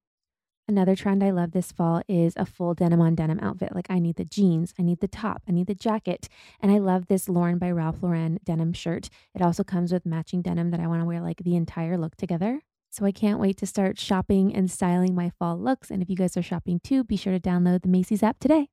Another 0.69 0.97
trend 0.97 1.23
I 1.23 1.31
love 1.31 1.53
this 1.53 1.71
fall 1.71 2.03
is 2.09 2.35
a 2.37 2.45
full 2.45 2.75
denim 2.75 3.01
on 3.01 3.15
denim 3.15 3.39
outfit. 3.39 3.73
Like 3.73 3.87
I 3.89 4.01
need 4.01 4.17
the 4.17 4.25
jeans, 4.25 4.75
I 4.77 4.83
need 4.83 4.99
the 4.99 5.07
top, 5.07 5.43
I 5.49 5.53
need 5.53 5.69
the 5.69 5.77
jacket. 5.77 6.29
And 6.61 6.73
I 6.73 6.79
love 6.79 7.07
this 7.07 7.29
Lauren 7.29 7.59
by 7.59 7.71
Ralph 7.71 8.03
Lauren 8.03 8.41
denim 8.43 8.73
shirt. 8.73 9.09
It 9.33 9.43
also 9.43 9.63
comes 9.63 9.93
with 9.93 10.05
matching 10.05 10.43
denim 10.43 10.73
that 10.73 10.81
I 10.81 10.89
want 10.89 11.03
to 11.03 11.07
wear 11.07 11.21
like 11.21 11.39
the 11.45 11.55
entire 11.55 11.97
look 11.97 12.17
together. 12.17 12.63
So 12.91 13.05
I 13.05 13.13
can't 13.13 13.39
wait 13.39 13.57
to 13.59 13.67
start 13.67 13.97
shopping 13.97 14.53
and 14.57 14.69
styling 14.69 15.15
my 15.15 15.31
fall 15.39 15.57
looks. 15.57 15.89
And 15.89 16.03
if 16.03 16.11
you 16.11 16.17
guys 16.17 16.37
are 16.37 16.43
shopping 16.43 16.81
too, 16.83 17.05
be 17.05 17.17
sure 17.17 17.33
to 17.33 17.39
download 17.41 17.83
the 17.83 17.89
Macy's 17.89 18.25
app 18.25 18.41
today. 18.41 18.69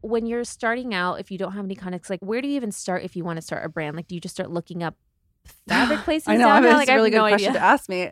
When 0.00 0.24
you're 0.24 0.44
starting 0.44 0.94
out, 0.94 1.20
if 1.20 1.30
you 1.30 1.36
don't 1.36 1.52
have 1.52 1.64
any 1.66 1.74
contacts, 1.74 2.08
like 2.08 2.20
where 2.20 2.40
do 2.40 2.48
you 2.48 2.56
even 2.56 2.72
start 2.72 3.02
if 3.04 3.16
you 3.16 3.24
want 3.24 3.36
to 3.36 3.42
start 3.42 3.66
a 3.66 3.68
brand? 3.68 3.96
Like, 3.96 4.08
do 4.08 4.14
you 4.14 4.20
just 4.20 4.34
start 4.34 4.50
looking 4.50 4.82
up 4.82 4.94
fabric 5.68 6.00
places? 6.00 6.28
I 6.28 6.36
know. 6.38 6.48
I 6.48 6.54
downtown? 6.54 6.62
mean, 6.62 6.72
like, 6.72 6.82
it's 6.88 6.90
a 6.90 6.94
really 6.94 7.10
good 7.10 7.16
no 7.18 7.28
question 7.28 7.50
idea. 7.50 7.60
to 7.60 7.64
ask 7.66 7.88
me. 7.90 8.10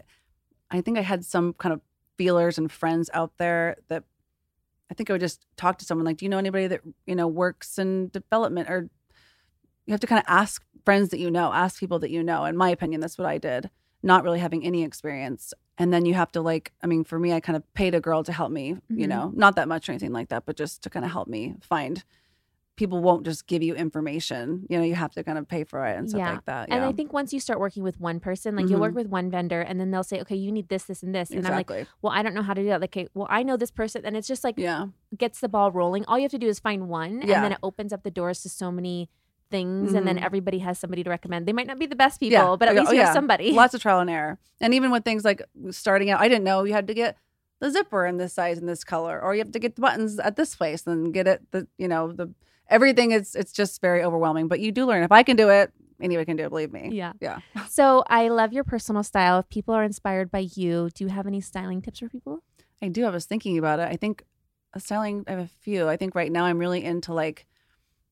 I 0.71 0.81
think 0.81 0.99
I 0.99 1.03
had 1.03 1.25
some 1.25 1.53
kind 1.55 1.73
of 1.73 1.81
feelers 2.17 2.59
and 2.59 2.71
friends 2.71 3.11
out 3.15 3.33
there 3.39 3.77
that 3.89 4.05
I 4.91 4.95
think 4.95 5.09
I 5.09 5.15
would 5.15 5.21
just 5.21 5.47
talk 5.57 5.79
to 5.79 5.85
someone 5.85 6.05
like, 6.05 6.17
do 6.19 6.25
you 6.25 6.29
know 6.29 6.39
anybody 6.39 6.67
that, 6.67 6.81
you 7.07 7.15
know, 7.15 7.29
works 7.29 7.79
in 7.79 8.09
development 8.09 8.69
or 8.69 8.89
you 9.87 9.93
have 9.93 10.01
to 10.01 10.07
kind 10.07 10.19
of 10.21 10.25
ask 10.29 10.63
friends 10.85 11.09
that 11.11 11.19
you 11.19 11.31
know, 11.31 11.53
ask 11.53 11.81
people 11.81 11.99
that 12.01 12.11
you 12.11 12.23
know. 12.23 12.45
In 12.45 12.57
my 12.57 12.71
opinion, 12.71 13.01
that's 13.01 13.19
what 13.19 13.27
I 13.27 13.39
did, 13.39 13.71
not 14.03 14.25
really 14.25 14.39
having 14.39 14.65
any 14.65 14.83
experience. 14.85 15.53
And 15.79 15.93
then 15.93 16.05
you 16.07 16.15
have 16.15 16.31
to 16.33 16.41
like, 16.41 16.73
I 16.83 16.87
mean, 16.87 17.05
for 17.05 17.19
me, 17.19 17.33
I 17.33 17.41
kind 17.41 17.57
of 17.57 17.75
paid 17.75 17.95
a 17.95 18.01
girl 18.01 18.23
to 18.25 18.33
help 18.33 18.53
me, 18.53 18.77
you 18.89 19.07
Mhm. 19.07 19.09
know, 19.09 19.33
not 19.35 19.57
that 19.57 19.69
much 19.69 19.89
or 19.89 19.93
anything 19.93 20.13
like 20.13 20.29
that, 20.29 20.45
but 20.45 20.57
just 20.57 20.83
to 20.83 20.91
kind 20.91 21.05
of 21.05 21.11
help 21.11 21.29
me 21.29 21.55
find 21.61 22.05
people 22.81 23.01
won't 23.03 23.25
just 23.27 23.47
give 23.47 23.63
you 23.63 23.75
information. 23.75 24.65
You 24.71 24.79
know, 24.79 24.85
you 24.85 24.95
have 24.95 25.13
to 25.13 25.23
kind 25.23 25.37
of 25.37 25.47
pay 25.47 25.65
for 25.65 25.85
it 25.87 25.99
and 25.99 26.09
stuff 26.09 26.19
Yeah. 26.19 26.33
like 26.33 26.45
that. 26.47 26.69
Yeah. 26.71 26.77
And. 26.77 26.85
I 26.87 26.93
think 26.93 27.13
once 27.13 27.31
you 27.35 27.39
start 27.39 27.61
working 27.61 27.83
with 27.83 28.01
one 28.01 28.21
person, 28.21 28.57
like 28.57 28.71
you'll 28.71 28.81
work 28.81 28.93
Mhm. 28.93 29.03
with 29.03 29.09
one 29.09 29.31
vendor 29.31 29.61
and 29.61 29.79
then 29.79 29.91
they'll 29.91 30.03
say, 30.03 30.19
okay, 30.23 30.35
you 30.35 30.51
need 30.51 30.69
this, 30.71 30.85
this, 30.85 31.03
and 31.03 31.15
this. 31.15 31.31
And 31.31 31.47
I'm 31.47 31.53
like, 31.53 31.69
well, 32.01 32.11
I 32.19 32.23
don't 32.23 32.33
know 32.33 32.41
how 32.43 32.55
to 32.55 32.63
do 32.63 32.69
that. 32.69 32.81
Like, 32.81 32.97
okay, 32.97 33.07
well, 33.13 33.27
I 33.29 33.43
know 33.43 33.59
this 33.59 33.71
person. 33.71 34.01
And 34.07 34.17
it's 34.17 34.27
just 34.27 34.43
like 34.43 34.55
yeah. 34.59 34.87
gets 35.17 35.41
the 35.41 35.49
ball 35.51 35.71
rolling. 35.71 36.07
All 36.07 36.17
you 36.19 36.23
have 36.23 36.31
to 36.31 36.39
do 36.39 36.49
is 36.49 36.59
find 36.59 36.89
one. 36.89 37.21
Yeah. 37.21 37.35
And 37.37 37.45
then 37.45 37.53
it 37.53 37.59
opens 37.63 37.93
up 37.93 38.03
the 38.03 38.11
doors 38.11 38.41
to 38.45 38.49
so 38.49 38.73
many 38.73 39.11
things. 39.51 39.93
And 39.93 40.07
then 40.07 40.17
Mhm. 40.17 40.25
everybody 40.25 40.61
has 40.61 40.79
somebody 40.79 41.05
to 41.05 41.11
recommend. 41.11 41.47
They 41.47 41.53
might 41.53 41.67
not 41.67 41.79
be 41.79 41.87
the 41.87 41.97
best 41.97 42.19
people, 42.19 42.33
Yeah. 42.33 42.57
but 42.59 42.69
at 42.69 42.77
Oh, 42.77 42.81
least 42.81 42.93
you 42.93 42.99
yeah. 42.99 43.07
have 43.07 43.15
somebody. 43.15 43.53
Lots 43.63 43.75
of 43.75 43.83
trial 43.83 44.01
and 44.01 44.09
error. 44.09 44.39
And 44.59 44.73
even 44.73 44.91
with 44.91 45.05
things 45.05 45.23
like 45.25 45.43
starting 45.71 46.09
out, 46.09 46.21
I 46.21 46.29
didn't 46.29 46.45
know 46.45 46.65
you 46.65 46.73
had 46.73 46.87
to 46.87 46.95
get 46.95 47.17
the 47.59 47.71
zipper 47.71 48.07
in 48.07 48.17
this 48.17 48.33
size 48.33 48.57
and 48.59 48.67
this 48.67 48.85
color, 48.85 49.21
or 49.23 49.35
you 49.35 49.41
have 49.41 49.53
to 49.53 49.59
get 49.59 49.75
the 49.77 49.83
buttons 49.83 50.19
at 50.19 50.37
this 50.37 50.55
place 50.57 50.87
and 50.87 51.13
get 51.13 51.27
it 51.27 51.43
the 51.51 51.67
you 51.77 51.89
know, 51.89 52.11
the 52.11 52.33
everything 52.71 53.13
is 53.13 53.35
it's 53.35 53.53
just 53.53 53.81
very 53.81 54.03
overwhelming. 54.03 54.49
But 54.49 54.61
you 54.61 54.73
do 54.73 54.87
learn. 54.87 55.03
If 55.03 55.13
I 55.13 55.23
can 55.23 55.37
do 55.37 55.51
it, 55.51 55.73
anyone 56.01 56.25
can 56.25 56.37
do 56.37 56.45
it, 56.45 56.49
believe 56.49 56.73
me. 56.73 56.91
Yeah. 56.93 57.13
Yeah. 57.21 57.41
So 57.69 58.03
I 58.09 58.29
love 58.29 58.53
your 58.53 58.65
personal 58.65 59.05
style. 59.05 59.39
If 59.39 59.49
people 59.49 59.75
are 59.75 59.85
inspired 59.85 60.31
by 60.31 60.49
you, 60.55 60.91
do 60.93 61.05
you 61.05 61.09
have 61.11 61.29
any 61.29 61.41
styling 61.41 61.81
tips 61.81 62.01
for 62.01 62.09
people? 62.09 62.43
I 62.83 62.89
do. 62.89 63.07
I 63.07 63.11
was 63.11 63.27
thinking 63.27 63.59
about 63.59 63.79
it. 63.79 63.89
I 63.89 63.95
think 63.95 64.25
a 64.75 64.81
styling 64.81 65.25
I 65.29 65.33
have 65.33 65.41
a 65.41 65.47
few. 65.47 65.89
I 65.89 65.97
think 65.97 66.17
right 66.17 66.33
now 66.33 66.47
I'm 66.47 66.59
really 66.59 66.85
into 66.85 67.15
like 67.15 67.47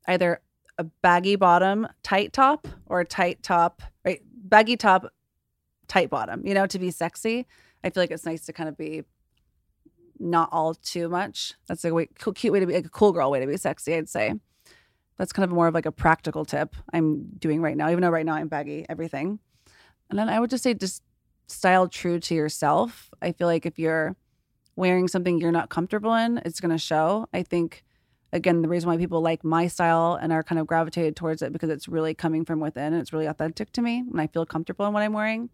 either 0.06 0.40
a 0.78 0.84
baggy 0.84 1.34
bottom, 1.34 1.88
tight 2.04 2.32
top, 2.32 2.68
or 2.86 3.00
a 3.00 3.04
tight 3.04 3.42
top, 3.42 3.82
right? 4.04 4.20
Baggy 4.24 4.76
top, 4.76 5.12
tight 5.88 6.08
bottom, 6.08 6.46
you 6.46 6.54
know, 6.54 6.66
to 6.66 6.78
be 6.78 6.90
sexy. 6.92 7.46
I 7.82 7.90
feel 7.90 8.02
like 8.02 8.12
it's 8.12 8.24
nice 8.24 8.46
to 8.46 8.52
kind 8.52 8.68
of 8.68 8.76
be 8.76 9.02
not 10.20 10.48
all 10.52 10.74
too 10.74 11.08
much. 11.08 11.54
That's 11.66 11.84
a 11.84 11.92
way, 11.92 12.08
cute 12.34 12.52
way 12.52 12.60
to 12.60 12.66
be 12.66 12.74
like 12.74 12.86
a 12.86 12.90
cool 12.90 13.12
girl 13.12 13.30
way 13.30 13.40
to 13.40 13.46
be 13.46 13.56
sexy, 13.56 13.94
I'd 13.94 14.08
say. 14.08 14.34
That's 15.18 15.32
kind 15.32 15.44
of 15.44 15.50
more 15.50 15.66
of 15.66 15.74
like 15.74 15.86
a 15.86 15.92
practical 15.92 16.44
tip 16.44 16.76
I'm 16.92 17.26
doing 17.38 17.60
right 17.60 17.76
now, 17.76 17.90
even 17.90 18.02
though 18.02 18.10
right 18.10 18.24
now 18.24 18.34
I'm 18.34 18.48
baggy 18.48 18.86
everything. 18.88 19.40
And 20.08 20.18
then 20.18 20.28
I 20.28 20.40
would 20.40 20.50
just 20.50 20.62
say 20.62 20.74
just 20.74 21.02
style 21.48 21.88
true 21.88 22.20
to 22.20 22.34
yourself. 22.34 23.10
I 23.20 23.32
feel 23.32 23.46
like 23.46 23.66
if 23.66 23.78
you're 23.78 24.16
wearing 24.76 25.08
something 25.08 25.40
you're 25.40 25.52
not 25.52 25.70
comfortable 25.70 26.14
in, 26.14 26.40
it's 26.44 26.60
going 26.60 26.70
to 26.70 26.78
show. 26.78 27.26
I 27.34 27.42
think 27.42 27.84
again 28.32 28.62
the 28.62 28.68
reason 28.68 28.88
why 28.88 28.96
people 28.96 29.20
like 29.22 29.42
my 29.42 29.66
style 29.66 30.18
and 30.20 30.32
are 30.32 30.42
kind 30.42 30.58
of 30.58 30.66
gravitated 30.66 31.16
towards 31.16 31.40
it 31.42 31.52
because 31.52 31.70
it's 31.70 31.88
really 31.88 32.14
coming 32.14 32.44
from 32.44 32.60
within 32.60 32.92
and 32.92 33.00
it's 33.00 33.12
really 33.12 33.24
authentic 33.24 33.72
to 33.72 33.80
me 33.80 34.00
and 34.00 34.20
I 34.20 34.26
feel 34.26 34.44
comfortable 34.44 34.86
in 34.86 34.92
what 34.92 35.02
I'm 35.02 35.14
wearing. 35.14 35.48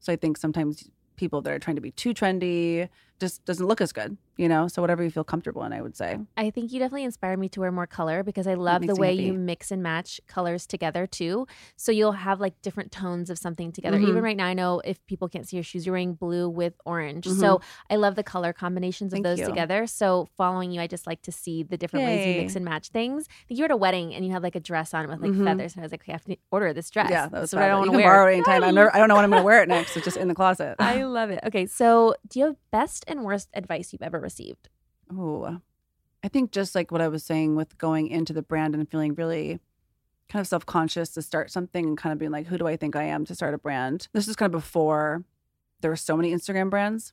So 0.00 0.12
I 0.12 0.16
think 0.16 0.36
sometimes 0.36 0.90
people 1.16 1.40
that 1.42 1.52
are 1.52 1.58
trying 1.58 1.76
to 1.76 1.82
be 1.82 1.92
too 1.92 2.12
trendy 2.12 2.88
just 3.20 3.44
doesn't 3.44 3.66
look 3.66 3.80
as 3.80 3.92
good, 3.92 4.16
you 4.36 4.48
know? 4.48 4.68
So 4.68 4.82
whatever 4.82 5.02
you 5.02 5.10
feel 5.10 5.24
comfortable 5.24 5.62
in, 5.64 5.72
I 5.72 5.80
would 5.80 5.96
say. 5.96 6.18
I 6.36 6.50
think 6.50 6.72
you 6.72 6.78
definitely 6.78 7.04
inspired 7.04 7.38
me 7.38 7.48
to 7.50 7.60
wear 7.60 7.72
more 7.72 7.86
color 7.86 8.22
because 8.22 8.46
I 8.46 8.54
love 8.54 8.86
the 8.86 8.94
way 8.96 9.12
you 9.14 9.32
mix 9.32 9.70
and 9.70 9.82
match 9.82 10.20
colors 10.26 10.66
together 10.66 11.06
too. 11.06 11.46
So 11.76 11.92
you'll 11.92 12.12
have 12.12 12.40
like 12.40 12.60
different 12.62 12.92
tones 12.92 13.30
of 13.30 13.38
something 13.38 13.72
together. 13.72 13.98
Mhm. 13.98 14.08
Even 14.08 14.22
right 14.22 14.36
now, 14.36 14.46
I 14.46 14.54
know 14.54 14.80
if 14.84 15.04
people 15.06 15.28
can't 15.28 15.48
see 15.48 15.56
your 15.56 15.64
shoes, 15.64 15.86
you're 15.86 15.92
wearing 15.94 16.14
blue 16.14 16.48
with 16.48 16.74
orange. 16.84 17.26
So 17.26 17.60
I 17.90 17.96
love 17.96 18.14
the 18.16 18.22
color 18.22 18.52
combinations 18.52 19.12
of 19.12 19.16
Mm-hmm. 19.18 19.24
Thank 19.24 19.36
those 19.38 19.40
you. 19.40 19.46
together. 19.46 19.86
So 19.86 20.28
following 20.36 20.70
you, 20.72 20.80
I 20.80 20.86
just 20.86 21.06
like 21.06 21.22
to 21.22 21.32
see 21.32 21.62
the 21.62 21.76
different 21.76 22.04
ways 22.06 22.26
you 22.26 22.42
mix 22.42 22.54
and 22.56 22.64
match 22.64 22.88
things. 22.88 23.26
I 23.28 23.32
think 23.48 23.58
you 23.58 23.62
were 23.62 23.66
at 23.66 23.70
a 23.70 23.76
wedding 23.76 24.14
and 24.14 24.26
you 24.26 24.32
had 24.32 24.42
like 24.42 24.54
a 24.56 24.60
dress 24.60 24.92
on 24.92 25.08
with 25.08 25.20
like 25.20 25.30
Mhm. 25.30 25.44
feathers, 25.44 25.74
and 25.74 25.82
I 25.82 25.84
was 25.84 25.92
like, 25.92 26.02
okay, 26.02 26.12
I 26.12 26.14
have 26.16 26.24
to 26.24 26.36
order 26.50 26.72
this 26.72 26.90
dress. 26.90 27.10
Yeah, 27.10 27.28
that 27.28 27.40
was 27.40 27.54
what 27.54 27.62
I 27.62 27.68
don't 27.68 27.78
want 27.80 27.92
to 27.92 27.96
wear. 27.96 28.06
borrow 28.06 28.26
it 28.30 28.34
anytime. 28.34 28.62
I, 28.64 28.70
never, 28.70 28.94
I 28.94 28.98
don't 28.98 29.08
know 29.08 29.14
when 29.14 29.24
I'm 29.24 29.30
going 29.30 29.42
to 29.42 29.46
wear 29.46 29.62
it 29.62 29.68
next. 29.68 29.96
It's 29.96 30.04
just 30.04 30.16
in 30.18 30.28
the 30.28 30.34
closet. 30.34 30.76
I 30.78 31.02
love 31.04 31.30
it. 31.30 31.40
Okay, 31.46 31.64
so 31.66 32.14
do 32.28 32.38
you 32.38 32.44
have 32.46 32.56
best 32.70 33.04
and 33.06 33.24
worst 33.24 33.48
advice 33.54 33.92
you've 33.92 34.02
ever 34.02 34.20
received? 34.20 34.68
Oh, 35.10 35.60
I 36.22 36.28
think 36.28 36.50
just 36.50 36.74
like 36.74 36.90
what 36.90 37.00
I 37.00 37.08
was 37.08 37.24
saying 37.24 37.56
with 37.56 37.78
going 37.78 38.08
into 38.08 38.32
the 38.32 38.42
brand 38.42 38.74
and 38.74 38.88
feeling 38.90 39.14
really 39.14 39.60
kind 40.28 40.40
of 40.40 40.46
self 40.46 40.66
conscious 40.66 41.10
to 41.10 41.22
start 41.22 41.50
something 41.50 41.84
and 41.84 41.98
kind 41.98 42.12
of 42.12 42.18
being 42.18 42.32
like, 42.32 42.46
who 42.46 42.58
do 42.58 42.66
I 42.66 42.76
think 42.76 42.96
I 42.96 43.04
am 43.04 43.24
to 43.26 43.34
start 43.34 43.54
a 43.54 43.58
brand? 43.58 44.08
This 44.12 44.28
is 44.28 44.36
kind 44.36 44.52
of 44.52 44.60
before 44.60 45.24
there 45.80 45.90
were 45.90 45.96
so 45.96 46.16
many 46.16 46.32
Instagram 46.32 46.70
brands. 46.70 47.12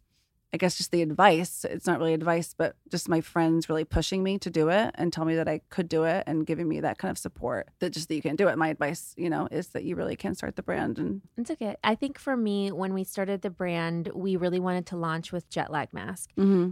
I 0.53 0.57
guess 0.57 0.77
just 0.77 0.91
the 0.91 1.01
advice, 1.01 1.65
it's 1.67 1.87
not 1.87 1.97
really 1.97 2.13
advice, 2.13 2.53
but 2.55 2.75
just 2.91 3.09
my 3.09 3.21
friends 3.21 3.69
really 3.69 3.85
pushing 3.85 4.21
me 4.21 4.37
to 4.37 4.51
do 4.51 4.69
it 4.69 4.91
and 4.95 5.11
tell 5.11 5.25
me 5.25 5.35
that 5.35 5.47
I 5.47 5.61
could 5.69 5.89
do 5.89 6.03
it 6.03 6.23
and 6.27 6.45
giving 6.45 6.67
me 6.67 6.79
that 6.81 6.99
kind 6.99 7.09
of 7.11 7.17
support 7.17 7.69
that 7.79 7.89
just 7.91 8.07
that 8.09 8.15
you 8.15 8.21
can 8.21 8.35
do 8.35 8.47
it. 8.47 8.57
My 8.57 8.67
advice, 8.67 9.15
you 9.17 9.31
know, 9.31 9.47
is 9.51 9.69
that 9.69 9.83
you 9.83 9.95
really 9.95 10.15
can 10.15 10.35
start 10.35 10.55
the 10.55 10.61
brand 10.61 10.99
and 10.99 11.21
It's 11.37 11.49
okay. 11.49 11.75
I 11.83 11.95
think 11.95 12.19
for 12.19 12.37
me, 12.37 12.71
when 12.71 12.93
we 12.93 13.03
started 13.03 13.41
the 13.41 13.49
brand, 13.49 14.11
we 14.13 14.35
really 14.35 14.59
wanted 14.59 14.85
to 14.87 14.95
launch 14.95 15.31
with 15.31 15.49
jet 15.49 15.71
lag 15.71 15.91
mask. 15.91 16.29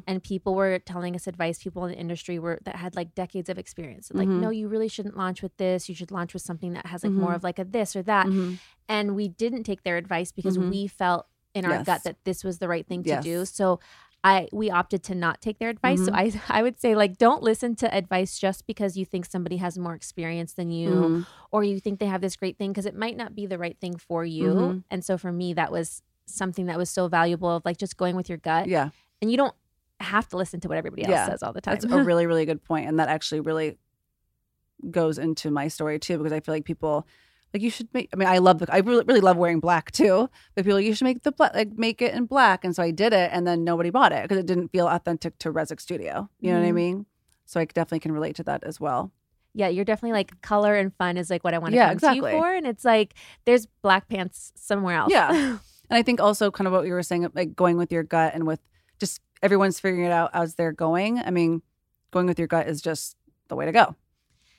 and 0.07 0.21
people 0.23 0.55
were 0.55 0.77
telling 0.79 1.15
us 1.15 1.25
advice 1.27 1.61
people 1.61 1.85
in 1.85 1.91
the 1.91 1.97
industry 1.97 2.37
were 2.39 2.59
that 2.65 2.75
had 2.75 2.95
like 2.95 3.13
decades 3.15 3.49
of 3.49 3.57
experience 3.59 4.09
like 4.13 4.27
Mhm. 4.27 4.39
no 4.41 4.49
you 4.49 4.67
really 4.67 4.87
shouldn't 4.87 5.15
launch 5.15 5.41
with 5.43 5.55
this 5.57 5.87
you 5.89 5.95
should 5.95 6.11
launch 6.11 6.33
with 6.33 6.41
something 6.41 6.73
that 6.73 6.85
has 6.87 7.03
like 7.03 7.13
more 7.13 7.31
Mhm. 7.33 7.35
of 7.35 7.43
like 7.43 7.59
a 7.59 7.63
this 7.63 7.95
or 7.95 8.01
that 8.03 8.25
Mhm. 8.27 8.57
and 8.89 9.15
we 9.15 9.27
didn't 9.27 9.63
take 9.63 9.83
their 9.83 9.97
advice 9.97 10.31
because 10.31 10.57
Mhm. 10.57 10.69
we 10.69 10.87
felt 10.87 11.27
in 11.53 11.65
our 11.65 11.83
gut 11.83 12.03
that 12.03 12.17
this 12.23 12.43
was 12.43 12.59
the 12.59 12.67
right 12.67 12.87
thing 12.87 13.03
to 13.03 13.19
do 13.21 13.45
so 13.45 13.79
I 14.23 14.47
we 14.53 14.69
opted 14.69 15.01
to 15.05 15.15
not 15.15 15.41
take 15.41 15.57
their 15.57 15.69
advice. 15.69 16.05
So 16.05 16.11
I 16.13 16.31
I 16.49 16.61
would 16.61 16.79
say 16.79 16.93
like 16.93 17.17
don't 17.17 17.41
listen 17.41 17.75
to 17.77 17.91
advice 17.91 18.37
just 18.37 18.67
because 18.67 18.95
you 18.95 19.03
think 19.03 19.25
somebody 19.25 19.57
has 19.57 19.79
more 19.79 19.95
experience 19.95 20.53
than 20.53 20.69
you 20.69 20.89
Mhm. 20.91 21.25
or 21.51 21.63
you 21.63 21.79
think 21.79 21.99
they 21.99 22.05
have 22.05 22.21
this 22.21 22.35
great 22.35 22.57
thing 22.59 22.71
because 22.71 22.85
it 22.85 22.95
might 22.95 23.17
not 23.17 23.33
be 23.33 23.47
the 23.47 23.57
right 23.57 23.75
thing 23.81 23.97
for 23.97 24.23
you. 24.23 24.53
Mhm. 24.53 24.83
And 24.91 25.03
so 25.03 25.17
for 25.17 25.31
me 25.31 25.53
that 25.53 25.71
was 25.71 26.03
something 26.27 26.67
that 26.67 26.77
was 26.77 26.89
so 26.89 27.07
valuable 27.07 27.49
of 27.49 27.65
like 27.65 27.77
just 27.77 27.97
going 27.97 28.15
with 28.15 28.29
your 28.29 28.37
gut 28.37 28.67
yeah. 28.67 28.89
and 29.23 29.31
you 29.31 29.37
don't 29.37 29.55
have 29.99 30.29
to 30.29 30.37
listen 30.37 30.59
to 30.59 30.67
what 30.67 30.77
everybody 30.77 31.03
else 31.03 31.11
Yeah, 31.11 31.25
says 31.27 31.41
all 31.41 31.51
the 31.51 31.61
time. 31.61 31.73
That's 31.79 31.85
a 31.85 32.03
really, 32.03 32.27
really 32.27 32.45
good 32.45 32.63
point, 32.63 32.87
and 32.87 32.99
that 32.99 33.09
actually 33.09 33.41
really 33.41 33.77
goes 34.89 35.17
into 35.17 35.51
my 35.51 35.67
story 35.67 35.99
too, 35.99 36.17
because 36.17 36.31
I 36.31 36.39
feel 36.39 36.53
like 36.53 36.65
people 36.65 37.07
like 37.53 37.61
you 37.63 37.69
should 37.69 37.87
make. 37.93 38.09
I 38.13 38.15
mean, 38.15 38.27
I 38.27 38.37
love 38.37 38.59
the. 38.59 38.73
I 38.73 38.77
really, 38.79 39.03
really 39.05 39.19
love 39.21 39.37
wearing 39.37 39.59
black 39.59 39.91
too, 39.91 40.29
but 40.55 40.63
people 40.65 40.77
like, 40.77 40.85
you 40.85 40.93
should 40.95 41.05
make 41.05 41.23
the 41.23 41.31
black, 41.31 41.53
like 41.53 41.73
make 41.77 42.01
it 42.01 42.13
in 42.13 42.25
black, 42.25 42.63
and 42.63 42.75
so 42.75 42.81
I 42.83 42.91
did 42.91 43.13
it, 43.13 43.29
and 43.33 43.45
then 43.47 43.63
nobody 43.63 43.89
bought 43.89 44.11
it 44.11 44.23
because 44.23 44.37
it 44.37 44.45
didn't 44.45 44.69
feel 44.69 44.87
authentic 44.87 45.37
to 45.39 45.51
Rezek 45.51 45.79
Studio. 45.81 46.29
You 46.39 46.51
know 46.53 46.59
what 46.59 46.65
I 46.67 46.71
Mhm. 46.71 46.75
mean? 46.75 47.05
So 47.45 47.59
I 47.59 47.65
definitely 47.65 47.99
can 47.99 48.13
relate 48.13 48.35
to 48.37 48.43
that 48.43 48.63
as 48.63 48.79
well. 48.79 49.11
yeah, 49.53 49.67
you're 49.67 49.83
definitely 49.83 50.13
like 50.13 50.39
color 50.41 50.75
and 50.75 50.95
fun 50.95 51.17
is 51.17 51.29
like 51.29 51.43
what 51.43 51.53
I 51.53 51.57
want 51.57 51.71
to 51.73 51.75
Yeah, 51.75 51.89
come 51.89 51.97
to 51.99 52.05
exactly. 52.05 52.31
you 52.31 52.37
for, 52.39 52.53
and 52.53 52.65
it's 52.65 52.85
like 52.85 53.15
there's 53.43 53.65
black 53.81 54.07
pants 54.07 54.53
somewhere 54.55 54.95
else. 54.95 55.11
Yeah. 55.11 55.57
And 55.89 55.97
I 55.97 56.03
think 56.03 56.21
also 56.21 56.51
kind 56.51 56.67
of 56.67 56.71
what 56.71 56.85
you 56.87 56.93
were 56.93 57.03
saying, 57.03 57.27
like 57.35 57.53
going 57.53 57.75
with 57.75 57.91
your 57.91 58.03
gut 58.03 58.33
and 58.33 58.47
with 58.47 58.61
just 58.97 59.19
everyone's 59.43 59.77
figuring 59.77 60.05
it 60.05 60.11
out 60.13 60.29
as 60.33 60.55
they're 60.55 60.71
going. 60.71 61.19
I 61.19 61.31
mean, 61.31 61.63
going 62.11 62.27
with 62.27 62.39
your 62.39 62.47
gut 62.47 62.69
is 62.69 62.81
just 62.81 63.17
the 63.49 63.57
way 63.57 63.65
to 63.65 63.73
go. 63.73 63.93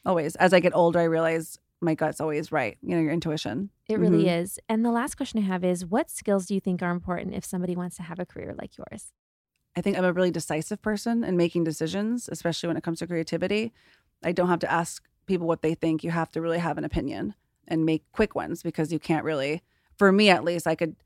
Always. 0.05 0.37
As 0.37 0.53
I 0.53 0.61
get 0.61 0.75
older, 0.75 0.99
I 0.99 1.05
realize 1.05 1.59
my 1.83 1.95
gut's 1.95 2.21
always 2.21 2.53
right. 2.53 2.79
You 2.83 2.97
know, 2.97 3.03
your 3.03 3.13
intuition. 3.13 3.71
it 3.89 3.99
really 3.99 4.25
Mhm. 4.25 4.41
is. 4.43 4.59
And 4.71 4.85
the 4.85 4.91
last 4.91 5.17
question 5.17 5.39
I 5.41 5.43
have 5.43 5.65
is, 5.65 5.85
what 5.85 6.09
skills 6.11 6.47
do 6.47 6.55
you 6.55 6.61
think 6.61 6.83
are 6.83 6.91
important 6.91 7.35
if 7.35 7.45
somebody 7.45 7.77
wants 7.77 7.97
to 7.97 8.03
have 8.03 8.19
a 8.19 8.25
career 8.25 8.55
like 8.59 8.79
yours? 8.79 9.13
I 9.77 9.83
think 9.83 9.99
I'm 9.99 10.05
a 10.05 10.13
really 10.13 10.31
decisive 10.31 10.81
person 10.81 11.25
in 11.25 11.37
making 11.37 11.65
decisions, 11.65 12.29
especially 12.31 12.69
when 12.69 12.77
it 12.77 12.83
comes 12.83 13.01
to 13.01 13.07
creativity. 13.07 13.73
I 14.23 14.33
don't 14.33 14.49
have 14.49 14.61
to 14.61 14.71
ask 14.73 15.03
people 15.27 15.47
what 15.47 15.61
they 15.63 15.75
think. 15.75 16.05
You 16.05 16.11
have 16.11 16.31
to 16.33 16.41
really 16.41 16.59
have 16.59 16.79
an 16.79 16.85
opinion 16.85 17.35
and 17.69 17.85
make 17.85 18.05
quick 18.13 18.35
ones 18.35 18.63
because 18.63 18.93
you 18.93 18.99
can't 18.99 19.25
really, 19.25 19.63
for 19.99 20.11
me 20.13 20.31
at 20.31 20.45
least, 20.45 20.67
I 20.67 20.75
could, 20.75 20.97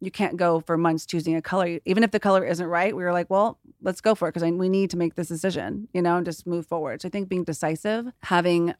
you 0.00 0.10
can't 0.10 0.36
go 0.36 0.60
for 0.60 0.76
months 0.76 1.06
choosing 1.06 1.34
a 1.36 1.40
color. 1.42 1.78
Even 1.86 2.02
if 2.02 2.10
the 2.10 2.20
color 2.20 2.44
isn't 2.44 2.66
right, 2.66 2.94
we 2.94 3.04
were 3.04 3.12
like, 3.12 3.30
well, 3.30 3.58
let's 3.80 4.00
go 4.00 4.14
for 4.14 4.28
it 4.28 4.34
because 4.34 4.50
we 4.50 4.68
need 4.68 4.90
to 4.90 4.96
make 4.98 5.14
this 5.14 5.28
decision, 5.28 5.88
you 5.94 6.02
know, 6.02 6.16
and 6.16 6.26
just 6.26 6.46
move 6.46 6.66
forward. 6.66 7.00
So 7.02 7.08
I 7.08 7.10
think 7.10 7.28
being 7.28 7.44
decisive, 7.44 8.06
having 8.22 8.74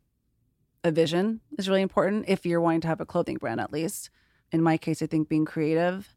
a 0.84 0.90
vision 0.90 1.40
is 1.58 1.68
really 1.68 1.82
important 1.82 2.24
if 2.28 2.44
you're 2.44 2.60
wanting 2.60 2.80
to 2.82 2.88
have 2.88 3.00
a 3.00 3.06
clothing 3.06 3.36
brand, 3.36 3.60
at 3.60 3.72
least. 3.72 4.10
In 4.50 4.62
my 4.62 4.76
case, 4.76 5.02
I 5.02 5.06
think 5.06 5.28
being 5.28 5.44
creative 5.44 6.14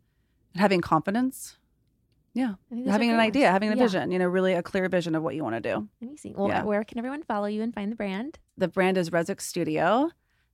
and 0.54 0.62
having 0.62 0.82
confidence 0.82 1.58
yeah. 2.36 2.56
Having 2.86 3.12
an 3.12 3.20
idea, 3.20 3.50
having 3.50 3.72
a 3.72 3.78
yeah. 3.78 3.82
vision, 3.82 4.12
you 4.12 4.20
know, 4.20 4.28
really 4.28 4.54
a 4.54 4.62
clear 4.62 4.90
vision 4.90 5.16
of 5.16 5.24
what 5.24 5.36
you 5.36 5.44
want 5.44 5.56
to 5.56 5.62
do. 5.62 5.88
Amazing. 6.02 6.34
Well, 6.36 6.50
yeah. 6.50 6.64
where 6.64 6.84
can 6.84 6.98
everyone 6.98 7.24
follow 7.24 7.46
you 7.46 7.64
and 7.64 7.74
find 7.74 7.90
the 7.90 7.96
brand? 7.96 8.38
The 8.58 8.68
brand 8.68 8.98
is 8.98 9.10
Rezek 9.10 9.40
Studio, 9.40 10.12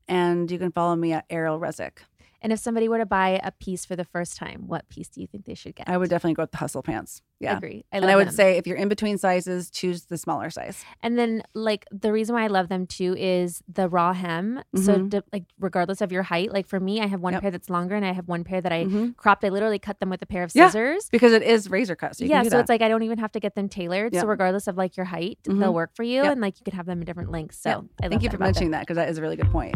and 0.07 0.49
you 0.51 0.59
can 0.59 0.71
follow 0.71 0.95
me 0.95 1.11
at 1.11 1.25
Ariel 1.31 1.59
Rezek. 1.59 1.97
And 2.41 2.51
if 2.51 2.59
somebody 2.59 2.89
were 2.89 2.97
to 2.97 3.05
buy 3.05 3.39
a 3.43 3.51
piece 3.51 3.85
for 3.85 3.95
the 3.95 4.03
first 4.03 4.35
time, 4.35 4.67
what 4.67 4.89
piece 4.89 5.07
do 5.09 5.21
you 5.21 5.27
think 5.27 5.45
they 5.45 5.53
should 5.53 5.75
get? 5.75 5.87
I 5.87 5.97
would 5.97 6.09
definitely 6.09 6.33
go 6.33 6.43
with 6.43 6.51
the 6.51 6.57
hustle 6.57 6.81
pants. 6.81 7.21
Yeah. 7.39 7.57
Agree. 7.57 7.85
I 7.91 7.97
and 7.97 8.05
I 8.05 8.15
would 8.15 8.27
them. 8.27 8.35
say 8.35 8.57
if 8.57 8.67
you're 8.67 8.77
in 8.77 8.87
between 8.87 9.17
sizes, 9.17 9.69
choose 9.69 10.05
the 10.05 10.17
smaller 10.17 10.49
size. 10.49 10.83
And 11.01 11.17
then 11.17 11.43
like 11.53 11.85
the 11.91 12.11
reason 12.11 12.35
why 12.35 12.43
I 12.43 12.47
love 12.47 12.69
them 12.69 12.85
too 12.87 13.15
is 13.17 13.63
the 13.71 13.89
raw 13.89 14.13
hem. 14.13 14.61
Mm-hmm. 14.75 14.85
So 14.85 15.07
to, 15.09 15.23
like 15.33 15.45
regardless 15.59 16.01
of 16.01 16.11
your 16.11 16.23
height, 16.23 16.51
like 16.51 16.67
for 16.67 16.79
me, 16.79 17.01
I 17.01 17.07
have 17.07 17.19
one 17.19 17.33
yep. 17.33 17.41
pair 17.41 17.51
that's 17.51 17.69
longer 17.69 17.95
and 17.95 18.05
I 18.05 18.13
have 18.13 18.27
one 18.27 18.43
pair 18.43 18.61
that 18.61 18.71
I 18.71 18.85
mm-hmm. 18.85 19.09
cropped. 19.17 19.43
I 19.43 19.49
literally 19.49 19.79
cut 19.79 19.99
them 19.99 20.09
with 20.09 20.21
a 20.21 20.27
pair 20.27 20.43
of 20.43 20.51
scissors. 20.51 21.05
Yeah, 21.05 21.09
because 21.11 21.33
it 21.33 21.43
is 21.43 21.69
razor 21.69 21.95
cut. 21.95 22.15
So 22.15 22.25
yeah. 22.25 22.43
So 22.43 22.59
it's 22.59 22.69
like 22.69 22.81
I 22.81 22.89
don't 22.89 23.03
even 23.03 23.17
have 23.19 23.31
to 23.33 23.39
get 23.39 23.55
them 23.55 23.69
tailored. 23.69 24.13
Yep. 24.13 24.21
So 24.21 24.27
regardless 24.27 24.67
of 24.67 24.77
like 24.77 24.97
your 24.97 25.05
height, 25.05 25.39
mm-hmm. 25.43 25.59
they'll 25.59 25.73
work 25.73 25.95
for 25.95 26.03
you. 26.03 26.23
Yep. 26.23 26.31
And 26.31 26.41
like 26.41 26.59
you 26.59 26.63
could 26.63 26.73
have 26.73 26.85
them 26.85 26.99
in 26.99 27.05
different 27.05 27.31
lengths. 27.31 27.59
So 27.59 27.87
I 28.01 28.07
thank 28.07 28.23
you 28.23 28.29
for 28.29 28.37
mentioning 28.37 28.71
that 28.71 28.81
because 28.81 28.95
that 28.95 29.09
is 29.09 29.17
a 29.17 29.21
really 29.21 29.35
good 29.35 29.51
point. 29.51 29.75